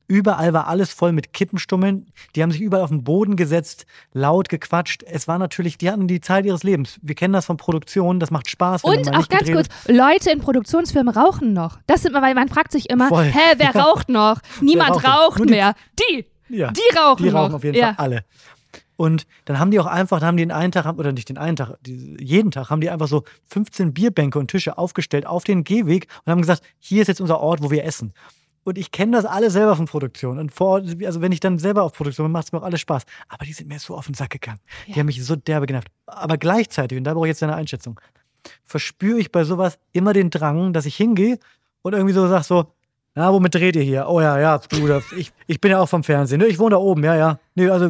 Überall 0.07 0.53
war 0.53 0.67
alles 0.67 0.91
voll 0.93 1.11
mit 1.11 1.33
Kippenstummeln. 1.33 2.07
Die 2.35 2.41
haben 2.41 2.51
sich 2.51 2.61
überall 2.61 2.83
auf 2.83 2.89
den 2.89 3.03
Boden 3.03 3.35
gesetzt, 3.35 3.85
laut 4.13 4.47
gequatscht. 4.47 5.03
Es 5.03 5.27
war 5.27 5.37
natürlich, 5.37 5.77
die 5.77 5.89
hatten 5.91 6.07
die 6.07 6.21
Zeit 6.21 6.45
ihres 6.45 6.63
Lebens. 6.63 6.97
Wir 7.01 7.13
kennen 7.15 7.33
das 7.33 7.45
von 7.45 7.57
Produktion, 7.57 8.19
das 8.21 8.31
macht 8.31 8.49
Spaß. 8.49 8.83
Und 8.85 9.13
auch 9.13 9.27
ganz 9.27 9.51
kurz, 9.51 9.67
Leute 9.87 10.31
in 10.31 10.39
Produktionsfirmen 10.39 11.13
rauchen 11.13 11.51
noch. 11.51 11.79
Das 11.87 12.03
sind, 12.03 12.13
weil 12.13 12.33
man 12.35 12.47
fragt 12.47 12.71
sich 12.71 12.89
immer, 12.89 13.09
Voll. 13.09 13.25
hä, 13.25 13.55
wer 13.57 13.71
Ja. 13.75 13.81
raucht 13.83 14.07
noch? 14.07 14.39
Niemand 14.61 14.91
raucht 14.91 15.03
noch? 15.03 15.39
raucht 15.39 15.45
mehr. 15.49 15.73
Die, 15.99 16.25
Ja. 16.47 16.71
die 16.71 16.97
rauchen 16.97 17.23
Die 17.23 17.29
noch. 17.31 17.39
rauchen 17.41 17.55
auf 17.55 17.63
jeden 17.65 17.77
ja. 17.77 17.93
Fall 17.93 18.05
alle. 18.05 18.23
Und 18.95 19.27
dann 19.45 19.59
haben 19.59 19.69
die 19.71 19.79
auch 19.79 19.85
einfach, 19.85 20.19
dann 20.19 20.27
haben 20.29 20.37
die 20.37 20.43
den 20.43 20.51
einen 20.51 20.71
Tag, 20.71 20.85
oder 20.97 21.11
nicht 21.11 21.29
den 21.29 21.37
einen 21.37 21.55
Tag, 21.55 21.75
jeden 21.85 22.49
Tag 22.49 22.69
haben 22.71 22.81
die 22.81 22.89
einfach 22.89 23.07
so 23.07 23.25
15 23.49 23.93
Bierbänke 23.93 24.39
und 24.39 24.49
Tische 24.49 24.77
aufgestellt 24.77 25.27
auf 25.27 25.43
den 25.43 25.63
Gehweg 25.63 26.07
und 26.25 26.31
haben 26.31 26.41
gesagt, 26.41 26.63
hier 26.79 27.01
ist 27.03 27.07
jetzt 27.09 27.21
unser 27.21 27.39
Ort, 27.39 27.61
wo 27.61 27.69
wir 27.69 27.83
essen. 27.83 28.13
Und 28.67 28.77
ich 28.77 28.91
kenne 28.91 29.13
das 29.15 29.23
alle 29.23 29.49
selber 29.49 29.77
von 29.77 29.85
Produktion. 29.85 30.37
Und 30.39 30.53
vor, 30.53 30.81
also 31.05 31.21
wenn 31.21 31.31
ich 31.31 31.39
dann 31.39 31.57
selber 31.57 31.83
auf 31.83 31.93
Produktion 31.93 32.25
bin, 32.25 32.33
macht 32.33 32.47
es 32.47 32.51
mir 32.51 32.59
auch 32.59 32.63
alles 32.63 32.81
Spaß. 32.81 33.03
Aber 33.29 33.45
die 33.45 33.53
sind 33.53 33.69
mir 33.69 33.79
so 33.79 33.95
auf 33.95 34.07
den 34.07 34.13
Sack 34.13 34.31
gegangen. 34.31 34.59
Die 34.87 34.91
Ja. 34.91 34.97
haben 34.97 35.05
mich 35.05 35.23
so 35.23 35.37
derbe 35.37 35.67
genervt. 35.67 35.87
Aber 36.05 36.37
gleichzeitig, 36.37 36.97
und 36.97 37.05
da 37.05 37.13
brauche 37.13 37.27
ich 37.27 37.29
jetzt 37.29 37.41
deine 37.41 37.55
Einschätzung, 37.55 37.97
verspüre 38.65 39.19
ich 39.19 39.31
bei 39.31 39.45
sowas 39.45 39.79
immer 39.93 40.11
den 40.11 40.29
Drang, 40.31 40.73
dass 40.73 40.85
ich 40.85 40.97
hingehe 40.97 41.39
und 41.81 41.93
irgendwie 41.93 42.13
so 42.13 42.27
sage 42.27 42.43
so, 42.43 42.65
na, 43.15 43.31
womit 43.31 43.55
dreht 43.55 43.77
ihr 43.77 43.83
hier? 43.83 44.09
Oh 44.09 44.19
ja, 44.19 44.37
ja, 44.37 44.57
du, 44.57 44.85
da- 44.85 45.01
ich, 45.15 45.31
ich 45.47 45.61
bin 45.61 45.71
ja 45.71 45.79
auch 45.79 45.87
vom 45.87 46.03
Fernsehen. 46.03 46.39
Ne? 46.41 46.47
Ich 46.47 46.59
wohne 46.59 46.71
da 46.71 46.77
oben, 46.77 47.05
ja, 47.05 47.15
ja. 47.15 47.39
Nee, 47.55 47.69
also, 47.69 47.89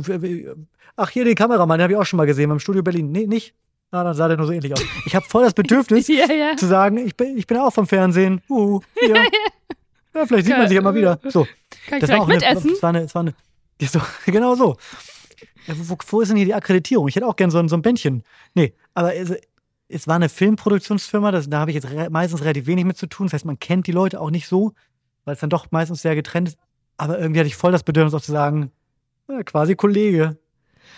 ach, 0.95 1.09
hier 1.09 1.25
den 1.25 1.33
Kameramann, 1.33 1.79
den 1.79 1.83
habe 1.85 1.93
ich 1.93 1.99
auch 1.99 2.05
schon 2.05 2.17
mal 2.17 2.27
gesehen 2.27 2.49
beim 2.49 2.59
Studio 2.59 2.83
Berlin. 2.83 3.11
Nee, 3.11 3.25
nicht? 3.25 3.55
Ah, 3.89 4.03
dann 4.03 4.13
sah 4.13 4.27
der 4.27 4.37
nur 4.37 4.45
so 4.45 4.53
ähnlich 4.53 4.73
aus. 4.73 4.83
Ich 5.07 5.15
habe 5.15 5.25
voll 5.27 5.43
das 5.43 5.53
Bedürfnis 5.55 6.07
Ja, 6.07 6.31
ja. 6.31 6.55
zu 6.55 6.67
sagen, 6.67 6.97
ich 6.97 7.15
bin, 7.17 7.35
ich 7.35 7.47
bin 7.47 7.57
auch 7.57 7.73
vom 7.73 7.87
Fernsehen. 7.87 8.41
Uh, 8.47 8.79
hier. 8.99 9.15
Ja, 10.17 10.25
vielleicht 10.25 10.45
sieht 10.47 10.57
man 10.57 10.67
sich 10.67 10.75
ja 10.75 10.81
mal 10.81 10.95
wieder. 10.95 11.19
So. 11.29 11.45
Kann 11.87 11.97
ich 11.97 12.01
Das 12.01 12.09
war 12.09 12.25
vielleicht 12.25 12.43
auch 12.45 12.47
eine, 12.49 12.55
mitessen? 12.55 12.69
das 12.71 12.83
war 12.83 12.89
eine, 12.89 13.01
das 13.03 13.15
war 13.15 13.21
eine, 13.21 13.33
ja, 13.81 13.87
so, 13.87 14.01
genau 14.31 14.55
so. 14.55 14.75
Ja, 15.67 15.73
wo, 15.77 15.97
wo 16.09 16.21
ist 16.21 16.29
denn 16.29 16.37
hier 16.37 16.45
die 16.45 16.53
Akkreditierung? 16.53 17.07
Ich 17.07 17.15
hätte 17.15 17.27
auch 17.27 17.35
gern 17.35 17.51
so, 17.51 17.59
ein- 17.59 17.67
so 17.69 17.75
ein 17.75 17.81
Bändchen. 17.81 18.23
Nee, 18.55 18.73
aber 18.93 19.15
es, 19.15 19.33
es 19.89 20.07
war 20.07 20.15
eine 20.15 20.29
Filmproduktionsfirma, 20.29 21.31
das, 21.31 21.49
da 21.49 21.59
habe 21.59 21.71
ich 21.71 21.75
jetzt 21.75 21.89
re 21.89 22.09
meistens 22.09 22.41
relativ 22.41 22.65
wenig 22.67 22.85
mit 22.85 22.97
zu 22.97 23.07
tun. 23.07 23.27
Das 23.27 23.33
heißt, 23.33 23.45
man 23.45 23.59
kennt 23.59 23.85
die 23.87 23.91
Leute 23.91 24.19
auch 24.19 24.31
nicht 24.31 24.47
so, 24.47 24.73
weil 25.25 25.33
es 25.35 25.39
dann 25.41 25.49
doch 25.49 25.67
meistens 25.71 26.01
sehr 26.01 26.15
getrennt 26.15 26.49
ist. 26.49 26.57
Aber 26.97 27.19
irgendwie 27.19 27.39
hatte 27.41 27.47
ich 27.47 27.55
voll 27.55 27.71
das 27.71 27.83
Bedürfnis 27.83 28.13
auch 28.13 28.21
zu 28.25 28.31
sagen, 28.31 28.71
ja, 29.29 29.43
quasi 29.43 29.75
Kollege. 29.75 30.37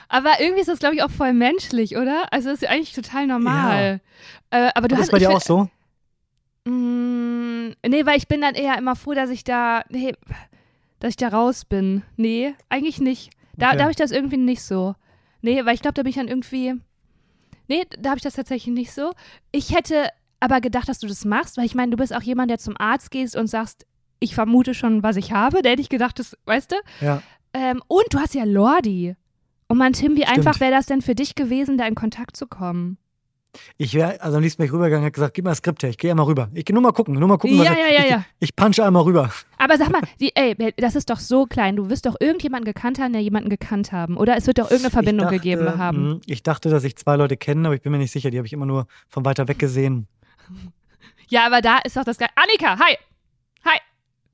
Aber 0.08 0.30
irgendwie 0.40 0.62
ist 0.62 0.70
das, 0.70 0.80
glaube 0.80 0.96
ich, 0.96 1.04
auch 1.04 1.12
voll 1.12 1.34
menschlich, 1.34 1.98
oder? 1.98 2.32
Also 2.32 2.50
das 2.50 2.56
ist 2.58 2.62
ja 2.64 2.70
eigentlich 2.70 2.94
total 2.94 3.28
normal. 3.28 4.02
Äh, 4.52 4.70
aber 4.76 4.88
du 4.88 4.96
War 4.96 5.00
das 5.00 5.08
hast 5.08 5.12
bei 5.12 5.18
ich 5.18 5.24
dir 5.24 5.32
auch 5.32 5.42
so? 5.42 5.68
Nee, 7.88 8.06
weil 8.06 8.18
ich 8.18 8.28
bin 8.28 8.42
dann 8.42 8.56
eher 8.56 8.78
immer 8.78 8.96
froh, 8.96 9.14
dass 9.14 9.30
ich 9.30 9.44
da, 9.44 9.84
nee, 9.90 10.14
dass 11.00 11.12
ich 11.12 11.18
da 11.18 11.30
raus 11.30 11.66
bin. 11.66 12.04
Nee, 12.18 12.54
eigentlich 12.70 13.00
nicht. 13.00 13.32
Da, 13.58 13.68
Okay. 13.68 13.78
da 13.78 13.82
habe 13.84 13.92
ich 13.92 13.98
das 13.98 14.12
irgendwie 14.12 14.38
nicht 14.38 14.64
so. 14.64 14.96
Nee, 15.42 15.64
weil 15.66 15.76
ich 15.76 15.82
glaube, 15.82 15.94
da 15.96 16.04
bin 16.04 16.10
ich 16.10 16.16
dann 16.16 16.28
irgendwie, 16.28 16.76
nee, 17.68 17.84
da 18.00 18.10
habe 18.10 18.18
ich 18.18 18.24
das 18.24 18.34
tatsächlich 18.36 18.74
nicht 18.74 18.92
so. 18.92 19.12
Ich 19.52 19.74
hätte 19.76 20.10
aber 20.40 20.62
gedacht, 20.62 20.88
dass 20.90 21.00
du 21.00 21.08
das 21.08 21.26
machst, 21.26 21.58
weil 21.58 21.66
ich 21.66 21.76
meine, 21.76 21.92
du 21.92 21.98
bist 21.98 22.16
auch 22.16 22.22
jemand, 22.22 22.50
der 22.52 22.58
zum 22.60 22.76
Arzt 22.78 23.12
gehst 23.12 23.36
und 23.36 23.48
sagst, 23.48 23.86
ich 24.20 24.36
vermute 24.36 24.74
schon, 24.74 25.02
was 25.04 25.16
ich 25.16 25.32
habe. 25.32 25.62
Da 25.62 25.70
hätte 25.70 25.82
ich 25.82 25.90
gedacht, 25.90 26.20
das, 26.20 26.38
weißt 26.46 26.72
du? 26.72 26.76
Ja. 27.02 27.22
Ähm, 27.54 27.82
und 27.88 28.06
du 28.12 28.20
hast 28.20 28.36
ja 28.36 28.44
Lordi. 28.44 29.16
Und 29.68 29.78
man, 29.78 29.94
Tim, 29.94 30.16
wie 30.16 30.24
Stimmt. 30.24 30.38
einfach 30.40 30.60
wäre 30.60 30.72
das 30.72 30.88
denn 30.88 31.02
für 31.02 31.16
dich 31.16 31.36
gewesen, 31.36 31.78
da 31.78 31.86
in 31.88 31.96
Kontakt 31.96 32.36
zu 32.36 32.48
kommen? 32.48 32.98
Ich 33.78 33.94
wäre, 33.96 34.22
also 34.22 34.38
am 34.38 34.44
liebsten 34.44 34.60
wäre 34.60 34.68
ich 34.68 34.74
rübergegangen 34.74 35.06
und 35.08 35.12
gesagt, 35.14 35.34
gib 35.34 35.44
mal 35.46 35.52
das 35.52 35.58
Skript 35.58 35.82
her, 35.82 35.90
ich 35.90 35.98
gehe 35.98 36.12
einmal 36.12 36.28
rüber. 36.28 36.50
Ich 36.54 36.66
gehe 36.66 36.74
nur 36.74 36.84
mal 36.84 36.92
gucken, 36.92 37.16
nur 37.16 37.28
mal 37.28 37.38
gucken. 37.38 37.58
Ja, 37.58 37.72
was 37.72 37.78
ja, 37.80 37.88
ich, 37.88 37.98
ja, 37.98 38.04
ich, 38.06 38.10
ja. 38.12 38.26
Ich 38.40 38.56
punche 38.56 38.86
einmal 38.86 39.04
rüber. 39.04 39.32
Aber 39.58 39.78
sag 39.78 39.90
mal, 39.92 40.02
die, 40.20 40.36
ey, 40.36 40.56
das 40.78 40.96
ist 40.96 41.10
doch 41.10 41.20
so 41.20 41.46
klein. 41.46 41.76
Du 41.76 41.90
wirst 41.90 42.06
doch 42.06 42.16
irgendjemanden 42.20 42.66
gekannt 42.72 43.00
haben, 43.00 43.12
der 43.12 43.22
jemanden 43.24 43.50
gekannt 43.50 43.92
haben. 43.92 44.18
Oder 44.18 44.38
es 44.38 44.46
wird 44.46 44.60
doch 44.60 44.66
irgendeine 44.70 44.92
Verbindung 44.92 45.26
dachte, 45.26 45.38
gegeben 45.38 45.78
haben. 45.78 46.10
mh, 46.10 46.20
Ich 46.28 46.44
dachte, 46.44 46.70
dass 46.70 46.84
ich 46.84 46.96
zwei 46.96 47.16
Leute 47.16 47.38
kenne, 47.38 47.68
aber 47.68 47.76
ich 47.76 47.82
bin 47.82 47.92
mir 47.92 47.98
nicht 47.98 48.12
sicher. 48.12 48.30
Die 48.30 48.38
habe 48.38 48.46
ich 48.46 48.54
immer 48.54 48.68
nur 48.68 48.86
von 49.10 49.26
weiter 49.26 49.48
weg 49.48 49.58
gesehen. 49.58 50.08
Ja, 51.30 51.46
aber 51.46 51.62
da 51.62 51.80
ist 51.80 51.96
doch 51.98 52.04
das 52.04 52.18
geil. 52.18 52.30
Annika, 52.36 52.78
hi! 52.80 52.96
Hi! 53.66 53.78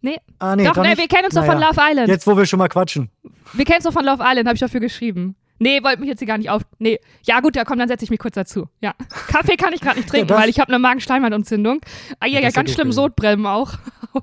Nee, 0.01 0.19
Ah, 0.39 0.56
nee, 0.56 0.65
doch, 0.65 0.75
nee, 0.78 0.95
wir 0.97 1.08
kennen 1.08 1.25
uns 1.25 1.34
doch 1.34 1.45
von 1.45 1.58
Naja. 1.58 1.69
Love 1.69 1.82
Island. 1.82 2.10
Jetzt, 2.10 2.28
wo 2.28 2.38
wir 2.38 2.45
schon 2.45 2.60
mal 2.60 2.67
quatschen. 2.69 3.10
Wir 3.54 3.65
kennen 3.65 3.78
uns 3.78 3.86
doch 3.86 3.93
von 3.93 4.06
Love 4.06 4.21
Island, 4.23 4.47
habe 4.47 4.54
ich 4.56 4.60
dafür 4.60 4.80
geschrieben. 4.80 5.36
Nee, 5.60 5.82
wollte 5.84 6.00
mich 6.02 6.10
jetzt 6.10 6.20
hier 6.20 6.28
gar 6.28 6.38
nicht 6.38 6.50
auf. 6.50 6.63
Nee. 6.80 7.00
Ja, 7.24 7.39
gut, 7.39 7.56
ja, 7.56 7.63
komm, 7.63 7.80
dann 7.80 7.88
setze 7.88 8.04
ich 8.04 8.10
mich 8.10 8.20
kurz 8.20 8.36
dazu. 8.36 8.68
Ja. 8.82 8.94
Kaffee 9.28 9.56
kann 9.56 9.72
ich 9.74 9.82
gerade 9.82 9.98
nicht 9.98 10.10
trinken, 10.10 10.28
das- 10.28 10.39
weil 10.41 10.50
ich 10.50 10.60
habe 10.60 10.70
eine 10.70 10.80
Magenschleimhautentzündung. 10.80 11.80
Ah, 12.20 12.26
ja, 12.26 12.34
Ja, 12.34 12.39
ja, 12.39 12.46
das 12.48 12.54
ja 12.56 12.62
ganz 12.62 12.72
schlimm 12.74 12.86
gewesen. 12.88 12.96
Sodbrennen 12.96 13.46
auch. 13.46 13.74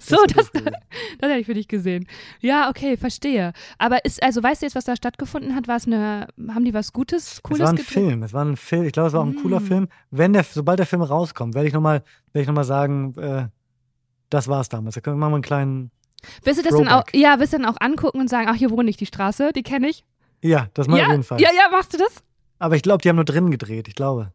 so, 0.00 0.22
ist 0.22 0.30
ja 0.30 0.36
das, 0.36 0.52
gewesen. 0.52 0.70
das 1.20 1.30
hätte 1.30 1.40
ich 1.40 1.46
für 1.46 1.54
dich 1.54 1.68
gesehen. 1.68 2.06
Ja, 2.40 2.68
okay, 2.70 2.96
verstehe. 2.96 3.52
Aber 3.78 4.04
ist, 4.04 4.22
also 4.22 4.42
weißt 4.42 4.62
du 4.62 4.66
jetzt, 4.66 4.74
was 4.76 4.84
da 4.84 4.96
stattgefunden 4.96 5.54
hat? 5.54 5.68
War 5.68 5.76
es 5.76 5.86
eine, 5.86 6.28
haben 6.48 6.64
die 6.64 6.74
was 6.74 6.92
Gutes, 6.92 7.42
Cooles 7.42 7.60
es 7.60 7.64
war 7.64 7.72
ein 7.72 7.76
gedreht? 7.76 7.92
Film. 7.92 8.22
Es 8.22 8.32
war 8.32 8.44
ein 8.44 8.56
Film. 8.56 8.84
Ich 8.84 8.92
glaube, 8.92 9.08
es 9.08 9.12
war 9.12 9.20
auch 9.20 9.26
ein 9.26 9.36
cooler 9.36 9.60
Mm. 9.60 9.66
Film. 9.66 9.88
Wenn 10.10 10.32
der, 10.32 10.44
sobald 10.44 10.78
der 10.78 10.86
Film 10.86 11.02
rauskommt, 11.02 11.54
werde 11.54 11.68
ich 11.68 11.74
nochmal, 11.74 12.02
werde 12.32 12.42
ich 12.42 12.46
noch 12.48 12.54
mal 12.54 12.64
sagen, 12.64 13.14
äh, 13.18 13.48
das 14.30 14.48
war's 14.48 14.68
damals. 14.68 14.94
Da 14.94 15.00
können 15.00 15.18
wir 15.18 15.28
wir 15.28 15.34
einen 15.34 15.42
kleinen. 15.42 15.90
Willst 16.42 16.58
du 16.58 16.64
das 16.68 16.78
dann 16.78 16.88
auch, 16.88 17.04
ja, 17.12 17.38
willst 17.38 17.52
du 17.52 17.58
dann 17.58 17.66
auch 17.66 17.76
angucken 17.80 18.18
und 18.20 18.28
sagen, 18.30 18.48
ach, 18.48 18.54
hier 18.54 18.70
wohne 18.70 18.88
ich, 18.88 18.96
die 18.96 19.06
Straße, 19.06 19.52
die 19.54 19.62
kenne 19.62 19.88
ich? 19.88 20.04
Ja, 20.44 20.68
das 20.74 20.88
mal 20.88 20.98
ja, 20.98 21.06
auf 21.06 21.10
jeden 21.12 21.22
Fall. 21.22 21.40
ja, 21.40 21.48
ja, 21.56 21.70
machst 21.70 21.94
du 21.94 21.98
das? 21.98 22.22
Aber 22.58 22.76
ich 22.76 22.82
glaube, 22.82 23.00
die 23.00 23.08
haben 23.08 23.16
nur 23.16 23.24
drinnen 23.24 23.50
gedreht. 23.50 23.88
Ich 23.88 23.94
glaube. 23.94 24.30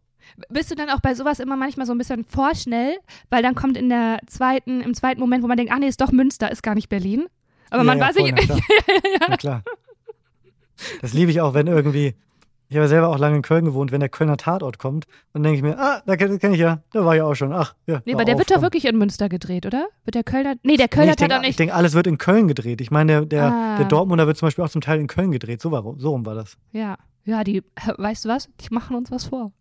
Bist 0.50 0.72
du 0.72 0.76
dann 0.76 0.90
auch 0.90 1.02
bei 1.02 1.14
sowas 1.14 1.40
immer 1.40 1.56
manchmal 1.56 1.86
so 1.86 1.94
ein 1.94 2.00
bisschen 2.00 2.26
vorschnell, 2.26 2.98
weil 3.30 3.44
dann 3.44 3.54
kommt 3.54 3.78
in 3.78 3.90
der 3.90 4.20
zweiten, 4.26 4.82
im 4.82 4.96
zweiten 4.96 5.20
Moment, 5.20 5.44
wo 5.44 5.48
man 5.48 5.58
denkt, 5.58 5.72
ach 5.72 5.78
nee, 5.78 5.88
ist 5.88 6.02
doch 6.02 6.12
Münster, 6.12 6.52
ist 6.52 6.64
gar 6.64 6.74
nicht 6.74 6.90
Berlin. 6.90 7.28
Aber 7.70 7.82
ja, 7.82 7.84
man 7.84 8.00
ja, 8.00 8.08
weiß 8.08 8.16
voll, 8.16 8.32
nicht, 8.32 8.50
Na 8.50 8.56
klar. 8.56 8.60
Na 9.30 9.38
klar. 9.38 9.64
Das 11.02 11.14
liebe 11.14 11.30
ich 11.30 11.42
auch, 11.42 11.54
wenn 11.54 11.68
irgendwie. 11.68 12.16
Ich 12.72 12.78
habe 12.78 12.88
selber 12.88 13.10
auch 13.10 13.18
lange 13.18 13.36
in 13.38 13.42
Köln 13.42 13.66
gewohnt, 13.66 13.92
wenn 13.92 14.00
der 14.00 14.10
Kölner 14.10 14.38
Tatort 14.38 14.78
kommt, 14.78 15.08
dann 15.34 15.42
denke 15.42 15.58
ich 15.58 15.64
mir, 15.64 15.80
ah, 15.80 16.04
da 16.06 16.16
kenne 16.16 16.38
kenn 16.38 16.54
ich 16.54 16.60
ja, 16.60 16.84
da 16.92 17.04
war 17.04 17.16
ich 17.16 17.22
auch 17.24 17.34
schon. 17.34 17.52
Ach, 17.52 17.74
ja. 17.88 18.02
Nee, 18.06 18.14
aber 18.14 18.26
der 18.26 18.36
auf, 18.36 18.40
wird 18.42 18.52
doch 18.52 18.62
wirklich 18.62 18.86
in 18.86 18.96
Münster 18.98 19.28
gedreht, 19.28 19.66
oder? 19.66 19.88
Wird 20.06 20.14
der 20.14 20.24
Kölner, 20.24 20.54
nee, 20.62 20.78
der 20.78 20.86
Nee, 20.86 20.88
Kölner 20.90 21.12
er 21.12 21.16
denke, 21.16 21.34
doch 21.34 21.42
ich 21.42 21.48
nicht. 21.48 21.60
denke, 21.60 21.74
alles 21.74 21.94
wird 21.96 22.06
in 22.06 22.20
Köln 22.20 22.48
gedreht. 22.48 22.80
Ich 22.82 22.92
meine, 22.92 23.12
der, 23.12 23.26
der, 23.26 23.44
Ah. 23.52 23.78
der 23.78 23.88
Dortmunder 23.88 24.28
wird 24.28 24.38
zum 24.38 24.46
Beispiel 24.46 24.64
auch 24.64 24.70
zum 24.70 24.82
Teil 24.82 25.00
in 25.00 25.08
Köln 25.08 25.32
gedreht. 25.32 25.62
So, 25.64 25.72
war, 25.72 25.84
so 25.98 26.12
rum 26.12 26.26
war 26.28 26.36
das. 26.36 26.58
Ja, 26.72 26.98
ja, 27.26 27.44
die, 27.44 27.64
weißt 27.98 28.26
du 28.26 28.30
was? 28.30 28.50
Die 28.62 28.72
machen 28.74 28.96
uns 28.96 29.10
was 29.10 29.26
vor. 29.26 29.52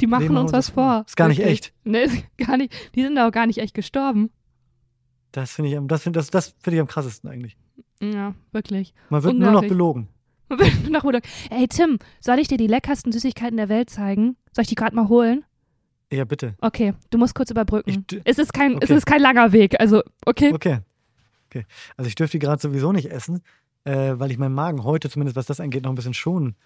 Die 0.00 0.08
machen 0.08 0.24
machen 0.26 0.38
uns 0.38 0.52
was 0.52 0.70
vor. 0.70 1.04
Ist 1.06 1.16
gar 1.16 1.28
nicht 1.28 1.38
Wirklich. 1.38 1.52
echt. 1.68 1.74
Nee, 1.84 2.08
gar 2.44 2.56
nicht. 2.56 2.72
Die 2.96 3.02
sind 3.02 3.16
auch 3.16 3.30
gar 3.30 3.46
nicht 3.46 3.58
echt 3.58 3.74
gestorben. 3.74 4.30
Das 5.30 5.52
finde 5.52 5.70
ich, 5.70 5.76
am- 5.76 5.86
das 5.86 6.02
find, 6.02 6.16
das, 6.16 6.30
das 6.30 6.54
find 6.58 6.74
ich 6.74 6.80
am 6.80 6.88
krassesten 6.88 7.30
eigentlich. 7.30 7.56
Ja, 8.00 8.34
wirklich. 8.50 8.92
Man 9.08 9.22
wird 9.22 9.36
nur 9.36 9.52
noch 9.52 9.62
belogen. 9.62 10.08
Nach 10.90 11.04
Rudolf. 11.04 11.24
Ey, 11.50 11.66
Tim, 11.68 11.98
soll 12.20 12.38
ich 12.38 12.48
dir 12.48 12.58
die 12.58 12.66
leckersten 12.66 13.12
Süßigkeiten 13.12 13.56
der 13.56 13.68
Welt 13.68 13.90
zeigen? 13.90 14.36
Soll 14.52 14.62
ich 14.62 14.68
die 14.68 14.74
gerade 14.74 14.94
mal 14.94 15.08
holen? 15.08 15.44
Ja, 16.12 16.24
bitte. 16.24 16.54
Okay, 16.60 16.94
du 17.10 17.18
musst 17.18 17.34
kurz 17.34 17.50
überbrücken. 17.50 18.04
Ich- 18.10 18.20
es, 18.24 18.38
ist 18.38 18.52
kein, 18.52 18.72
es 18.78 18.84
okay. 18.90 18.94
ist 18.96 19.06
kein 19.06 19.20
langer 19.20 19.52
Weg, 19.52 19.80
also, 19.80 20.02
okay. 20.26 20.52
Okay. 20.52 20.78
okay. 21.48 21.64
Also 21.96 22.08
ich 22.08 22.14
dürfte 22.14 22.38
die 22.38 22.44
gerade 22.44 22.60
sowieso 22.60 22.92
nicht 22.92 23.10
essen, 23.10 23.42
äh, 23.84 24.12
weil 24.14 24.30
ich 24.30 24.38
meinen 24.38 24.54
Magen 24.54 24.84
heute 24.84 25.10
zumindest, 25.10 25.36
was 25.36 25.46
das 25.46 25.60
angeht, 25.60 25.82
noch 25.82 25.90
ein 25.92 25.96
bisschen 25.96 26.14
schonen 26.14 26.56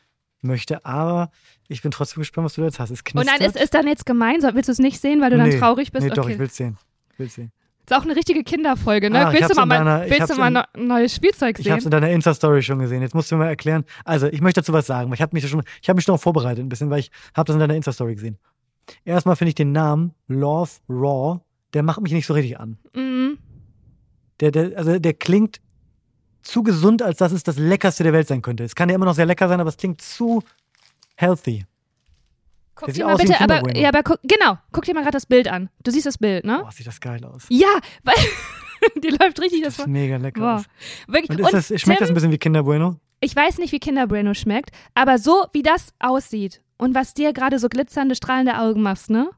möchte. 0.43 0.85
Aber 0.85 1.31
ich 1.69 1.83
bin 1.83 1.91
trotzdem 1.91 2.21
gespannt, 2.21 2.45
was 2.47 2.55
du 2.55 2.63
jetzt 2.63 2.79
hast. 2.79 2.91
Es 2.91 3.01
Und 3.01 3.05
knistert. 3.05 3.41
dann 3.41 3.47
ist 3.47 3.57
es 3.57 3.71
dann 3.71 3.87
jetzt 3.87 4.07
gemein, 4.07 4.43
willst 4.43 4.69
du 4.69 4.73
es 4.73 4.79
nicht 4.79 5.01
sehen, 5.01 5.21
weil 5.21 5.31
du 5.31 5.37
Nee, 5.37 5.51
dann 5.51 5.61
traurig 5.61 5.93
bist? 5.93 6.05
Nee, 6.07 6.11
doch, 6.15 6.25
okay. 6.25 6.35
ich 6.35 6.39
will 6.39 6.51
sehen. 6.51 6.77
Ich 7.13 7.19
will's 7.19 7.35
sehen. 7.35 7.53
Ist 7.91 7.97
auch 7.97 8.03
eine 8.05 8.17
richtige 8.17 8.45
Kinderfolge, 8.45 9.11
ne? 9.11 9.27
Ah, 9.27 9.33
ich 9.33 9.39
willst 9.41 9.51
du 9.55 9.57
hab's 9.57 9.57
mal, 9.57 9.63
in 9.63 9.69
mein- 9.69 9.79
deiner- 9.87 10.05
ich 10.05 10.11
willst 10.11 10.23
hab's 10.23 10.35
du 10.35 10.41
mal 10.41 10.51
ne- 10.51 10.65
neues 10.77 11.15
Spielzeug 11.15 11.59
Ich 11.59 11.67
habe 11.71 11.79
es 11.79 11.85
sehen? 11.85 11.89
in 11.93 12.01
deiner 12.01 12.11
Insta-Story 12.11 12.63
schon 12.63 12.79
gesehen. 12.79 13.03
Jetzt 13.03 13.15
musst 13.15 13.31
du 13.31 13.37
mir 13.37 13.45
mal 13.45 13.49
erklären. 13.51 13.85
Also, 14.05 14.27
ich 14.27 14.41
möchte 14.41 14.61
dazu 14.61 14.73
was 14.73 14.87
sagen, 14.87 15.13
ich 15.13 15.23
habe 15.23 15.35
mich 15.35 15.49
schon, 15.49 15.63
ich 15.83 15.89
habe 15.89 15.97
mich 15.97 16.05
darauf 16.05 16.21
vorbereitet 16.23 16.65
ein 16.65 16.69
bisschen, 16.69 16.91
weil 16.91 17.01
ich 17.01 17.11
habe 17.35 17.47
das 17.47 17.55
in 17.55 17.61
deiner 17.61 17.75
Insta-Story 17.75 18.15
gesehen. 18.15 18.39
Erstmal 19.05 19.37
finde 19.37 19.51
ich 19.51 19.55
den 19.55 19.73
Namen 19.73 20.15
Love 20.29 20.71
Raw, 20.89 21.41
der 21.75 21.83
macht 21.83 22.01
mich 22.01 22.13
nicht 22.13 22.27
so 22.27 22.35
richtig 22.35 22.59
an. 22.59 22.79
Mhm. 22.95 23.39
Der, 24.41 24.51
der, 24.51 24.77
also 24.79 24.99
der 24.99 25.15
klingt 25.15 25.61
zu 26.43 26.63
gesund, 26.63 27.03
als 27.03 27.19
dass 27.19 27.33
es 27.33 27.43
das 27.43 27.59
leckerste 27.59 28.05
der 28.05 28.13
Welt 28.13 28.29
sein 28.29 28.41
könnte. 28.43 28.65
Es 28.65 28.75
kann 28.75 28.89
ja 28.89 28.95
immer 28.95 29.05
noch 29.05 29.15
sehr 29.15 29.27
lecker 29.27 29.49
sein, 29.49 29.61
aber 29.61 29.69
es 29.69 29.77
klingt 29.77 30.01
zu 30.01 30.43
healthy. 31.17 31.67
Guck 32.79 32.93
dir 32.93 33.07
mal 33.07 33.17
bitte, 33.17 33.41
aber, 33.41 33.77
ja, 33.77 33.89
aber 33.89 34.03
guck, 34.03 34.21
genau, 34.23 34.59
guck 34.73 34.85
dir 34.85 34.95
mal 34.95 35.01
gerade 35.01 35.17
das 35.17 35.27
Bild 35.27 35.49
an. 35.49 35.69
Du 35.83 35.91
siehst 35.91 36.07
das 36.07 36.19
Bild, 36.19 36.45
ne? 36.45 36.61
Boah, 36.63 36.71
sieht 36.71 36.87
das 36.87 37.01
geil 37.01 37.25
aus. 37.25 37.47
Ja, 37.49 37.79
weil 38.05 38.15
die 39.03 39.09
läuft 39.09 39.41
richtig 39.41 39.63
das 39.63 39.77
Das 39.77 39.87
ist 39.87 39.91
mega 39.91 40.17
lecker. 40.17 40.41
Boah. 40.41 40.55
Aus. 40.57 40.65
Wirklich. 41.09 41.39
Und, 41.39 41.53
ist 41.53 41.71
das, 41.71 41.81
schmeckt 41.81 41.99
Tim, 41.99 42.05
das 42.05 42.09
ein 42.11 42.15
bisschen 42.15 42.33
wie 42.33 42.39
Kinder 42.39 42.63
Bueno? 42.63 43.01
ich 43.21 43.35
weiß 43.35 43.59
nicht, 43.59 43.73
wie 43.73 43.81
Kinder 43.81 44.07
Bueno 44.07 44.35
schmeckt, 44.35 44.71
aber 44.95 45.19
so 45.19 45.47
wie 45.53 45.63
das 45.63 45.93
aussieht 45.99 46.63
und 46.77 46.95
was 46.95 47.15
dir 47.15 47.33
gerade 47.33 47.59
so 47.59 47.69
glitzernde, 47.69 48.15
strahlende 48.15 48.59
Augen 48.59 48.83
machst, 48.83 49.11
ne? 49.11 49.31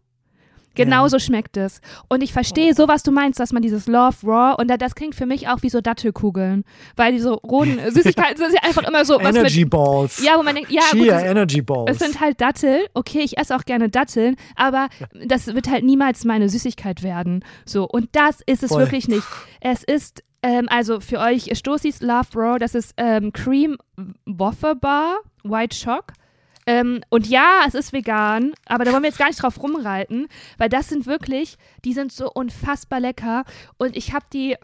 Genauso 0.75 1.19
schmeckt 1.19 1.57
es. 1.57 1.81
Und 2.09 2.23
ich 2.23 2.33
verstehe 2.33 2.75
so, 2.75 2.89
was 2.89 3.03
du 3.03 3.11
meinst, 3.11 3.41
dass 3.41 3.53
man 3.53 3.63
dieses 3.63 3.87
Love 3.87 4.17
Raw 4.25 4.55
und 4.61 4.69
da, 4.69 4.77
das 4.77 4.95
klingt 4.95 5.15
für 5.15 5.27
mich 5.27 5.49
auch 5.49 5.63
wie 5.63 5.69
so 5.71 5.81
Dattelkugeln, 5.81 6.65
weil 6.97 7.13
diese 7.13 7.33
roten 7.33 7.79
Süßigkeiten 7.91 8.37
sind 8.37 8.55
ja 8.55 8.63
einfach 8.63 8.87
immer 8.87 9.05
so 9.05 9.19
was 9.21 9.35
Energy 9.35 9.61
mit 9.61 9.71
Balls. 9.71 10.23
ja, 10.23 10.39
wo 10.39 10.43
man 10.43 10.55
denkt, 10.55 10.71
ja, 10.71 10.83
gut, 10.93 11.03
Chia 11.03 11.15
das, 11.15 11.23
Energy 11.25 11.63
Balls. 11.63 11.91
es 11.91 11.99
sind 11.99 12.21
halt 12.21 12.41
Dattel. 12.41 12.87
Okay, 12.95 13.21
ich 13.21 13.37
esse 13.37 13.55
auch 13.57 13.65
gerne 13.65 13.89
Datteln, 13.89 14.37
aber 14.57 14.89
das 15.27 15.49
wird 15.49 15.69
halt 15.69 15.85
niemals 15.85 16.25
meine 16.25 16.49
Süßigkeit 16.49 17.03
werden. 17.03 17.45
So, 17.65 17.87
und 17.89 18.09
das 18.13 18.41
ist 18.47 18.63
es 18.63 18.71
Voll. 18.71 18.81
wirklich 18.83 19.09
nicht. 19.09 19.27
Es 19.61 19.83
ist, 19.83 20.23
ähm, 20.43 20.69
also 20.71 21.01
für 21.01 21.19
euch, 21.19 21.51
Stoßis 21.53 22.01
Love 22.01 22.29
Raw, 22.35 22.59
das 22.59 22.75
ist 22.75 22.95
ähm, 22.97 23.33
Cream 23.33 23.77
Waffle 24.25 24.77
Bar, 24.77 25.17
White 25.43 25.77
Shock. 25.77 26.13
Ähm, 26.71 27.01
und 27.09 27.27
ja, 27.27 27.65
es 27.67 27.75
ist 27.75 27.93
vegan, 27.93 28.53
aber 28.67 28.85
da 28.85 28.93
wollen 28.93 29.03
wir 29.03 29.09
jetzt 29.09 29.19
gar 29.19 29.27
nicht 29.27 29.43
drauf 29.43 29.61
rumreiten, 29.61 30.29
weil 30.57 30.69
das 30.69 30.89
sind 30.89 31.05
wirklich, 31.05 31.57
die 31.85 31.93
sind 31.93 32.13
so 32.13 32.31
unfassbar 32.31 33.01
lecker. 33.01 33.45
Und 33.77 33.97
ich 33.97 34.13
habe 34.13 34.25
die, 34.33 34.57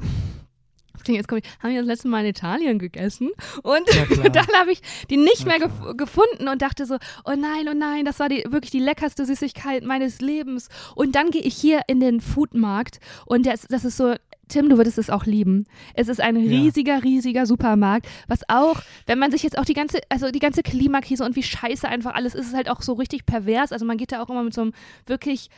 jetzt 1.09 1.27
komme 1.27 1.41
ich, 1.41 1.49
haben 1.61 1.71
wir 1.71 1.81
das 1.81 1.89
letzte 1.89 2.07
Mal 2.07 2.21
in 2.21 2.27
Italien 2.27 2.79
gegessen 2.79 3.31
und 3.65 3.89
Ja, 3.93 4.29
dann 4.29 4.47
habe 4.57 4.71
ich 4.71 4.83
die 5.11 5.17
nicht 5.17 5.47
mehr 5.47 5.59
gef 5.59 5.73
gefunden 5.97 6.47
und 6.47 6.63
dachte 6.63 6.87
so, 6.87 6.95
oh 7.25 7.35
nein, 7.37 7.67
oh 7.69 7.75
nein, 7.77 8.05
das 8.05 8.21
war 8.21 8.29
die, 8.29 8.45
wirklich 8.47 8.71
die 8.71 8.79
leckerste 8.79 9.27
Süßigkeit 9.27 9.83
meines 9.83 10.21
Lebens. 10.21 10.69
Und 10.95 11.17
dann 11.17 11.31
gehe 11.31 11.43
ich 11.43 11.57
hier 11.57 11.81
in 11.89 11.99
den 11.99 12.21
Foodmarkt 12.21 13.01
und 13.25 13.47
das, 13.47 13.63
das 13.63 13.85
ist 13.85 13.97
so, 13.97 14.15
Tim, 14.49 14.69
du 14.69 14.77
würdest 14.77 14.99
es 14.99 15.11
auch 15.11 15.25
lieben. 15.27 15.67
Es 15.95 16.09
ist 16.09 16.21
ein 16.21 16.37
Ja. 16.37 16.43
riesiger, 16.61 17.03
riesiger 17.03 17.47
Supermarkt, 17.47 18.07
was 18.29 18.41
auch, 18.49 18.81
wenn 19.07 19.19
man 19.19 19.31
sich 19.31 19.43
jetzt 19.43 19.59
auch 19.59 19.65
die 19.65 19.75
ganze, 19.75 19.99
also 20.09 20.31
die 20.31 20.39
ganze 20.39 20.63
Klimakrise 20.63 21.25
und 21.25 21.35
wie 21.37 21.43
scheiße 21.43 21.89
einfach 21.89 22.15
alles 22.15 22.35
ist, 22.35 22.49
ist 22.49 22.55
halt 22.55 22.69
auch 22.71 22.83
so 22.83 22.93
richtig 22.95 23.27
pervers. 23.27 23.73
Also 23.73 23.85
man 23.85 23.97
geht 23.97 24.13
da 24.13 24.23
auch 24.23 24.31
immer 24.31 24.43
mit 24.45 24.55
so 24.55 24.63
einem 24.63 24.73
wirklich 25.07 25.49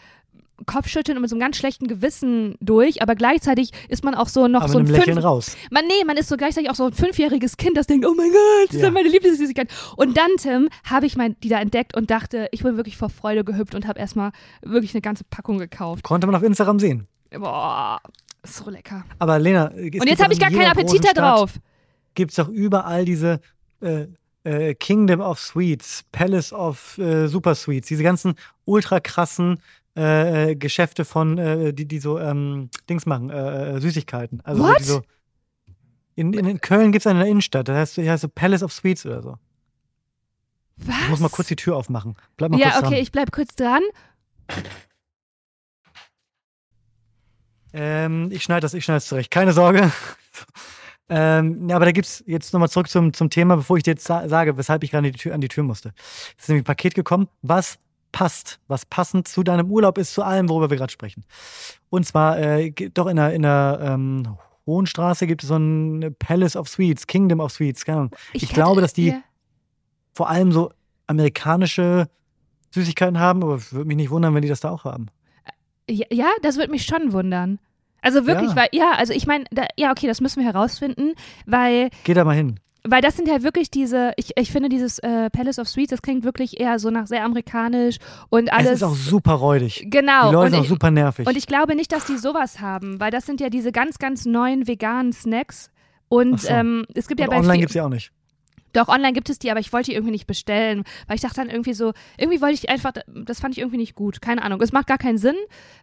Kopfschütteln 0.66 1.16
und 1.16 1.22
mit 1.22 1.30
so 1.30 1.36
einem 1.36 1.40
ganz 1.40 1.56
schlechten 1.56 1.86
Gewissen 1.86 2.56
durch, 2.60 3.00
aber 3.00 3.14
gleichzeitig 3.14 3.70
ist 3.88 4.02
man 4.02 4.16
auch 4.16 4.26
so 4.26 4.48
noch 4.48 4.62
aber 4.62 4.72
so 4.72 4.78
ein 4.80 4.86
Lächeln 4.86 5.14
fünf, 5.14 5.24
raus. 5.24 5.56
man, 5.70 5.86
nee, 5.86 6.04
man 6.04 6.16
ist 6.16 6.28
so 6.28 6.36
gleichzeitig 6.36 6.68
auch 6.68 6.74
so 6.74 6.86
ein 6.86 6.92
fünfjähriges 6.92 7.56
Kind, 7.58 7.76
das 7.76 7.86
denkt, 7.86 8.04
oh 8.04 8.14
mein 8.16 8.30
Gott, 8.30 8.66
das 8.68 8.74
ist 8.74 8.80
Ja. 8.80 8.86
ja 8.88 8.92
meine 8.92 9.08
Lieblingssüßigkeit. 9.08 9.68
Und 9.96 10.16
dann, 10.16 10.30
Tim, 10.38 10.68
habe 10.84 11.06
ich 11.06 11.16
mein, 11.16 11.36
die 11.44 11.48
da 11.48 11.60
entdeckt 11.60 11.96
und 11.96 12.10
dachte, 12.10 12.48
ich 12.50 12.64
bin 12.64 12.76
wirklich 12.76 12.96
vor 12.96 13.08
Freude 13.08 13.44
gehüpft 13.44 13.76
und 13.76 13.86
habe 13.86 14.00
erstmal 14.00 14.32
wirklich 14.62 14.94
eine 14.94 15.00
ganze 15.00 15.22
Packung 15.22 15.58
gekauft. 15.58 16.02
Konnte 16.02 16.26
man 16.26 16.34
auf 16.34 16.42
Instagram 16.42 16.80
sehen. 16.80 17.06
Boah, 17.30 18.00
ist 18.48 18.56
so 18.56 18.70
lecker. 18.70 19.04
Aber 19.18 19.38
Lena, 19.38 19.68
Und 19.68 20.06
jetzt 20.06 20.22
habe 20.22 20.32
ich 20.32 20.40
gar 20.40 20.50
keinen 20.50 20.70
Appetit 20.70 21.04
da 21.04 21.12
drauf. 21.12 21.58
Gibt 22.14 22.32
es 22.32 22.36
doch 22.36 22.48
überall 22.48 23.04
diese 23.04 23.40
äh, 23.80 24.06
äh, 24.44 24.74
Kingdom 24.74 25.20
of 25.20 25.38
Sweets, 25.38 26.04
Palace 26.12 26.52
of 26.52 26.98
äh, 26.98 27.28
Super 27.28 27.54
Sweets, 27.54 27.88
diese 27.88 28.02
ganzen 28.02 28.34
ultra 28.64 29.00
krassen 29.00 29.60
äh, 29.96 30.50
äh, 30.50 30.56
Geschäfte 30.56 31.04
von, 31.04 31.38
äh, 31.38 31.72
die, 31.72 31.86
die 31.86 31.98
so 31.98 32.18
ähm, 32.18 32.70
Dings 32.88 33.04
machen, 33.04 33.30
Süßigkeiten. 33.80 34.40
Also 34.44 34.62
so, 34.62 34.68
What? 34.68 34.84
so 34.84 35.02
in, 36.14 36.32
in, 36.32 36.46
in 36.46 36.60
Köln 36.60 36.92
gibt 36.92 37.02
es 37.02 37.06
eine 37.06 37.18
in 37.18 37.24
der 37.24 37.30
Innenstadt, 37.30 37.68
das 37.68 37.76
heißt, 37.76 37.98
das 37.98 38.08
heißt 38.08 38.22
so 38.22 38.28
Palace 38.28 38.62
of 38.62 38.72
Sweets 38.72 39.06
oder 39.06 39.22
so. 39.22 39.36
Was? 40.76 40.96
Ich 41.02 41.08
muss 41.08 41.20
mal 41.20 41.28
kurz 41.28 41.48
die 41.48 41.56
Tür 41.56 41.76
aufmachen. 41.76 42.16
Bleib 42.36 42.52
mal 42.52 42.60
ja, 42.60 42.70
kurz 42.70 42.78
okay, 42.78 42.90
dran. 42.90 43.02
ich 43.02 43.12
bleib 43.12 43.32
kurz 43.32 43.54
dran. 43.56 43.82
Ähm, 47.72 48.28
ich 48.30 48.42
schneide 48.42 48.62
das, 48.62 48.74
ich 48.74 48.84
schneide 48.84 48.98
es 48.98 49.06
zurecht. 49.06 49.30
Keine 49.30 49.52
Sorge. 49.52 49.92
ähm, 51.08 51.68
ja, 51.68 51.76
aber 51.76 51.84
da 51.84 51.92
gibt's 51.92 52.22
jetzt 52.26 52.52
nochmal 52.52 52.68
zurück 52.68 52.88
zum, 52.88 53.12
zum 53.12 53.30
Thema, 53.30 53.56
bevor 53.56 53.76
ich 53.76 53.82
dir 53.82 53.92
jetzt 53.92 54.04
sa 54.04 54.28
sage, 54.28 54.56
weshalb 54.56 54.84
ich 54.84 54.90
gerade 54.90 55.06
an 55.06 55.12
die 55.12 55.18
Tür, 55.18 55.34
an 55.34 55.40
die 55.40 55.48
Tür 55.48 55.64
musste. 55.64 55.92
Es 56.36 56.44
ist 56.44 56.48
nämlich 56.48 56.62
ein 56.62 56.66
Paket 56.66 56.94
gekommen, 56.94 57.28
was 57.42 57.78
passt, 58.12 58.58
was 58.68 58.86
passend 58.86 59.28
zu 59.28 59.42
deinem 59.42 59.70
Urlaub 59.70 59.98
ist, 59.98 60.14
zu 60.14 60.22
allem, 60.22 60.48
worüber 60.48 60.70
wir 60.70 60.76
gerade 60.78 60.92
sprechen. 60.92 61.24
Und 61.90 62.06
zwar, 62.06 62.38
äh, 62.38 62.70
doch 62.70 63.06
in 63.06 63.16
der, 63.16 63.32
in 63.34 63.42
der 63.42 63.78
ähm, 63.82 64.36
Hohenstraße 64.66 65.26
gibt 65.26 65.42
es 65.42 65.48
so 65.48 65.56
ein 65.56 66.14
Palace 66.18 66.56
of 66.56 66.68
Sweets, 66.68 67.06
Kingdom 67.06 67.40
of 67.40 67.52
Sweets, 67.52 67.84
keine 67.84 67.98
Ahnung. 67.98 68.10
Ich, 68.32 68.44
hatte- 68.44 68.54
glaube, 68.54 68.80
dass 68.80 68.92
die 68.92 69.14
vor 70.14 70.28
allem 70.28 70.52
so 70.52 70.72
amerikanische 71.06 72.08
Süßigkeiten 72.74 73.18
haben, 73.18 73.42
aber 73.42 73.60
würde 73.72 73.86
mich 73.86 73.96
nicht 73.96 74.10
wundern, 74.10 74.34
wenn 74.34 74.42
die 74.42 74.48
das 74.48 74.60
da 74.60 74.70
auch 74.70 74.84
haben. 74.84 75.06
Ja, 75.88 76.06
ja, 76.10 76.28
das 76.42 76.56
würde 76.56 76.70
mich 76.70 76.84
schon 76.84 77.12
wundern. 77.12 77.58
Also 78.02 78.26
wirklich, 78.26 78.50
Ja. 78.50 78.56
weil, 78.56 78.68
ja, 78.72 78.92
also 78.96 79.12
ich 79.12 79.26
meine, 79.26 79.44
ja, 79.76 79.90
okay, 79.90 80.06
das 80.06 80.20
müssen 80.20 80.40
wir 80.42 80.46
herausfinden, 80.52 81.14
weil 81.46 81.90
Geh 82.04 82.14
da 82.14 82.24
mal 82.24 82.36
hin. 82.36 82.60
Weil 82.84 83.02
das 83.02 83.16
sind 83.16 83.28
ja 83.28 83.42
wirklich 83.42 83.70
diese, 83.70 84.12
ich, 84.16 84.30
ich 84.36 84.52
finde 84.52 84.68
dieses 84.68 85.00
äh, 85.00 85.28
Palace 85.30 85.58
of 85.58 85.68
Sweets, 85.68 85.90
das 85.90 86.00
klingt 86.00 86.24
wirklich 86.24 86.60
eher 86.60 86.78
so 86.78 86.90
nach 86.90 87.06
sehr 87.06 87.24
amerikanisch 87.24 87.96
und 88.30 88.52
alles. 88.52 88.68
Es 88.68 88.76
ist 88.76 88.82
auch 88.84 88.94
super 88.94 89.32
räudig. 89.32 89.86
genau. 89.90 90.28
Die 90.28 90.34
Leute 90.34 90.38
und, 90.46 90.50
sind 90.52 90.60
auch 90.60 90.62
ich, 90.62 90.68
super 90.68 90.90
nervig. 90.90 91.26
und 91.26 91.36
ich 91.36 91.46
glaube 91.46 91.74
nicht, 91.74 91.92
dass 91.92 92.04
die 92.06 92.16
sowas 92.16 92.60
haben, 92.60 93.00
weil 93.00 93.10
das 93.10 93.26
sind 93.26 93.40
ja 93.40 93.50
diese 93.50 93.72
ganz, 93.72 93.98
ganz 93.98 94.24
neuen 94.26 94.66
veganen 94.68 95.12
Snacks. 95.12 95.70
Und 96.08 96.40
so. 96.40 96.48
ähm, 96.48 96.86
es 96.94 97.08
gibt 97.08 97.20
ja 97.20 97.26
Und 97.26 97.30
bei 97.32 97.38
online 97.38 97.58
gibt 97.58 97.70
es 97.70 97.74
ja 97.74 97.84
auch 97.84 97.90
nicht. 97.90 98.12
Doch, 98.72 98.88
online 98.88 99.12
gibt 99.12 99.30
es 99.30 99.38
die, 99.38 99.50
aber 99.50 99.60
ich 99.60 99.72
wollte 99.72 99.90
die 99.90 99.94
irgendwie 99.94 100.12
nicht 100.12 100.26
bestellen, 100.26 100.84
weil 101.06 101.16
ich 101.16 101.22
dachte 101.22 101.36
dann 101.36 101.50
irgendwie 101.50 101.74
so, 101.74 101.92
irgendwie 102.16 102.40
wollte 102.40 102.54
ich 102.54 102.68
einfach, 102.70 102.92
das 103.06 103.40
fand 103.40 103.54
ich 103.54 103.58
irgendwie 103.60 103.76
nicht 103.78 103.94
gut. 103.94 104.20
Keine 104.20 104.42
Ahnung. 104.42 104.60
Es 104.60 104.72
macht 104.72 104.86
gar 104.86 104.98
keinen 104.98 105.18
Sinn, 105.18 105.36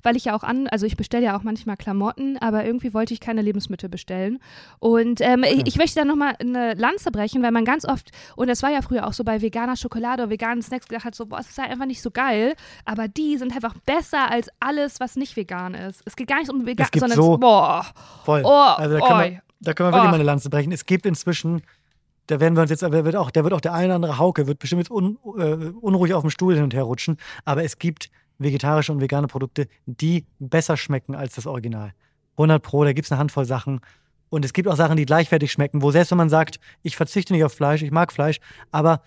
weil 0.04 0.16
ich 0.16 0.26
ja 0.26 0.36
auch 0.36 0.44
an, 0.44 0.68
also 0.68 0.86
ich 0.86 0.96
bestelle 0.98 1.24
ja 1.26 1.38
auch 1.38 1.44
manchmal 1.44 1.78
Klamotten, 1.78 2.38
aber 2.38 2.66
irgendwie 2.66 2.94
wollte 2.94 3.14
ich 3.14 3.20
keine 3.20 3.42
Lebensmittel 3.42 3.90
bestellen. 3.90 4.40
Und 4.80 5.22
ähm, 5.22 5.44
ich, 5.44 5.66
ich 5.68 5.78
möchte 5.78 6.00
da 6.00 6.06
nochmal 6.06 6.36
eine 6.40 6.74
Lanze 6.76 7.12
brechen, 7.12 7.42
weil 7.44 7.52
man 7.52 7.66
ganz 7.66 7.86
oft, 7.86 8.12
und 8.36 8.48
das 8.48 8.62
war 8.64 8.72
ja 8.72 8.82
früher 8.82 9.08
auch 9.08 9.14
so 9.14 9.24
bei 9.24 9.42
veganer 9.42 9.76
Schokolade 9.76 10.24
oder 10.24 10.30
veganen 10.30 10.62
Snacks, 10.62 10.88
gedacht 10.88 11.06
hat, 11.06 11.16
so, 11.16 11.26
boah, 11.26 11.40
es 11.40 11.50
ist 11.50 11.58
halt 11.58 11.72
einfach 11.72 11.86
nicht 11.86 12.02
so 12.02 12.12
geil, 12.12 12.56
aber 12.86 13.08
die 13.08 13.38
sind 13.38 13.54
einfach 13.56 13.74
besser 13.86 14.30
als 14.30 14.50
alles, 14.60 15.00
was 15.00 15.16
nicht 15.16 15.36
vegan 15.36 15.74
ist. 15.74 16.02
Es 16.06 16.16
geht 16.16 16.28
gar 16.28 16.40
nicht 16.40 16.50
um 16.52 16.66
vegan, 16.66 16.88
sondern, 16.96 17.16
so- 17.18 17.38
boah, 17.38 17.86
Voll. 18.24 18.42
Oh, 18.46 18.50
also 18.50 18.98
da 18.98 19.08
können, 19.08 19.20
wir, 19.34 19.42
da 19.62 19.74
können 19.74 19.90
wir 19.90 19.94
wirklich 19.94 20.08
Oh. 20.08 20.12
mal 20.12 20.16
eine 20.16 20.24
Lanze 20.24 20.50
brechen. 20.50 20.72
Es 20.72 20.86
gibt 20.86 21.06
inzwischen, 21.06 21.62
da 22.28 22.40
werden 22.40 22.56
wir 22.56 22.62
uns 22.62 22.72
jetzt, 22.72 22.84
da 22.84 22.92
wird 22.92 23.16
auch, 23.16 23.32
da 23.32 23.44
wird 23.44 23.54
auch 23.54 23.62
der 23.62 23.74
eine 23.74 23.88
oder 23.88 23.96
andere 23.96 24.18
Hauke, 24.18 24.48
wird 24.48 24.60
bestimmt 24.60 24.82
jetzt 24.82 24.92
un, 24.92 25.18
äh, 25.38 25.72
unruhig 25.82 26.14
auf 26.14 26.22
dem 26.22 26.30
Stuhl 26.30 26.56
hin 26.56 26.64
und 26.64 26.74
her 26.74 26.84
rutschen. 26.84 27.18
Aber 27.44 27.64
es 27.64 27.78
gibt 27.78 28.10
vegetarische 28.38 28.92
und 28.92 29.02
vegane 29.02 29.28
Produkte, 29.28 29.68
die 29.86 30.26
besser 30.40 30.78
schmecken 30.78 31.16
als 31.16 31.36
das 31.36 31.48
Original. 31.48 31.94
100 32.34 32.62
Pro, 32.62 32.84
da 32.84 32.94
gibt 32.94 33.06
es 33.06 33.12
eine 33.12 33.20
Handvoll 33.20 33.46
Sachen. 33.46 33.82
Und 34.30 34.44
es 34.44 34.54
gibt 34.54 34.68
auch 34.68 34.76
Sachen, 34.76 34.98
die 34.98 35.06
gleichwertig 35.06 35.52
schmecken, 35.52 35.82
wo 35.82 35.92
selbst 35.92 36.12
wenn 36.12 36.18
man 36.18 36.30
sagt, 36.30 36.60
ich 36.82 36.98
verzichte 36.98 37.34
nicht 37.34 37.44
auf 37.44 37.54
Fleisch, 37.54 37.82
ich 37.82 37.92
mag 37.92 38.12
Fleisch, 38.12 38.40
aber 38.72 39.02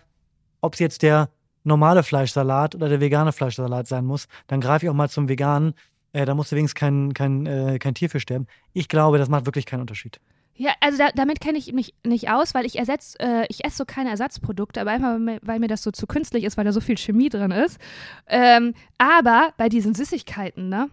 ob 0.61 0.75
es 0.75 0.81
jetzt 0.81 1.03
der 1.03 1.29
normale 1.65 2.03
Fleischsalat 2.03 2.75
oder 2.75 2.89
der 2.89 3.01
vegane 3.01 3.33
Fleischsalat 3.33 3.87
sein 3.87 4.07
muss, 4.07 4.27
dann 4.47 4.61
greife 4.61 4.87
ich 4.87 4.91
auch 4.91 4.95
mal 4.95 5.11
zum 5.11 5.29
veganen. 5.29 5.75
Äh, 6.13 6.25
da 6.25 6.35
musst 6.35 6.53
du 6.53 6.57
wenigstens 6.57 6.79
kein, 6.79 7.13
kein, 7.13 7.47
äh, 7.47 7.79
kein 7.79 7.95
Tier 7.95 8.09
für 8.09 8.21
sterben. 8.21 8.47
Ich 8.73 8.89
glaube, 8.89 9.19
das 9.19 9.29
macht 9.29 9.45
wirklich 9.45 9.67
keinen 9.67 9.81
Unterschied. 9.81 10.21
Ja, 10.61 10.73
also 10.81 10.99
da, 10.99 11.11
damit 11.15 11.41
kenne 11.41 11.57
ich 11.57 11.73
mich 11.73 11.95
nicht 12.05 12.31
aus, 12.31 12.53
weil 12.53 12.67
ich 12.67 12.79
ersetz, 12.79 13.15
äh, 13.21 13.47
ich 13.49 13.65
esse 13.65 13.77
so 13.77 13.85
keine 13.85 14.11
Ersatzprodukte, 14.11 14.81
aber 14.81 14.91
einmal, 14.91 15.39
weil 15.43 15.61
mir- 15.61 15.69
das 15.69 15.85
so 15.85 15.93
zu 15.93 16.07
künstlich 16.09 16.43
ist, 16.43 16.57
weil 16.57 16.65
da 16.65 16.73
so 16.73 16.81
viel 16.81 16.99
Chemie 16.99 17.29
drin 17.29 17.53
ist. 17.53 17.79
Ähm, 18.27 18.75
aber 18.99 19.53
bei 19.57 19.69
diesen 19.69 19.95
Süßigkeiten, 19.95 20.69
ne? 20.69 20.91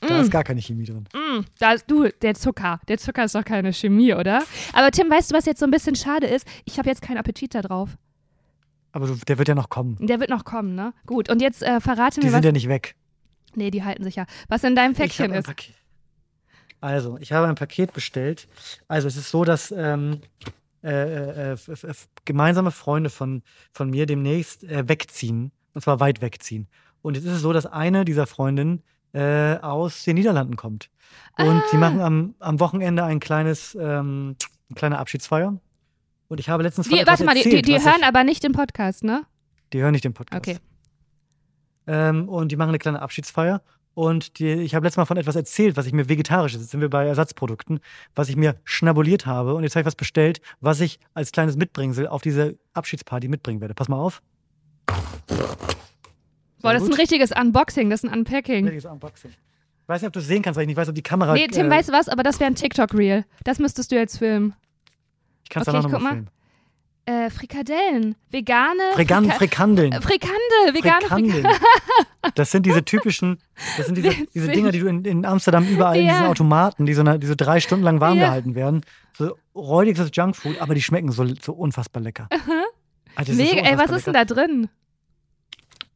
Da 0.00 0.20
ist 0.20 0.32
gar 0.32 0.42
keine 0.42 0.60
Chemie 0.60 0.84
drin. 0.84 1.04
Mm, 1.14 1.44
da, 1.60 1.76
du, 1.76 2.08
der 2.22 2.34
Zucker. 2.34 2.80
Der 2.88 2.98
Zucker 2.98 3.24
ist 3.24 3.34
doch 3.36 3.44
keine 3.44 3.72
Chemie, 3.72 4.12
oder? 4.14 4.42
Aber 4.72 4.90
Tim, 4.90 5.08
weißt 5.08 5.30
du, 5.30 5.36
was 5.36 5.44
jetzt 5.46 5.60
so 5.60 5.64
ein 5.66 5.70
bisschen 5.70 5.94
schade 5.94 6.26
ist? 6.26 6.44
Ich 6.64 6.78
habe 6.78 6.88
jetzt 6.88 7.02
keinen 7.02 7.18
Appetit 7.18 7.54
da 7.54 7.62
drauf. 7.62 7.90
Aber 8.90 9.06
du, 9.06 9.14
der 9.14 9.38
wird 9.38 9.46
ja 9.48 9.54
noch 9.54 9.68
kommen. 9.68 9.96
Der 10.00 10.18
wird 10.18 10.28
noch 10.30 10.44
kommen, 10.44 10.74
ne? 10.74 10.92
Gut, 11.06 11.30
und 11.30 11.40
jetzt 11.40 11.62
äh, 11.62 11.80
verrate 11.80 12.18
Die 12.20 12.26
mir 12.26 12.32
sind 12.32 12.40
was. 12.40 12.44
ja 12.46 12.52
nicht 12.52 12.68
weg. 12.68 12.96
nee, 13.54 13.70
die 13.70 13.84
halten 13.84 14.02
sich 14.02 14.16
ja. 14.16 14.26
Was 14.48 14.64
in 14.64 14.74
deinem 14.74 14.94
Päckchen 14.94 15.32
ist. 15.32 15.46
Paket. 15.46 15.74
Also, 16.82 17.16
ich 17.20 17.32
habe 17.32 17.46
ein 17.46 17.54
Paket 17.54 17.92
bestellt. 17.94 18.46
Also, 18.88 19.08
es 19.08 19.16
ist 19.16 19.30
so, 19.30 19.44
dass 19.44 19.70
ähm, 19.70 20.20
äh, 20.84 21.50
äh, 21.50 21.52
f- 21.52 22.08
gemeinsame 22.24 22.70
Freunde 22.72 23.08
von, 23.08 23.42
von 23.72 23.88
mir 23.88 24.04
demnächst 24.04 24.64
äh, 24.64 24.86
wegziehen. 24.88 25.52
Und 25.74 25.80
zwar 25.80 26.00
weit 26.00 26.20
wegziehen. 26.20 26.66
Und 27.00 27.16
jetzt 27.16 27.24
ist 27.24 27.32
es 27.32 27.40
so, 27.40 27.52
dass 27.54 27.64
eine 27.66 28.04
dieser 28.04 28.26
Freundinnen 28.26 28.82
äh, 29.14 29.56
aus 29.56 30.04
den 30.04 30.16
Niederlanden 30.16 30.56
kommt. 30.56 30.90
Und 31.38 31.62
die 31.72 31.76
Ah. 31.76 31.80
machen 31.80 32.00
am, 32.00 32.34
am 32.40 32.60
Wochenende 32.60 33.04
ein 33.04 33.20
kleines, 33.20 33.74
ähm, 33.80 34.36
eine 34.68 34.74
kleine 34.74 34.98
Abschiedsfeier. 34.98 35.58
Und 36.28 36.40
ich 36.40 36.48
habe 36.48 36.62
letztens 36.62 36.88
Die, 36.88 37.06
warte 37.06 37.24
mal, 37.24 37.34
die, 37.34 37.42
die, 37.42 37.48
erzählt, 37.48 37.68
die 37.68 37.74
was 37.74 37.84
hören 37.84 38.00
ich, 38.00 38.06
aber 38.06 38.24
nicht 38.24 38.42
den 38.42 38.52
Podcast, 38.52 39.04
ne? 39.04 39.24
Die 39.72 39.80
hören 39.80 39.92
nicht 39.92 40.04
den 40.04 40.14
Podcast. 40.14 40.46
Okay. 40.48 40.58
Ähm, 41.86 42.28
und 42.28 42.52
die 42.52 42.56
machen 42.56 42.70
eine 42.70 42.78
kleine 42.78 43.02
Abschiedsfeier. 43.02 43.62
Und 43.94 44.38
die, 44.38 44.48
ich 44.48 44.74
habe 44.74 44.86
letztes 44.86 44.96
Mal 44.96 45.04
von 45.04 45.16
etwas 45.16 45.36
erzählt, 45.36 45.76
was 45.76 45.86
ich 45.86 45.92
mir 45.92 46.08
vegetarisch, 46.08 46.54
jetzt 46.54 46.70
sind 46.70 46.80
wir 46.80 46.88
bei 46.88 47.06
Ersatzprodukten, 47.06 47.80
was 48.14 48.28
ich 48.28 48.36
mir 48.36 48.56
schnabuliert 48.64 49.26
habe. 49.26 49.54
Und 49.54 49.64
jetzt 49.64 49.74
habe 49.74 49.82
ich 49.82 49.86
was 49.86 49.96
bestellt, 49.96 50.40
was 50.60 50.80
ich 50.80 50.98
als 51.14 51.32
kleines 51.32 51.56
Mitbringsel 51.56 52.06
auf 52.06 52.22
diese 52.22 52.56
Abschiedsparty 52.72 53.28
mitbringen 53.28 53.60
werde. 53.60 53.74
Pass 53.74 53.88
mal 53.88 53.98
auf. 53.98 54.22
Boah, 56.62 56.72
das 56.72 56.84
ist 56.84 56.90
ein 56.90 56.94
richtiges 56.94 57.32
Unboxing, 57.32 57.90
das 57.90 58.04
ist 58.04 58.10
ein 58.10 58.18
Unpacking. 58.18 58.64
richtiges 58.64 58.84
Unboxing. 58.84 59.30
Ich 59.30 59.88
weiß 59.88 60.00
nicht, 60.00 60.06
ob 60.06 60.12
du 60.12 60.20
es 60.20 60.26
sehen 60.26 60.42
kannst, 60.42 60.56
weil 60.56 60.62
ich 60.62 60.68
nicht 60.68 60.76
weiß, 60.76 60.88
ob 60.88 60.94
die 60.94 61.02
Kamera. 61.02 61.34
Nee, 61.34 61.48
Tim, 61.48 61.66
äh, 61.66 61.70
weißt 61.70 61.88
du 61.88 61.92
was? 61.92 62.08
Aber 62.08 62.22
das 62.22 62.38
wäre 62.38 62.48
ein 62.48 62.54
TikTok-Reel. 62.54 63.24
Das 63.44 63.58
müsstest 63.58 63.90
du 63.90 63.96
jetzt 63.96 64.18
filmen. 64.18 64.54
ich 65.42 65.50
kann 65.50 65.62
es 65.62 65.68
okay, 65.68 65.76
danach 65.76 65.88
ich 65.88 65.92
nochmal 65.92 66.12
filmen. 66.12 66.30
Äh, 67.12 67.30
Frikadellen. 67.30 68.14
Vegane. 68.30 68.80
Frikan 68.94 69.24
Frika- 69.26 69.36
Frikandeln. 69.38 69.92
Frikandel. 70.00 70.74
Vegane 70.74 71.00
Frikandel. 71.02 71.30
Frikandeln. 71.42 71.56
Das 72.34 72.50
sind 72.50 72.64
diese 72.64 72.84
typischen, 72.84 73.38
das 73.76 73.86
sind 73.86 73.96
diese, 73.96 74.10
diese. 74.34 74.48
Dinger, 74.48 74.70
die 74.72 74.78
du 74.80 74.86
in, 74.86 75.04
in 75.04 75.24
Amsterdam 75.26 75.66
überall 75.66 75.96
in 75.96 76.06
Ja. 76.06 76.12
diesen 76.12 76.26
Automaten, 76.26 76.86
die 76.86 76.94
so, 76.94 77.00
eine, 77.02 77.18
die 77.18 77.26
so 77.26 77.34
drei 77.36 77.60
Stunden 77.60 77.84
lang 77.84 78.00
warm 78.00 78.16
Ja. 78.18 78.26
gehalten 78.26 78.54
werden. 78.54 78.82
So 79.18 79.36
räudiges 79.54 80.10
Junkfood, 80.14 80.58
aber 80.60 80.74
die 80.74 80.82
schmecken 80.82 81.10
so, 81.12 81.26
so 81.40 81.52
unfassbar 81.52 82.02
lecker. 82.02 82.28
Alter, 82.30 82.52
das 83.16 83.28
ist 83.30 83.36
so 83.36 83.42
Mega, 83.42 83.56
ey, 83.68 83.76
was 83.76 83.90
unfassbar 83.90 83.96
ist 83.98 84.06
denn 84.06 84.14
lecker. 84.14 84.24
da 84.26 84.34
drin? 84.34 84.68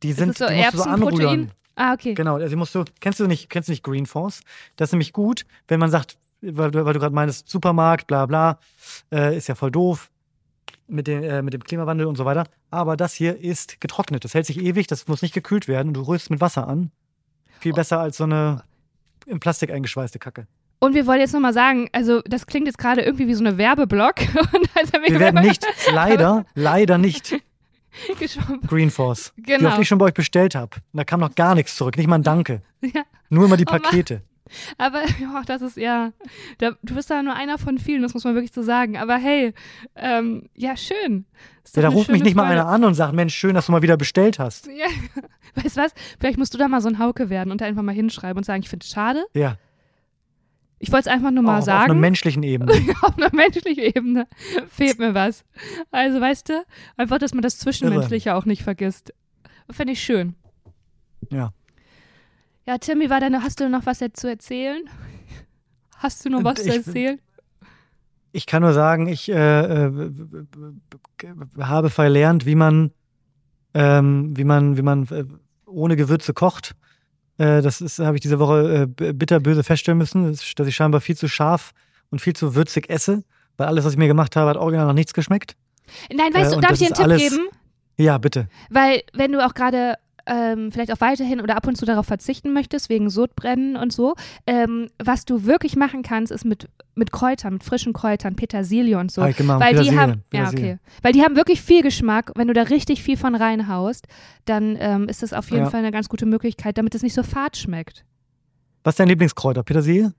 Die 0.02 0.08
Ist 0.10 0.18
sind, 0.18 0.30
es 0.30 0.38
so 0.38 0.46
die 0.48 0.54
musst 0.56 0.74
du 0.74 0.78
so 0.78 0.84
anrühren. 0.84 1.52
Ah, 1.76 1.92
okay. 1.94 2.14
Genau, 2.14 2.36
also 2.36 2.56
musst 2.56 2.74
du, 2.74 2.84
kennst 3.00 3.20
du 3.20 3.26
nicht, 3.26 3.48
kennst 3.50 3.68
du 3.68 3.72
nicht 3.72 3.82
Green 3.82 4.06
Force? 4.06 4.40
Das 4.76 4.88
ist 4.88 4.92
nämlich 4.92 5.12
gut, 5.12 5.46
wenn 5.68 5.78
man 5.80 5.90
sagt, 5.90 6.18
weil, 6.42 6.70
du- 6.70 6.84
weil 6.84 6.92
du 6.92 7.00
gerade 7.00 7.14
meinst, 7.14 7.48
Supermarkt, 7.48 8.06
bla 8.06 8.26
bla, 8.26 8.58
äh, 9.12 9.36
ist 9.36 9.46
ja 9.48 9.54
voll 9.54 9.70
doof 9.70 10.10
mit, 10.88 11.06
den, 11.06 11.22
äh, 11.24 11.42
mit 11.42 11.54
dem 11.54 11.62
Klimawandel 11.64 12.06
und 12.06 12.16
so 12.16 12.24
weiter. 12.24 12.44
Aber 12.70 12.96
das 12.96 13.14
hier 13.14 13.38
ist 13.40 13.80
getrocknet. 13.80 14.24
Das 14.24 14.34
hält 14.34 14.46
sich 14.46 14.60
ewig, 14.60 14.86
das 14.86 15.08
muss 15.08 15.22
nicht 15.22 15.34
gekühlt 15.34 15.68
werden 15.68 15.88
und 15.88 15.94
du 15.94 16.02
rührst 16.02 16.30
mit 16.30 16.40
Wasser 16.40 16.66
an. 16.68 16.90
Viel 17.60 17.72
Oh. 17.72 17.76
besser 17.76 17.98
als 18.00 18.16
so 18.18 18.24
eine 18.24 18.62
in 19.26 19.40
Plastik 19.40 19.70
eingeschweißte 19.72 20.18
Kacke. 20.18 20.46
Und 20.78 20.94
wir 20.94 21.06
wollen 21.06 21.20
jetzt 21.20 21.32
nochmal 21.32 21.54
sagen, 21.54 21.88
also 21.92 22.20
das 22.26 22.46
klingt 22.46 22.66
jetzt 22.66 22.78
gerade 22.78 23.00
irgendwie 23.02 23.26
wie 23.26 23.34
so 23.34 23.42
eine 23.44 23.56
Werbeblock. 23.58 24.14
Und 24.52 24.68
als 24.76 24.90
er 24.90 25.00
mir 25.00 25.08
Wir 25.08 25.20
werden 25.20 25.42
nicht, 25.42 25.66
leider, 25.92 26.44
leider 26.54 26.98
nicht. 26.98 27.34
Green 28.66 28.90
Force. 28.90 29.32
Genau. 29.38 29.70
oft 29.70 29.78
ich 29.80 29.88
schon 29.88 29.98
bei 29.98 30.06
euch 30.06 30.14
bestellt 30.14 30.54
habe. 30.54 30.76
Da 30.92 31.04
kam 31.04 31.20
noch 31.20 31.34
gar 31.34 31.54
nichts 31.54 31.76
zurück, 31.76 31.96
nicht 31.96 32.06
mal 32.08 32.16
ein 32.16 32.22
Danke. 32.22 32.60
Ja. 32.82 33.02
Nur 33.30 33.46
immer 33.46 33.56
die 33.56 33.64
Oh. 33.66 33.70
Pakete. 33.70 34.20
Aber 34.78 35.02
ja, 35.20 35.42
das 35.46 35.62
ist 35.62 35.76
ja, 35.76 36.12
da, 36.58 36.72
du 36.82 36.94
bist 36.94 37.10
da 37.10 37.22
nur 37.22 37.34
einer 37.34 37.58
von 37.58 37.78
vielen, 37.78 38.02
das 38.02 38.14
muss 38.14 38.24
man 38.24 38.34
wirklich 38.34 38.52
so 38.52 38.62
sagen. 38.62 38.96
Aber 38.96 39.16
hey, 39.16 39.52
ähm, 39.94 40.48
ja, 40.54 40.76
schön. 40.76 41.26
Ja, 41.74 41.82
da 41.82 41.88
ruft 41.88 42.10
mich 42.10 42.22
nicht 42.22 42.36
mal 42.36 42.46
Freude. 42.46 42.60
einer 42.62 42.68
an 42.70 42.84
und 42.84 42.94
sagt, 42.94 43.12
Mensch, 43.14 43.34
schön, 43.34 43.54
dass 43.54 43.66
du 43.66 43.72
mal 43.72 43.82
wieder 43.82 43.96
bestellt 43.96 44.38
hast. 44.38 44.68
Ja. 44.76 44.86
Weißt 45.62 45.76
du 45.78 45.80
was? 45.80 45.92
Vielleicht 46.20 46.38
musst 46.38 46.52
du 46.52 46.58
da 46.58 46.68
mal 46.68 46.82
so 46.82 46.88
ein 46.88 46.98
Hauke 46.98 47.30
werden 47.30 47.50
und 47.50 47.62
da 47.62 47.64
einfach 47.64 47.82
mal 47.82 47.94
hinschreiben 47.94 48.36
und 48.36 48.44
sagen, 48.44 48.62
ich 48.62 48.68
finde 48.68 48.84
es 48.84 48.90
schade. 48.90 49.24
Ja, 49.34 49.56
Ich 50.78 50.92
wollte 50.92 51.08
es 51.08 51.14
einfach 51.14 51.30
nur 51.30 51.42
mal 51.42 51.54
auch 51.54 51.62
auf 51.62 51.68
einer 51.68 51.86
sagen. 51.86 52.00
menschlichen 52.00 52.42
Ebene. 52.42 52.72
auf 53.02 53.16
einer 53.16 53.34
menschlichen 53.34 53.82
Ebene 53.82 54.26
fehlt 54.68 54.98
mir 54.98 55.14
was. 55.14 55.44
Also, 55.90 56.20
weißt 56.20 56.50
du, 56.50 56.64
einfach, 56.98 57.18
dass 57.18 57.32
man 57.32 57.40
das 57.42 57.58
Zwischenmenschliche 57.58 58.34
auch 58.34 58.44
nicht 58.44 58.62
vergisst. 58.62 59.14
Fände 59.70 59.94
ich 59.94 60.02
schön. 60.02 60.34
Ja. 61.32 61.52
Ja, 62.66 62.78
Timmy, 62.78 63.08
war 63.10 63.20
deine, 63.20 63.42
hast 63.42 63.60
du 63.60 63.68
noch 63.68 63.86
was 63.86 63.98
zu 64.12 64.28
erzählen? 64.28 64.82
Hast 65.98 66.24
du 66.26 66.28
noch 66.28 66.44
was 66.44 66.62
zu 66.62 66.68
Ich- 66.68 66.74
erzählen? 66.86 67.18
Ich 68.32 68.44
kann 68.44 68.60
nur 68.60 68.74
sagen, 68.74 69.06
ich 69.08 69.30
äh, 69.30 69.86
äh, 69.86 70.10
habe 71.58 71.88
verlernt, 71.88 72.44
wie 72.44 72.54
man, 72.54 72.90
ähm, 73.72 74.36
wie 74.36 74.44
man, 74.44 74.76
wie 74.76 74.82
man 74.82 75.04
äh, 75.04 75.24
ohne 75.64 75.96
Gewürze 75.96 76.34
kocht. 76.34 76.76
Äh, 77.38 77.62
das 77.62 77.80
ist, 77.80 77.98
habe 77.98 78.16
ich 78.16 78.20
diese 78.20 78.38
Woche 78.38 78.88
äh, 79.00 79.12
bitterböse 79.14 79.64
feststellen 79.64 79.96
müssen, 79.96 80.24
dass 80.30 80.42
ich- 80.68 80.76
scheinbar 80.76 81.00
viel 81.00 81.16
zu 81.16 81.28
scharf 81.28 81.72
und 82.10 82.20
viel 82.20 82.34
zu 82.36 82.54
würzig 82.54 82.90
esse, 82.90 83.24
weil 83.56 83.68
alles, 83.68 83.86
was 83.86 83.92
ich 83.92 83.98
mir 83.98 84.06
gemacht 84.08 84.36
habe, 84.36 84.50
hat 84.50 84.58
original 84.58 84.86
noch 84.86 84.92
nichts 84.92 85.14
geschmeckt. 85.14 85.56
Nein, 86.14 86.34
weißt 86.34 86.52
äh, 86.52 86.56
du, 86.56 86.60
darf 86.60 86.72
ich 86.72 86.78
dir 86.80 86.86
einen 86.88 86.94
Tipp 86.94 87.04
alles- 87.04 87.22
geben? 87.22 87.48
Ja, 87.96 88.18
bitte. 88.18 88.48
Weil, 88.68 89.02
wenn 89.14 89.32
du 89.32 89.42
auch 89.44 89.54
gerade 89.54 89.94
ähm, 90.26 90.72
vielleicht 90.72 90.92
auch 90.92 91.00
weiterhin 91.00 91.40
oder 91.40 91.56
ab 91.56 91.66
und 91.66 91.76
zu 91.76 91.86
darauf 91.86 92.06
verzichten 92.06 92.52
möchtest, 92.52 92.88
wegen 92.88 93.10
Sodbrennen 93.10 93.76
und 93.76 93.92
so, 93.92 94.14
ähm, 94.46 94.88
was 95.02 95.24
du 95.24 95.44
wirklich 95.44 95.76
machen 95.76 96.02
kannst, 96.02 96.32
ist 96.32 96.44
mit, 96.44 96.68
mit 96.94 97.12
Kräutern, 97.12 97.54
mit 97.54 97.64
frischen 97.64 97.92
Kräutern, 97.92 98.36
Petersilie 98.36 98.98
und 98.98 99.10
so. 99.10 99.24
Ich 99.24 99.36
gemacht. 99.36 99.60
Weil 99.60 99.72
die 99.74 99.78
Petersilie, 99.78 100.00
haben, 100.00 100.24
ja, 100.32 100.48
okay. 100.48 100.78
Weil 101.02 101.12
die 101.12 101.22
haben 101.22 101.36
wirklich 101.36 101.62
viel 101.62 101.82
Geschmack. 101.82 102.32
Wenn 102.34 102.48
du 102.48 102.54
da 102.54 102.62
richtig 102.62 103.02
viel 103.02 103.16
von 103.16 103.34
reinhaust, 103.34 104.06
dann 104.44 104.76
ähm, 104.80 105.08
ist 105.08 105.22
das 105.22 105.32
auf 105.32 105.50
jeden 105.50 105.64
Ja. 105.64 105.70
Fall 105.70 105.80
eine 105.80 105.92
ganz 105.92 106.08
gute 106.08 106.26
Möglichkeit, 106.26 106.78
damit 106.78 106.94
es 106.94 107.02
nicht 107.02 107.14
so 107.14 107.22
fad 107.22 107.56
schmeckt. 107.56 108.04
Was 108.84 108.92
ist 108.92 109.00
dein 109.00 109.08
Lieblingskräuter? 109.08 109.62
Petersilie? 109.62 110.12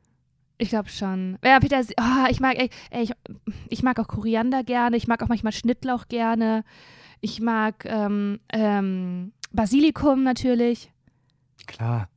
Ich 0.57 0.69
glaube 0.69 0.89
schon. 0.89 1.37
Ja, 1.43 1.59
Petersilie, 1.59 1.95
oh, 1.99 2.27
ich 2.29 2.39
mag, 2.39 2.57
ey, 2.57 2.69
ich, 3.01 3.11
ich 3.69 3.83
mag 3.83 3.99
auch 3.99 4.07
Koriander 4.07 4.63
gerne, 4.63 4.97
ich 4.97 5.07
mag 5.07 5.21
auch 5.21 5.27
manchmal 5.27 5.53
Schnittlauch 5.53 6.07
gerne. 6.07 6.63
Ich 7.21 7.39
mag 7.41 7.85
ähm, 7.85 8.39
ähm, 8.53 9.31
Basilikum 9.51 10.23
natürlich. 10.23 10.91
Klar. 11.65 12.09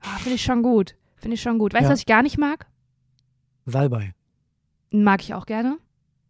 Ah, 0.00 0.16
Finde 0.18 0.34
ich 0.36 0.42
schon 0.42 0.62
gut. 0.62 0.96
Finde 1.16 1.34
ich 1.34 1.42
schon 1.42 1.58
gut. 1.58 1.72
Weißt 1.74 1.82
du, 1.82 1.86
Ja. 1.86 1.92
was 1.92 2.00
ich 2.00 2.06
gar 2.06 2.22
nicht 2.22 2.38
mag? 2.38 2.66
Salbei. 3.66 4.14
Mag 4.90 5.22
ich 5.22 5.34
auch 5.34 5.46
gerne. 5.46 5.78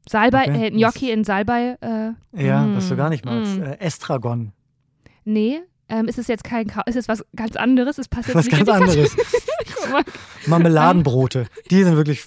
Salbei, 0.08 0.42
Okay. 0.42 0.66
äh, 0.66 0.70
Gnocchi 0.70 1.10
in 1.10 1.24
Salbei. 1.24 1.78
Äh, 1.80 2.12
Ja, 2.44 2.64
mm, 2.66 2.76
was 2.76 2.88
du 2.88 2.96
gar 2.96 3.08
nicht 3.08 3.24
magst. 3.24 3.56
mm. 3.56 3.62
Äh, 3.62 3.78
Estragon. 3.80 4.52
Nee, 5.24 5.60
ähm, 5.88 6.08
ist 6.08 6.18
es 6.18 6.26
jetzt 6.26 6.44
kein, 6.44 6.66
Ka 6.66 6.82
ist 6.82 6.96
es 6.96 7.08
was 7.08 7.24
ganz 7.36 7.56
anderes? 7.56 7.98
Es 7.98 8.08
passt 8.08 8.28
jetzt 8.28 8.36
Was 8.36 8.46
nicht 8.46 8.56
ganz 8.56 8.68
anderes. 8.68 9.16
Marmeladenbrote. 10.46 11.46
Die 11.70 11.82
sind 11.84 11.96
wirklich. 11.96 12.24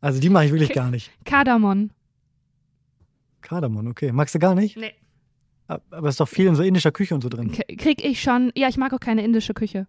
Also 0.00 0.20
die 0.20 0.30
mache 0.30 0.46
ich 0.46 0.52
wirklich 0.52 0.70
Okay. 0.70 0.78
gar 0.78 0.90
nicht. 0.90 1.10
Kardamom. 1.24 1.90
Kardamom, 3.42 3.86
okay. 3.88 4.12
Magst 4.12 4.34
du 4.34 4.38
gar 4.38 4.54
nicht? 4.54 4.76
Nee. 4.76 4.94
Ab- 5.68 5.82
Aber 5.90 6.08
es 6.08 6.14
ist 6.14 6.20
doch 6.20 6.28
viel 6.28 6.46
in 6.46 6.54
so 6.54 6.62
indischer 6.62 6.92
Küche 6.92 7.14
und 7.14 7.22
so 7.22 7.28
drin. 7.28 7.52
Krieg 7.78 8.04
ich 8.04 8.20
schon. 8.22 8.52
Ja, 8.54 8.68
ich 8.68 8.76
mag 8.76 8.92
auch 8.92 9.00
keine 9.00 9.24
indische 9.24 9.54
Küche. 9.54 9.86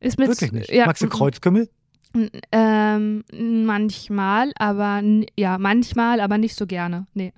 Ist 0.00 0.18
mit, 0.18 0.28
Wirklich 0.28 0.52
nicht. 0.52 0.70
Ja, 0.72 0.86
Magst 0.86 1.02
du 1.02 1.06
mm, 1.06 1.10
Kreuzkümmel? 1.10 1.68
mm, 2.14 2.24
Ähm, 2.50 3.24
manchmal, 3.66 4.50
aber 4.56 5.00
ja, 5.38 5.58
manchmal, 5.58 6.20
aber 6.20 6.38
nicht 6.38 6.56
so 6.56 6.66
gerne. 6.66 7.06
Nee. 7.14 7.32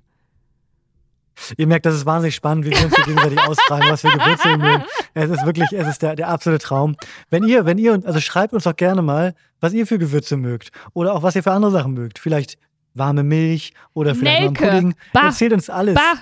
Ihr 1.57 1.67
merkt, 1.67 1.85
das 1.85 1.95
ist 1.95 2.05
wahnsinnig 2.05 2.33
spannend, 2.33 2.65
wie 2.65 2.71
wir 2.71 2.85
uns 2.85 2.95
hier 2.95 3.03
gegenseitig 3.05 3.39
ausfragen, 3.47 3.85
was 3.89 4.03
wir 4.03 4.11
Gewürze 4.11 4.57
mögen. 4.57 4.83
Es 5.13 5.29
ist 5.29 5.45
wirklich, 5.45 5.69
es 5.73 5.87
ist 5.87 6.01
der, 6.01 6.15
der 6.15 6.29
absolute 6.29 6.63
Traum. 6.63 6.95
Wenn 7.29 7.43
ihr, 7.43 7.65
wenn 7.65 7.77
ihr, 7.77 8.01
also 8.05 8.19
schreibt 8.21 8.53
uns 8.53 8.63
doch 8.63 8.75
gerne 8.75 9.01
mal, 9.01 9.35
was 9.59 9.73
ihr 9.73 9.85
für 9.85 9.99
Gewürze 9.99 10.37
mögt. 10.37 10.71
Oder 10.93 11.13
auch 11.13 11.23
was 11.23 11.35
ihr 11.35 11.43
für 11.43 11.51
andere 11.51 11.71
Sachen 11.71 11.93
mögt. 11.93 12.19
Vielleicht 12.19 12.57
warme 12.93 13.23
Milch 13.23 13.73
oder 13.93 14.15
vielleicht 14.15 14.41
mal 14.43 14.49
Nelke. 14.51 14.65
Pudding. 14.65 14.95
Bah. 15.11 15.25
Erzählt 15.25 15.51
uns 15.51 15.69
alles. 15.69 15.95
Bah, 15.95 16.13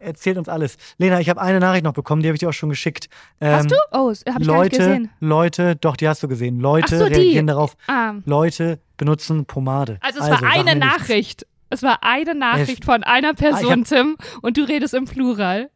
Erzählt 0.00 0.38
uns 0.38 0.48
alles. 0.48 0.76
Lena, 0.98 1.20
ich 1.20 1.28
habe 1.28 1.40
eine 1.40 1.60
Nachricht 1.60 1.84
noch 1.84 1.92
bekommen, 1.92 2.22
die 2.22 2.28
habe 2.28 2.34
ich 2.34 2.40
dir 2.40 2.48
auch 2.48 2.52
schon 2.54 2.70
geschickt. 2.70 3.08
Ähm, 3.40 3.52
hast 3.52 3.70
du? 3.70 3.76
Oh, 3.92 4.08
das 4.08 4.24
hab 4.34 4.40
ich 4.40 4.46
gar 4.48 4.56
Leute, 4.56 4.78
gesehen. 4.78 5.10
Leuchte, 5.20 5.76
doch, 5.76 5.94
die 5.96 6.08
hast 6.08 6.22
du 6.22 6.28
gesehen. 6.28 6.58
Leute 6.58 6.98
so, 6.98 7.06
die. 7.08 7.14
reagieren 7.14 7.46
darauf. 7.46 7.76
Ah, 7.86 8.14
Leute 8.24 8.80
benutzen 8.96 9.44
Pomade. 9.44 9.98
also 10.00 10.20
es 10.20 10.24
war 10.30 10.38
sag 10.38 10.42
mir 10.42 10.48
eine 10.50 10.74
nichts. 10.74 10.98
Nachricht. 10.98 11.46
Es 11.68 11.82
war 11.84 12.02
eine 12.02 12.34
Nachricht 12.34 12.84
von 12.84 13.04
einer 13.04 13.32
Person, 13.34 13.80
hab- 13.82 13.86
Tim, 13.88 14.16
und 14.42 14.56
du 14.56 14.62
redest 14.62 14.92
im 14.94 15.04
Plural. 15.04 15.70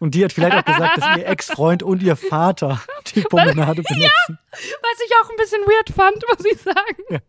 Und 0.00 0.14
die 0.14 0.24
hat 0.24 0.32
vielleicht 0.32 0.56
auch 0.56 0.64
gesagt, 0.64 0.98
dass 0.98 1.16
ihr 1.18 1.26
Ex-Freund 1.26 1.82
und 1.82 2.02
ihr 2.02 2.16
Vater 2.16 2.80
die 3.14 3.20
Pomonade 3.22 3.82
benutzen. 3.82 4.38
Was 4.50 5.00
ich 5.06 5.12
auch 5.22 5.30
ein 5.30 5.36
bisschen 5.36 5.60
weird 5.62 5.90
fand, 5.90 6.16
muss 6.36 6.44
ich 6.52 6.60
sagen. 6.60 7.22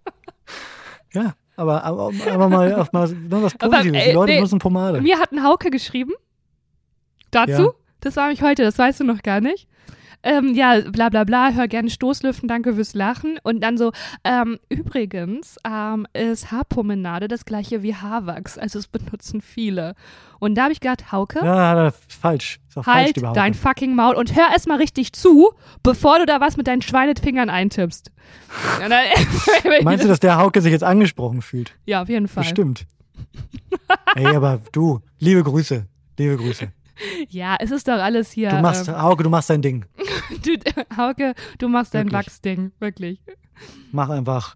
Ja, 1.13 1.33
aber, 1.57 1.83
aber, 1.83 2.11
aber 2.31 2.49
mal, 2.49 2.75
auch 2.75 2.93
mal 2.93 3.09
nur 3.09 3.43
was 3.43 3.55
Aber, 3.59 3.77
Positives. 3.77 4.05
die 4.05 4.11
Leute 4.11 4.31
nee, 4.31 4.37
benutzen 4.37 4.59
Pomade. 4.59 5.01
Mir 5.01 5.19
hat 5.19 5.31
ein 5.31 5.43
Hauke 5.43 5.71
geschrieben. 5.71 6.13
Dazu. 7.31 7.61
Ja. 7.61 7.73
Das 7.99 8.15
war 8.15 8.29
mich 8.29 8.43
heute, 8.43 8.63
das 8.63 8.77
weißt 8.77 8.99
du 8.99 9.03
noch 9.03 9.23
gar 9.23 9.41
nicht. 9.41 9.67
Ähm, 10.23 10.53
ja, 10.55 10.81
bla 10.89 11.09
bla 11.09 11.23
bla, 11.23 11.51
hör 11.51 11.67
gerne 11.67 11.89
Stoßlüften, 11.89 12.47
danke 12.49 12.73
fürs 12.73 12.93
Lachen. 12.93 13.39
Und 13.43 13.61
dann 13.61 13.77
so, 13.77 13.91
ähm, 14.23 14.57
übrigens 14.67 15.57
ähm, 15.65 16.05
ist 16.13 16.51
Haarpomenade 16.51 17.27
das 17.27 17.45
gleiche 17.45 17.83
wie 17.83 17.95
Haarwachs, 17.95 18.57
also 18.57 18.79
es 18.79 18.87
benutzen 18.87 19.41
viele. 19.41 19.93
Und 20.39 20.55
da 20.55 20.63
habe 20.63 20.73
ich 20.73 20.79
gedacht, 20.81 21.11
Hauke, 21.11 21.39
Ja, 21.43 21.91
falsch. 22.07 22.59
Falsch, 22.69 22.87
halt 22.87 23.15
die 23.17 23.21
dein 23.33 23.53
fucking 23.53 23.95
Maul 23.95 24.15
und 24.15 24.35
hör 24.35 24.49
erst 24.51 24.67
mal 24.67 24.77
richtig 24.77 25.13
zu, 25.13 25.51
bevor 25.81 26.19
du 26.19 26.25
da 26.25 26.39
was 26.41 26.57
mit 26.57 26.67
deinen 26.67 26.81
Schweinefingern 26.81 27.49
eintippst. 27.49 28.11
Dann- 28.79 28.91
Meinst 29.83 30.03
du, 30.03 30.07
dass 30.07 30.19
der 30.19 30.37
Hauke 30.37 30.61
sich 30.61 30.71
jetzt 30.71 30.83
angesprochen 30.83 31.41
fühlt? 31.41 31.73
ja, 31.85 32.01
auf 32.01 32.09
jeden 32.09 32.27
Fall. 32.27 32.43
Bestimmt. 32.43 32.85
Ey, 34.15 34.27
aber 34.35 34.61
du, 34.71 34.99
liebe 35.19 35.43
Grüße. 35.43 35.85
Liebe 36.19 36.37
Grüße. 36.37 36.71
Ja, 37.29 37.55
es 37.59 37.71
ist 37.71 37.87
doch 37.87 37.93
alles 37.99 38.31
hier. 38.31 38.49
Du 38.49 38.61
machst, 38.61 38.87
ähm, 38.87 39.01
Hauke, 39.01 39.23
du 39.23 39.29
machst 39.29 39.49
dein 39.49 39.61
Ding. 39.61 39.85
du, 40.43 40.57
Hauke, 40.97 41.33
du 41.59 41.67
machst 41.67 41.93
dein 41.93 42.07
Wirklich. 42.11 42.27
Wachsding, 42.27 42.71
wirklich. 42.79 43.19
Mach 43.91 44.09
einfach. 44.09 44.55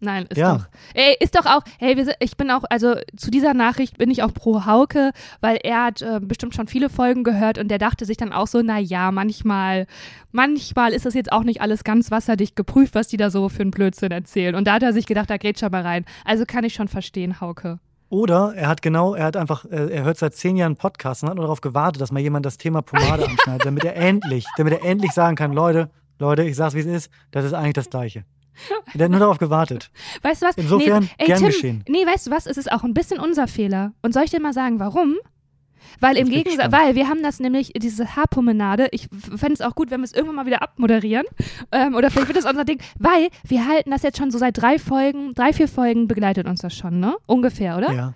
Nein, 0.00 0.26
ist 0.28 0.36
Ja. 0.36 0.56
doch. 0.58 0.66
Ey, 0.92 1.16
ist 1.20 1.34
doch 1.34 1.46
auch, 1.46 1.62
hey, 1.78 1.96
wir 1.96 2.14
ich 2.20 2.36
bin 2.36 2.50
auch, 2.50 2.64
also 2.68 2.94
zu 3.16 3.30
dieser 3.30 3.54
Nachricht 3.54 3.96
bin 3.96 4.10
ich 4.10 4.22
auch 4.22 4.34
pro 4.34 4.66
Hauke, 4.66 5.12
weil 5.40 5.56
er 5.62 5.84
hat 5.84 6.02
äh, 6.02 6.20
bestimmt 6.20 6.54
schon 6.54 6.66
viele 6.66 6.90
Folgen 6.90 7.24
gehört 7.24 7.56
und 7.58 7.68
der 7.68 7.78
dachte 7.78 8.04
sich 8.04 8.18
dann 8.18 8.32
auch 8.32 8.46
so, 8.46 8.60
na 8.62 8.78
ja, 8.78 9.10
manchmal, 9.12 9.86
manchmal 10.30 10.92
ist 10.92 11.06
das 11.06 11.14
jetzt 11.14 11.32
auch 11.32 11.42
nicht 11.44 11.62
alles 11.62 11.84
ganz 11.84 12.10
wasserdicht 12.10 12.54
geprüft, 12.54 12.94
was 12.94 13.08
die 13.08 13.16
da 13.16 13.30
so 13.30 13.48
für 13.48 13.62
einen 13.62 13.70
Blödsinn 13.70 14.10
erzählen. 14.10 14.54
Und 14.54 14.66
da 14.66 14.74
hat 14.74 14.82
er 14.82 14.92
sich 14.92 15.06
gedacht, 15.06 15.30
da 15.30 15.38
grätscht 15.38 15.62
er 15.62 15.70
mal 15.70 15.82
rein. 15.82 16.04
Also 16.24 16.44
kann 16.44 16.64
ich 16.64 16.74
schon 16.74 16.88
verstehen, 16.88 17.40
Hauke. 17.40 17.78
Oder 18.08 18.54
er 18.54 18.68
hat 18.68 18.82
genau, 18.82 19.14
er 19.14 19.24
hat 19.24 19.36
einfach, 19.36 19.64
äh, 19.64 19.92
er 19.92 20.04
hört 20.04 20.18
seit 20.18 20.34
zehn 20.34 20.56
Jahren 20.56 20.76
Podcasts 20.76 21.22
und 21.22 21.30
hat 21.30 21.36
nur 21.36 21.44
darauf 21.44 21.60
gewartet, 21.60 22.00
dass 22.00 22.12
mal 22.12 22.20
jemand 22.20 22.46
das 22.46 22.58
Thema 22.58 22.82
Pomade 22.82 23.24
anschneidet, 23.28 23.66
damit 23.66 23.84
er 23.84 23.96
endlich, 23.96 24.46
damit 24.56 24.74
er 24.74 24.84
endlich 24.84 25.12
sagen 25.12 25.36
kann, 25.36 25.52
Leute, 25.52 25.90
Leute, 26.18 26.44
ich 26.44 26.56
sag's 26.56 26.74
wie 26.74 26.80
es 26.80 26.86
ist, 26.86 27.10
das 27.32 27.44
ist 27.44 27.54
eigentlich 27.54 27.74
das 27.74 27.90
Gleiche. 27.90 28.24
Der 28.94 29.06
hat 29.06 29.10
nur 29.10 29.20
darauf 29.20 29.38
gewartet. 29.38 29.90
Weißt 30.22 30.42
du 30.42 30.46
was? 30.46 30.56
Insofern, 30.56 31.04
nee, 31.04 31.10
ey, 31.18 31.26
gern 31.26 31.38
Tim, 31.38 31.46
geschehen. 31.48 31.84
Nee, 31.88 32.06
weißt 32.06 32.28
du 32.28 32.30
was? 32.30 32.46
Es 32.46 32.56
ist 32.56 32.70
auch 32.70 32.84
ein 32.84 32.94
bisschen 32.94 33.18
unser 33.18 33.48
Fehler. 33.48 33.92
Und 34.02 34.14
soll 34.14 34.24
ich 34.24 34.30
dir 34.30 34.40
mal 34.40 34.52
sagen, 34.52 34.78
warum? 34.78 35.16
Weil 36.00 36.16
im 36.16 36.28
Gegensatz, 36.28 36.72
weil 36.72 36.94
wir 36.94 37.08
haben 37.08 37.22
das 37.22 37.40
nämlich, 37.40 37.72
diese 37.76 38.16
Haarpromenade, 38.16 38.88
ich 38.92 39.08
fände 39.36 39.54
es 39.54 39.60
auch 39.60 39.74
gut, 39.74 39.90
wenn 39.90 40.00
wir 40.00 40.04
es 40.04 40.12
irgendwann 40.12 40.36
mal 40.36 40.46
wieder 40.46 40.62
abmoderieren. 40.62 41.26
Ähm, 41.72 41.94
oder 41.94 42.10
vielleicht 42.10 42.28
wird 42.28 42.38
das 42.38 42.44
unser 42.44 42.64
Ding, 42.64 42.80
weil 42.98 43.28
wir 43.46 43.66
halten 43.66 43.90
das 43.90 44.02
jetzt 44.02 44.18
schon 44.18 44.30
so 44.30 44.38
seit 44.38 44.60
drei 44.60 44.78
Folgen, 44.78 45.34
drei, 45.34 45.52
vier 45.52 45.68
Folgen 45.68 46.08
begleitet 46.08 46.46
uns 46.46 46.60
das 46.60 46.74
schon, 46.74 47.00
ne? 47.00 47.16
Ungefähr, 47.26 47.76
oder? 47.76 47.92
Ja. 47.92 48.14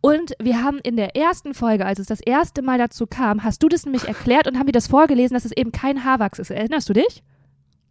Und 0.00 0.34
wir 0.40 0.62
haben 0.62 0.78
in 0.78 0.96
der 0.96 1.16
ersten 1.16 1.54
Folge, 1.54 1.84
als 1.84 1.98
es 1.98 2.06
das 2.06 2.20
erste 2.20 2.62
Mal 2.62 2.78
dazu 2.78 3.06
kam, 3.06 3.42
hast 3.42 3.62
du 3.62 3.68
das 3.68 3.84
nämlich 3.84 4.06
erklärt 4.06 4.46
und 4.46 4.58
haben 4.58 4.66
wir 4.66 4.72
das 4.72 4.86
vorgelesen, 4.86 5.34
dass 5.34 5.44
es 5.44 5.52
eben 5.52 5.72
kein 5.72 6.04
Haarwachs 6.04 6.38
ist. 6.38 6.50
Erinnerst 6.50 6.88
du 6.88 6.92
dich? 6.92 7.22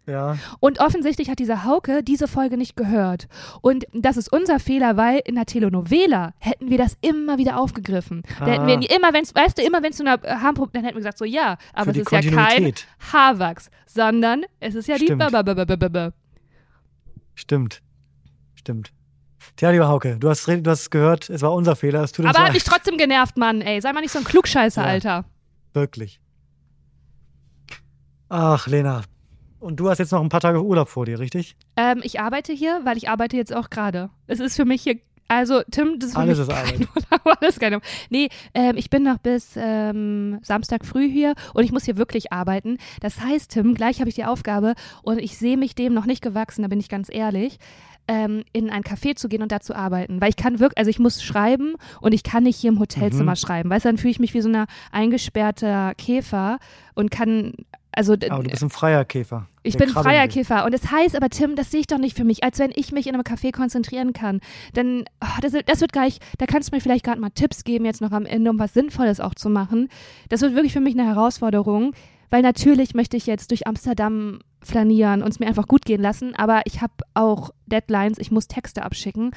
Ja. 0.07 0.37
Und 0.61 0.79
offensichtlich 0.79 1.29
hat 1.29 1.37
dieser 1.39 1.65
Hauke 1.65 2.01
diese 2.01 2.29
Folge 2.29 2.55
nicht 2.57 2.77
gehört. 2.77 3.27
Und 3.61 3.85
das 3.93 4.15
ist 4.15 4.31
unser 4.31 4.57
Fehler, 4.59 4.95
weil 4.95 5.19
in 5.25 5.35
der 5.35 5.45
Telenovela 5.45 6.33
hätten 6.39 6.69
wir 6.69 6.77
das 6.77 6.95
immer 7.01 7.37
wieder 7.37 7.59
aufgegriffen. 7.59 8.23
Da 8.39 8.45
hätten 8.45 8.67
wir 8.67 8.75
Ah. 8.77 8.95
immer, 8.95 9.11
wenn's, 9.13 9.35
weißt 9.35 9.57
du, 9.57 9.63
immer 9.63 9.83
wenn 9.83 9.91
es 9.91 9.97
zu 9.97 10.03
einer 10.05 10.21
Haarprobe, 10.41 10.71
dann 10.73 10.83
hätten 10.83 10.95
wir 10.95 11.01
gesagt 11.01 11.17
so, 11.17 11.25
ja, 11.25 11.57
aber 11.73 11.93
Für 11.93 11.99
es 12.01 12.07
die 12.09 12.15
ist 12.15 12.25
ja 12.25 12.31
kein. 12.35 12.73
Haarwachs, 13.11 13.69
sondern 13.85 14.45
es 14.61 14.75
ist 14.75 14.87
ja 14.87 14.97
die 14.97 15.05
Stimmt. 15.07 15.19
Babababababa. 15.29 16.13
Stimmt. 17.35 17.81
Stimmt. 18.55 18.91
Tja, 19.57 19.71
lieber 19.71 19.87
Hauke, 19.89 20.17
du 20.17 20.29
hast, 20.29 20.47
du 20.47 20.69
hast 20.69 20.89
gehört, 20.89 21.29
es 21.29 21.41
war 21.41 21.51
unser 21.53 21.75
Fehler, 21.75 22.01
es 22.03 22.11
tut 22.13 22.25
uns 22.25 22.29
Aber 22.33 22.39
hat 22.45 22.47
leid. 22.49 22.53
mich 22.55 22.63
trotzdem 22.63 22.97
genervt, 22.97 23.37
Mann, 23.37 23.61
ey. 23.61 23.81
Sei 23.81 23.91
mal 23.91 24.01
nicht 24.01 24.11
so 24.11 24.19
ein 24.19 24.23
Klugscheißer, 24.25 24.81
Ja. 24.83 24.87
Alter. 24.87 25.25
Wirklich. 25.73 26.19
Ach, 28.29 28.67
Lena. 28.67 29.01
Und 29.59 29.79
du 29.79 29.89
hast 29.89 29.97
jetzt 29.97 30.11
noch 30.11 30.21
ein 30.21 30.29
paar 30.29 30.39
Tage 30.41 30.63
Urlaub 30.63 30.87
vor 30.89 31.05
dir, 31.05 31.19
richtig? 31.19 31.55
Ähm, 31.75 32.01
ich 32.03 32.19
arbeite 32.19 32.53
hier, 32.53 32.81
weil 32.83 32.97
ich 32.97 33.09
arbeite 33.09 33.37
jetzt 33.37 33.53
auch 33.55 33.69
gerade. 33.69 34.09
Es 34.27 34.39
ist 34.39 34.55
für 34.55 34.65
mich 34.65 34.83
hier, 34.83 34.97
also 35.27 35.61
Tim, 35.71 35.99
das 35.99 36.11
ist 36.11 36.15
Alles 36.15 36.37
ist 36.39 36.49
Arbeit. 36.51 36.79
Urlaub, 36.95 37.37
alles 37.41 37.59
keine. 37.59 37.81
Nee, 38.09 38.29
ähm, 38.53 38.77
ich 38.77 38.89
bin 38.89 39.03
noch 39.03 39.17
bis 39.17 39.53
ähm, 39.57 40.39
Samstag 40.43 40.85
früh 40.85 41.09
hier 41.09 41.33
und 41.53 41.63
ich 41.63 41.71
muss 41.71 41.85
hier 41.85 41.97
wirklich 41.97 42.31
arbeiten. 42.31 42.77
Das 43.01 43.19
heißt, 43.21 43.51
Tim, 43.51 43.73
gleich 43.73 43.99
habe 43.99 44.09
ich 44.09 44.15
die 44.15 44.25
Aufgabe 44.25 44.73
und 45.01 45.17
ich 45.19 45.37
sehe 45.37 45.57
mich 45.57 45.73
dem 45.75 45.93
noch 45.93 46.05
nicht 46.05 46.21
gewachsen, 46.21 46.61
da 46.61 46.67
bin 46.67 46.79
ich 46.79 46.87
ganz 46.89 47.07
ehrlich. 47.11 47.57
Ähm, 48.09 48.43
in 48.53 48.69
ein 48.69 48.83
Café 48.83 49.17
zu 49.17 49.27
gehen 49.27 49.41
und 49.41 49.51
da 49.51 49.59
zu 49.59 49.75
arbeiten. 49.75 50.21
Weil 50.21 50.29
ich 50.29 50.37
kann 50.37 50.59
wirklich, 50.61 50.77
also 50.77 50.89
ich 50.89 50.97
muss 50.97 51.21
schreiben 51.21 51.73
und 51.99 52.13
ich 52.13 52.23
kann 52.23 52.43
nicht 52.43 52.55
hier 52.55 52.71
im 52.71 52.79
Hotelzimmer 52.79 53.31
Mhm. 53.33 53.35
schreiben. 53.35 53.69
Weißt 53.69 53.83
du, 53.83 53.89
dann 53.89 53.97
fühle 53.97 54.11
ich 54.11 54.19
mich 54.19 54.33
wie 54.33 54.39
so 54.39 54.47
ein 54.47 54.65
eingesperrter 54.93 55.93
Käfer 55.95 56.59
und 56.95 57.11
kann, 57.11 57.51
also 57.97 58.13
Aber 58.13 58.43
du 58.43 58.49
bist 58.49 58.61
ein 58.61 58.69
freier 58.69 59.03
Käfer. 59.05 59.47
ich 59.63 59.75
bin 59.75 59.89
krabbeln 59.89 60.03
freier 60.03 60.23
will. 60.23 60.29
Käfer. 60.29 60.65
Und 60.65 60.73
das 60.73 60.91
heißt 60.91 61.15
aber, 61.15 61.29
Tim, 61.29 61.55
das 61.55 61.71
sehe 61.71 61.79
ich 61.79 61.87
doch 61.87 61.97
nicht 61.97 62.15
für 62.15 62.23
mich, 62.23 62.43
als 62.43 62.59
wenn 62.59 62.71
ich 62.75 62.91
mich 62.91 63.07
in 63.07 63.15
einem 63.15 63.23
Café 63.23 63.51
konzentrieren 63.51 64.13
kann. 64.13 64.39
Denn 64.75 65.05
oh, 65.19 65.39
das, 65.41 65.53
das 65.65 65.81
wird 65.81 65.93
gleich, 65.93 66.19
da 66.37 66.45
kannst 66.45 66.71
du 66.71 66.75
mir 66.75 66.81
vielleicht 66.81 67.03
gerade 67.03 67.19
mal 67.19 67.31
Tipps 67.31 67.63
geben, 67.63 67.85
jetzt 67.85 68.01
noch 68.01 68.11
am 68.11 68.27
Ende, 68.27 68.51
um 68.51 68.59
was 68.59 68.75
Sinnvolles 68.75 69.19
auch 69.19 69.33
zu 69.33 69.49
machen. 69.49 69.89
Das 70.29 70.41
wird 70.41 70.53
wirklich 70.53 70.73
für 70.73 70.79
mich 70.79 70.93
eine 70.93 71.07
Herausforderung, 71.07 71.93
weil 72.29 72.43
natürlich 72.43 72.93
möchte 72.93 73.17
ich 73.17 73.25
jetzt 73.25 73.49
durch 73.49 73.65
Amsterdam 73.65 74.41
flanieren 74.61 75.23
und 75.23 75.29
es 75.29 75.39
mir 75.39 75.47
einfach 75.47 75.67
gut 75.67 75.83
gehen 75.83 76.01
lassen, 76.01 76.35
aber 76.35 76.61
ich 76.65 76.81
habe 76.81 76.93
auch 77.15 77.49
Deadlines, 77.65 78.19
ich 78.19 78.29
muss 78.29 78.47
Texte 78.47 78.83
abschicken. 78.83 79.31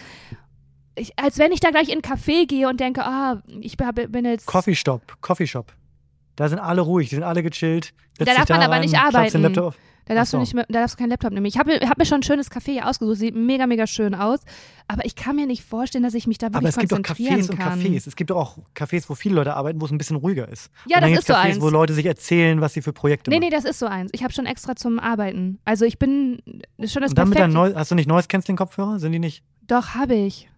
Ich, 0.97 1.19
als 1.19 1.39
wenn 1.39 1.53
ich 1.53 1.61
da 1.61 1.71
gleich 1.71 1.89
in 1.89 1.99
ein 1.99 2.03
Café 2.03 2.47
gehe 2.47 2.69
und 2.69 2.79
denke, 2.81 3.05
ah, 3.05 3.43
ich 3.61 3.77
bin 3.79 4.25
jetzt. 4.27 4.47
Coffeeshop, 4.47 5.17
Coffeeshop. 5.23 5.73
Da 6.41 6.49
sind 6.49 6.59
alle 6.59 6.81
ruhig, 6.81 7.11
die 7.11 7.17
sind 7.17 7.25
alle 7.25 7.43
gechillt. 7.43 7.93
Da 8.17 8.25
darf 8.25 8.49
man 8.49 8.63
aber 8.63 8.77
rein, 8.77 8.81
nicht 8.81 8.97
arbeiten. 8.97 9.43
Laptop. 9.43 9.75
Da 10.07 10.15
darfst, 10.15 10.31
Ach 10.35 10.39
du 10.39 10.39
so. 10.39 10.41
nicht 10.41 10.55
mit, 10.55 10.65
da 10.71 10.81
darfst 10.81 10.95
du 10.95 10.99
keinen 10.99 11.11
Laptop 11.11 11.33
nehmen. 11.35 11.45
Ich 11.45 11.59
habe 11.59 11.73
hab 11.87 11.99
mir 11.99 12.07
schon 12.07 12.21
ein 12.21 12.23
schönes 12.23 12.51
Café 12.51 12.73
hier 12.73 12.89
ausgesucht, 12.89 13.19
sieht 13.19 13.35
mega, 13.37 13.67
mega 13.67 13.87
schön 13.87 14.15
aus. 14.15 14.41
Aber 14.89 15.05
ich 15.05 15.15
kann 15.17 15.37
mir 15.37 15.47
nicht 15.47 15.63
vorstellen, 15.63 16.03
dass 16.03 16.15
ich 16.15 16.27
mich 16.27 16.39
da 16.39 16.47
Aber 16.47 16.63
wirklich 16.63 16.77
es 16.77 16.79
gibt 16.79 16.93
doch 16.93 17.15
Cafés 17.15 17.51
und 17.51 17.59
kann. 17.59 17.79
Cafés. 17.79 18.09
Es 18.09 18.17
gibt 18.17 18.31
doch 18.31 18.37
auch 18.39 18.59
Cafés, 18.75 19.05
wo 19.09 19.15
viele 19.15 19.35
Leute 19.35 19.55
arbeiten, 19.55 19.83
wo 19.83 19.85
es 19.85 19.91
ein 19.93 19.99
bisschen 19.99 20.17
ruhiger 20.17 20.49
ist. 20.49 20.71
Ja, 20.89 20.97
und 20.97 21.03
das 21.11 21.19
ist 21.21 21.27
so 21.27 21.35
Cafés, 21.35 21.37
eins. 21.43 21.61
wo 21.61 21.69
Leute 21.69 21.93
sich 21.93 22.07
erzählen, 22.07 22.63
was 22.63 22.73
sie 22.73 22.81
für 22.81 22.95
Projekte 22.95 23.29
Nee, 23.29 23.37
machen. 23.37 23.51
nee, 23.51 23.55
das 23.55 23.67
ist 23.67 23.79
so 23.79 23.85
eins. 23.85 24.11
Ich 24.15 24.23
habe 24.25 24.33
schon 24.33 24.47
extra 24.47 24.75
zum 24.77 24.99
Arbeiten. 24.99 25.59
Also 25.67 25.85
ich 25.85 25.99
bin 25.99 26.41
schon 26.87 27.03
das 27.03 27.11
und 27.11 27.19
dann 27.19 27.29
mit 27.29 27.37
perfekte. 27.37 27.41
deinen 27.43 27.53
Neu 27.53 27.75
hast 27.75 27.91
du 27.91 27.95
nicht 27.97 28.09
Noise 28.09 28.29
Canceling 28.29 28.57
Kopfhörer? 28.57 28.99
Sind 28.99 29.13
die 29.13 29.19
nicht? 29.19 29.45
Doch, 29.67 29.91
habe 29.91 30.15
ich. 30.15 30.49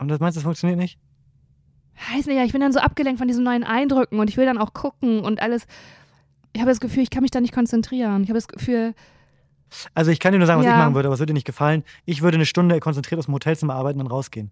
Und 0.00 0.06
das 0.06 0.20
meinst 0.20 0.36
du, 0.36 0.38
das 0.38 0.44
funktioniert 0.44 0.78
nicht? 0.78 1.00
Weiß 2.14 2.26
nicht, 2.26 2.36
ja, 2.36 2.44
ich 2.44 2.52
bin 2.52 2.60
dann 2.60 2.72
so 2.72 2.78
abgelenkt 2.80 3.18
von 3.18 3.28
diesen 3.28 3.44
neuen 3.44 3.64
Eindrücken 3.64 4.18
und 4.20 4.28
ich 4.30 4.36
will 4.36 4.46
dann 4.46 4.58
auch 4.58 4.72
gucken 4.72 5.20
und 5.20 5.40
alles. 5.42 5.66
Ich 6.54 6.60
habe 6.60 6.70
das 6.70 6.80
Gefühl, 6.80 7.02
ich 7.02 7.10
kann 7.10 7.22
mich 7.22 7.30
da 7.30 7.40
nicht 7.40 7.52
konzentrieren. 7.54 8.22
Ich 8.22 8.28
habe 8.28 8.38
das 8.38 8.48
Gefühl, 8.48 8.94
Also 9.94 10.10
ich 10.10 10.18
kann 10.20 10.32
dir 10.32 10.38
nur 10.38 10.46
sagen, 10.46 10.60
was 10.60 10.66
Ja. 10.66 10.72
ich 10.72 10.78
machen 10.78 10.94
würde, 10.94 11.08
aber 11.08 11.14
es 11.14 11.20
würde 11.20 11.32
dir 11.32 11.34
nicht 11.34 11.46
gefallen. 11.46 11.84
Ich 12.06 12.22
würde 12.22 12.36
eine 12.36 12.46
Stunde 12.46 12.80
konzentriert 12.80 13.18
aus 13.18 13.26
dem 13.26 13.34
Hotelzimmer 13.34 13.74
arbeiten 13.74 14.00
und 14.00 14.06
dann 14.06 14.12
rausgehen. 14.12 14.50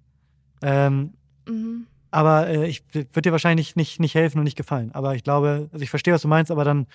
Ähm, 0.63 1.13
mhm. 1.49 1.87
aber 2.11 2.49
äh, 2.49 2.67
ich 2.69 2.83
würde 2.93 3.23
dir 3.23 3.33
wahrscheinlich 3.33 3.77
nicht, 3.77 4.01
nicht 4.01 4.15
helfen 4.15 4.39
und 4.39 4.45
nicht 4.45 4.57
gefallen. 4.57 4.91
Aber 4.93 5.15
ich 5.15 5.23
glaube, 5.25 5.69
also 5.73 5.83
ich 5.83 5.91
verstehe, 5.91 6.13
was 6.15 6.23
du 6.23 6.29
meinst, 6.29 6.51
aber 6.51 6.65
dann 6.65 6.87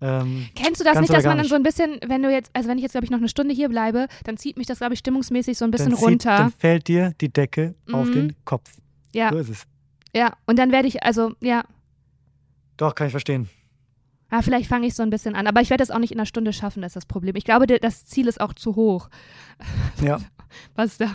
ähm, 0.00 0.48
Kennst 0.54 0.80
du 0.80 0.84
das 0.84 1.00
nicht, 1.00 1.12
dass 1.12 1.24
man 1.24 1.38
dann 1.38 1.46
so 1.46 1.54
ein 1.54 1.62
bisschen, 1.62 1.98
wenn 2.06 2.22
du 2.22 2.30
jetzt, 2.30 2.50
also 2.52 2.68
wenn 2.68 2.76
ich 2.78 2.82
jetzt, 2.82 2.92
glaube 2.92 3.04
ich, 3.06 3.10
noch 3.10 3.18
eine 3.18 3.28
Stunde 3.28 3.54
hier 3.54 3.68
bleibe, 3.70 4.08
dann 4.24 4.36
zieht 4.36 4.56
mich 4.58 4.66
das, 4.66 4.78
glaube 4.78 4.92
ich, 4.94 4.98
stimmungsmäßig 4.98 5.56
so 5.56 5.64
ein 5.64 5.70
bisschen 5.70 5.90
dann, 5.90 5.98
zieht, 5.98 6.06
runter. 6.08 6.36
dann 6.36 6.50
fällt 6.50 6.88
dir 6.88 7.12
die 7.20 7.32
Decke 7.32 7.74
auf 7.92 8.08
Mhm. 8.08 8.12
den 8.12 8.36
Kopf. 8.44 8.70
ja, 9.14 9.30
So 9.30 9.38
ist 9.38 9.48
es. 9.48 9.66
Ja. 10.14 10.34
Und 10.46 10.58
dann 10.58 10.72
werde 10.72 10.88
ich, 10.88 11.02
also, 11.02 11.32
ja, 11.40 11.64
Doch, 12.76 12.94
kann 12.94 13.06
ich 13.06 13.12
verstehen. 13.12 13.48
Ah, 14.30 14.42
vielleicht 14.42 14.68
fange 14.68 14.86
ich 14.86 14.94
so 14.94 15.02
ein 15.04 15.10
bisschen 15.10 15.36
an. 15.36 15.46
Aber 15.46 15.60
ich 15.60 15.70
werde 15.70 15.84
es 15.84 15.92
auch 15.92 15.98
nicht 15.98 16.10
in 16.10 16.18
einer 16.18 16.26
Stunde 16.26 16.52
schaffen, 16.52 16.82
das 16.82 16.90
ist 16.90 16.96
das 16.96 17.06
Problem. 17.06 17.36
Ich 17.36 17.44
glaube, 17.44 17.66
das 17.66 18.04
Ziel 18.04 18.26
ist 18.26 18.40
auch 18.40 18.52
zu 18.52 18.74
hoch. 18.74 19.08
Ja. 20.02 20.18
Was 20.76 20.98
da, 20.98 21.10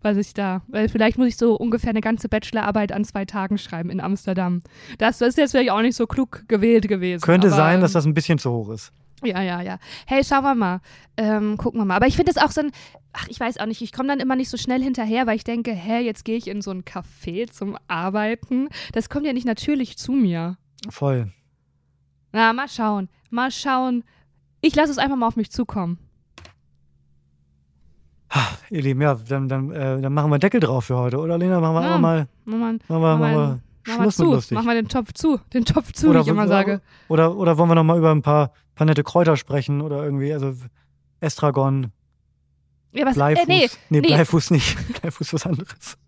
was 0.00 0.16
ich 0.16 0.32
da, 0.32 0.62
weil 0.68 0.88
vielleicht 0.88 1.18
muss 1.18 1.28
ich 1.28 1.36
so 1.36 1.54
ungefähr 1.54 1.90
eine 1.90 2.00
ganze 2.00 2.30
Bachelorarbeit 2.30 2.92
an 2.92 3.04
zwei 3.04 3.26
Tagen 3.26 3.58
schreiben 3.58 3.90
in 3.90 4.00
Amsterdam. 4.00 4.62
Das, 4.96 5.18
das 5.18 5.30
ist 5.30 5.36
jetzt 5.36 5.50
vielleicht 5.50 5.70
auch 5.70 5.82
nicht 5.82 5.96
so 5.96 6.06
klug 6.06 6.44
gewählt 6.48 6.88
gewesen. 6.88 7.20
Könnte 7.20 7.48
aber, 7.48 7.56
sein, 7.56 7.82
dass 7.82 7.90
ähm, 7.90 7.94
das 7.94 8.06
ein 8.06 8.14
bisschen 8.14 8.38
zu 8.38 8.50
hoch 8.50 8.70
ist. 8.70 8.90
Ja, 9.22 9.42
ja, 9.42 9.60
ja. 9.60 9.78
Hey, 10.06 10.24
schauen 10.24 10.44
wir 10.44 10.54
mal. 10.54 10.80
Ähm, 11.16 11.56
gucken 11.56 11.80
wir 11.80 11.84
mal. 11.84 11.96
Aber 11.96 12.06
ich 12.06 12.16
finde 12.16 12.30
es 12.32 12.38
auch 12.38 12.50
so 12.50 12.62
ein, 12.62 12.72
ach, 13.12 13.26
ich 13.28 13.38
weiß 13.38 13.58
auch 13.58 13.66
nicht, 13.66 13.82
ich 13.82 13.92
komme 13.92 14.08
dann 14.08 14.20
immer 14.20 14.36
nicht 14.36 14.48
so 14.48 14.56
schnell 14.56 14.82
hinterher, 14.82 15.26
weil 15.26 15.36
ich 15.36 15.44
denke, 15.44 15.72
hä, 15.72 15.98
jetzt 16.00 16.24
gehe 16.24 16.36
ich 16.36 16.48
in 16.48 16.62
so 16.62 16.70
ein 16.70 16.84
Café 16.84 17.50
zum 17.50 17.76
Arbeiten. 17.88 18.68
Das 18.92 19.08
kommt 19.10 19.26
ja 19.26 19.32
nicht 19.32 19.46
natürlich 19.46 19.98
zu 19.98 20.12
mir. 20.12 20.56
Voll. 20.88 21.30
Na, 22.32 22.52
mal 22.52 22.68
schauen. 22.68 23.08
Mal 23.30 23.50
schauen. 23.50 24.04
Ich 24.62 24.74
lasse 24.74 24.92
es 24.92 24.98
einfach 24.98 25.16
mal 25.16 25.26
auf 25.26 25.36
mich 25.36 25.50
zukommen. 25.50 25.98
Ha, 28.32 28.40
Ihr 28.70 28.82
Lieben, 28.82 29.02
ja, 29.02 29.14
dann, 29.14 29.48
dann, 29.48 29.70
äh, 29.72 30.00
dann 30.00 30.12
machen 30.14 30.30
wir 30.30 30.34
einen 30.36 30.40
Deckel 30.40 30.60
drauf 30.60 30.84
für 30.84 30.96
heute, 30.96 31.18
oder 31.18 31.36
Lena? 31.36 31.60
Machen 31.60 31.74
wir 31.74 31.80
Ja. 31.82 31.86
einfach 31.88 32.00
mal, 32.00 32.28
Mach 32.44 32.56
mal, 32.56 32.72
machen 32.72 32.78
wir, 32.88 32.96
mach 32.98 33.18
machen 33.18 33.20
mal, 33.20 33.36
wir 33.56 33.60
mach 33.98 34.04
mal 34.06 34.10
zu. 34.12 34.24
lustig. 34.24 34.54
Mach 34.56 34.64
mal 34.64 34.74
den 34.74 34.88
Topf 34.88 35.12
zu. 35.12 35.38
Den 35.52 35.64
Topf 35.64 35.92
zu, 35.92 36.12
wie 36.14 36.18
ich 36.18 36.26
immer 36.28 36.48
sage. 36.48 36.80
Oder, 37.08 37.36
oder 37.36 37.58
wollen 37.58 37.68
wir 37.70 37.74
noch 37.74 37.84
mal 37.84 37.98
über 37.98 38.10
ein 38.10 38.22
paar, 38.22 38.52
paar 38.74 38.86
nette 38.86 39.02
Kräuter 39.04 39.36
sprechen 39.36 39.80
oder 39.80 40.02
irgendwie, 40.04 40.32
also 40.32 40.54
Estragon, 41.20 41.92
Ja, 42.92 43.06
was? 43.06 43.14
Bleifuß. 43.14 43.44
Äh, 43.44 43.46
nee, 43.48 43.68
nee, 43.90 44.00
nee. 44.00 44.06
Bleifuß 44.08 44.50
nicht. 44.50 44.76
Bleifuß 45.00 45.26
ist 45.28 45.34
was 45.34 45.46
anderes. 45.46 45.98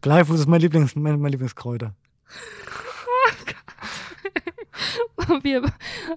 Bleifuß 0.00 0.40
ist 0.40 0.48
mein, 0.48 0.60
Lieblings, 0.60 0.94
mein, 0.96 1.20
mein 1.20 1.32
Lieblingskräuter. 1.32 1.94
wir, 5.42 5.62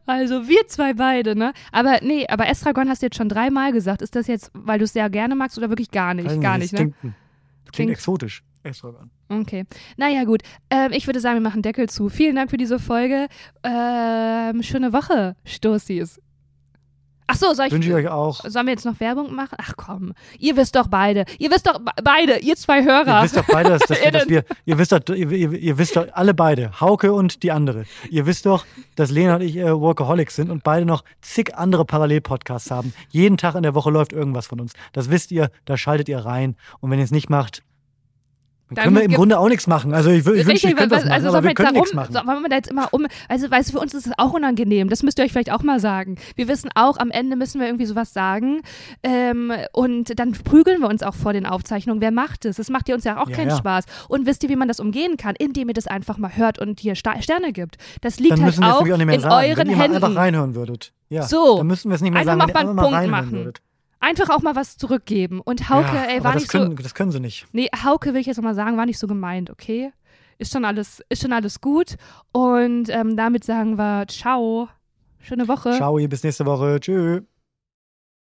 also 0.05 0.47
wir 0.47 0.67
zwei 0.67 0.93
beide, 0.93 1.35
ne? 1.35 1.53
Aber 1.71 1.99
nee, 2.01 2.25
aber 2.27 2.47
Estragon 2.47 2.87
hast 2.89 3.01
du 3.01 3.07
jetzt 3.07 3.17
schon 3.17 3.29
dreimal 3.29 3.71
gesagt. 3.71 4.01
Ist 4.01 4.15
das 4.15 4.27
jetzt, 4.27 4.51
weil 4.53 4.77
du 4.79 4.85
es 4.85 4.93
sehr 4.93 5.09
gerne 5.09 5.35
magst 5.35 5.57
oder 5.57 5.69
wirklich 5.69 5.91
gar 5.91 6.13
nicht? 6.13 6.29
Weiß 6.29 6.39
gar 6.39 6.57
das 6.57 6.71
nicht, 6.71 6.73
ne? 6.73 6.77
Klingt, 6.79 6.95
klingt, 7.01 7.15
Klingt- 7.73 7.91
exotisch. 7.91 8.43
Estragon. 8.63 9.09
Okay. 9.29 9.65
Naja, 9.97 10.23
gut. 10.23 10.41
Ähm, 10.69 10.91
ich 10.91 11.07
würde 11.07 11.19
sagen, 11.19 11.35
wir 11.37 11.41
machen 11.41 11.61
Deckel 11.61 11.89
zu. 11.89 12.09
Vielen 12.09 12.35
Dank 12.35 12.49
für 12.51 12.57
diese 12.57 12.79
Folge. 12.79 13.27
Ähm, 13.63 14.61
schöne 14.63 14.93
Woche, 14.93 15.35
Stoßis. 15.45 16.19
Ach 17.33 17.35
so, 17.37 17.53
soll 17.53 17.67
ich, 17.67 17.71
Wünsche 17.71 17.87
ich 17.87 17.95
euch 17.95 18.09
auch. 18.09 18.43
sollen 18.43 18.65
wir 18.65 18.73
jetzt 18.73 18.83
noch 18.83 18.99
Werbung 18.99 19.33
machen? 19.33 19.55
Ach 19.57 19.71
komm, 19.77 20.11
ihr 20.37 20.57
wisst 20.57 20.75
doch 20.75 20.87
beide. 20.89 21.23
Ihr 21.39 21.49
wisst 21.49 21.65
doch 21.65 21.79
be- 21.79 21.91
beide, 22.03 22.39
ihr 22.39 22.57
zwei 22.57 22.83
Hörer. 22.83 23.19
Ihr 23.19 23.23
wisst 23.23 23.37
doch 23.37 23.45
beide, 23.47 23.69
dass, 23.69 23.83
dass, 23.83 24.01
wir, 24.03 24.11
dass 24.11 24.27
wir, 24.27 24.43
ihr 24.65 24.77
wisst 24.77 24.91
doch, 24.91 24.99
ihr, 25.07 25.31
ihr, 25.31 25.53
ihr 25.53 25.77
wisst 25.77 25.95
doch 25.95 26.07
alle 26.11 26.33
beide, 26.33 26.81
Hauke 26.81 27.13
und 27.13 27.41
die 27.43 27.53
andere. 27.53 27.85
Ihr 28.09 28.25
wisst 28.25 28.45
doch, 28.45 28.65
dass 28.97 29.11
Lena 29.11 29.35
und 29.35 29.43
ich 29.43 29.55
äh, 29.55 29.71
Workaholics 29.79 30.35
sind 30.35 30.49
und 30.51 30.63
beide 30.65 30.85
noch 30.85 31.05
zig 31.21 31.55
andere 31.55 31.85
Parallel-Podcasts 31.85 32.69
haben. 32.69 32.93
Jeden 33.11 33.37
Tag 33.37 33.55
in 33.55 33.63
der 33.63 33.75
Woche 33.75 33.91
läuft 33.91 34.11
irgendwas 34.11 34.47
von 34.47 34.59
uns. 34.59 34.73
Das 34.91 35.09
wisst 35.09 35.31
ihr, 35.31 35.51
da 35.63 35.77
schaltet 35.77 36.09
ihr 36.09 36.19
rein. 36.19 36.57
Und 36.81 36.91
wenn 36.91 36.99
ihr 36.99 37.05
es 37.05 37.11
nicht 37.11 37.29
macht, 37.29 37.63
dann 38.77 38.83
können 38.85 38.95
wir 38.95 39.03
im 39.03 39.11
Grunde 39.13 39.37
auch 39.39 39.47
nichts 39.49 39.67
machen. 39.67 39.93
Also 39.93 40.09
ich, 40.09 40.19
ich 40.19 40.25
wünschte, 40.25 40.69
ich 40.69 40.75
könnte 40.75 40.91
was 40.95 40.99
was- 40.99 41.05
machen, 41.09 41.11
also 41.13 41.27
aber 41.29 41.43
wir 41.43 41.53
können 41.53 41.73
nichts 41.73 41.93
machen. 41.93 42.13
so- 42.13 42.19
wollen 42.25 42.41
wir 42.41 42.49
da 42.49 42.55
jetzt 42.55 42.69
immer 42.71 42.87
um, 42.91 43.05
also 43.27 43.49
weißt 43.51 43.69
du, 43.69 43.73
für 43.73 43.79
uns 43.79 43.93
ist 43.93 44.07
es 44.07 44.13
auch 44.17 44.33
unangenehm, 44.33 44.89
das 44.89 45.03
müsst 45.03 45.19
ihr 45.19 45.25
euch 45.25 45.31
vielleicht 45.31 45.51
auch 45.51 45.63
mal 45.63 45.79
sagen. 45.79 46.15
Wir 46.35 46.47
wissen 46.47 46.69
auch, 46.75 46.97
am 46.97 47.11
Ende 47.11 47.35
müssen 47.35 47.59
wir 47.59 47.67
irgendwie 47.67 47.85
sowas 47.85 48.13
sagen 48.13 48.61
ähm, 49.03 49.51
und 49.73 50.17
dann 50.19 50.31
prügeln 50.31 50.79
wir 50.81 50.89
uns 50.89 51.03
auch 51.03 51.15
vor 51.15 51.33
den 51.33 51.45
Aufzeichnungen. 51.45 52.01
Wer 52.01 52.11
macht 52.11 52.45
es? 52.45 52.57
Das 52.57 52.69
macht 52.69 52.87
ja 52.89 52.95
uns 52.95 53.03
ja 53.03 53.21
auch 53.21 53.29
Ja, 53.29 53.35
keinen 53.35 53.49
ja. 53.49 53.57
Spaß. 53.57 53.85
Und 54.07 54.25
wisst 54.25 54.43
ihr, 54.43 54.49
wie 54.49 54.55
man 54.55 54.67
das 54.67 54.79
umgehen 54.79 55.17
kann? 55.17 55.35
Indem 55.37 55.67
ihr 55.69 55.73
das 55.73 55.87
einfach 55.87 56.17
mal 56.17 56.35
hört 56.35 56.59
und 56.59 56.79
hier 56.79 56.95
Sterne 56.95 57.51
gibt. 57.53 57.77
Das 58.01 58.19
liegt 58.19 58.31
Dann 58.33 58.43
halt 58.45 58.57
auch 58.61 58.81
auch 58.81 58.85
in 58.85 59.19
sagen. 59.19 59.25
euren 59.33 59.57
wenn 59.57 59.69
ihr 59.69 59.75
mal 59.77 59.83
einfach 59.85 60.01
Händen. 60.07 60.17
reinhören 60.17 60.55
würdet. 60.55 60.93
Ja, 61.09 61.23
So. 61.23 61.57
Dann 61.57 61.67
müssen 61.67 61.89
wir 61.89 61.95
es 61.95 62.01
nicht 62.01 62.11
mehr 62.11 62.21
Einfach 62.21 62.37
sagen, 62.37 62.41
wenn 62.41 62.47
ihr 62.49 62.53
mal 62.53 62.59
einen 62.59 62.69
einfach 62.79 62.83
Punkt 62.83 62.95
reinhören 62.97 63.11
machen. 63.25 63.31
würdet. 63.31 63.61
Einfach 64.01 64.29
auch 64.29 64.41
mal 64.41 64.55
was 64.55 64.77
zurückgeben. 64.77 65.39
Und 65.39 65.69
Hauke, 65.69 65.95
ja, 65.95 66.03
ey, 66.05 66.23
war 66.23 66.33
nicht 66.35 66.49
können, 66.49 66.75
so. 66.75 66.83
Das 66.83 66.95
können 66.95 67.11
sie 67.11 67.19
nicht. 67.19 67.45
Nee, 67.53 67.69
Hauke 67.83 68.13
will 68.13 68.19
ich 68.19 68.27
jetzt 68.27 68.37
nochmal 68.37 68.55
sagen, 68.55 68.75
war 68.75 68.87
nicht 68.87 68.97
so 68.99 69.07
gemeint, 69.07 69.49
okay? 69.49 69.93
Ist 70.39 70.51
schon 70.51 70.65
alles, 70.65 71.03
ist 71.07 71.21
schon 71.21 71.33
alles 71.33 71.61
gut. 71.61 71.97
Und 72.31 72.89
ähm, 72.89 73.15
damit 73.15 73.43
sagen 73.43 73.77
wir 73.77 74.07
Ciao. 74.07 74.67
Schöne 75.19 75.47
Woche. 75.47 75.73
Ciao, 75.73 75.95
bis 76.07 76.23
nächste 76.23 76.45
Woche. 76.47 76.79
Tschüss. 76.79 77.21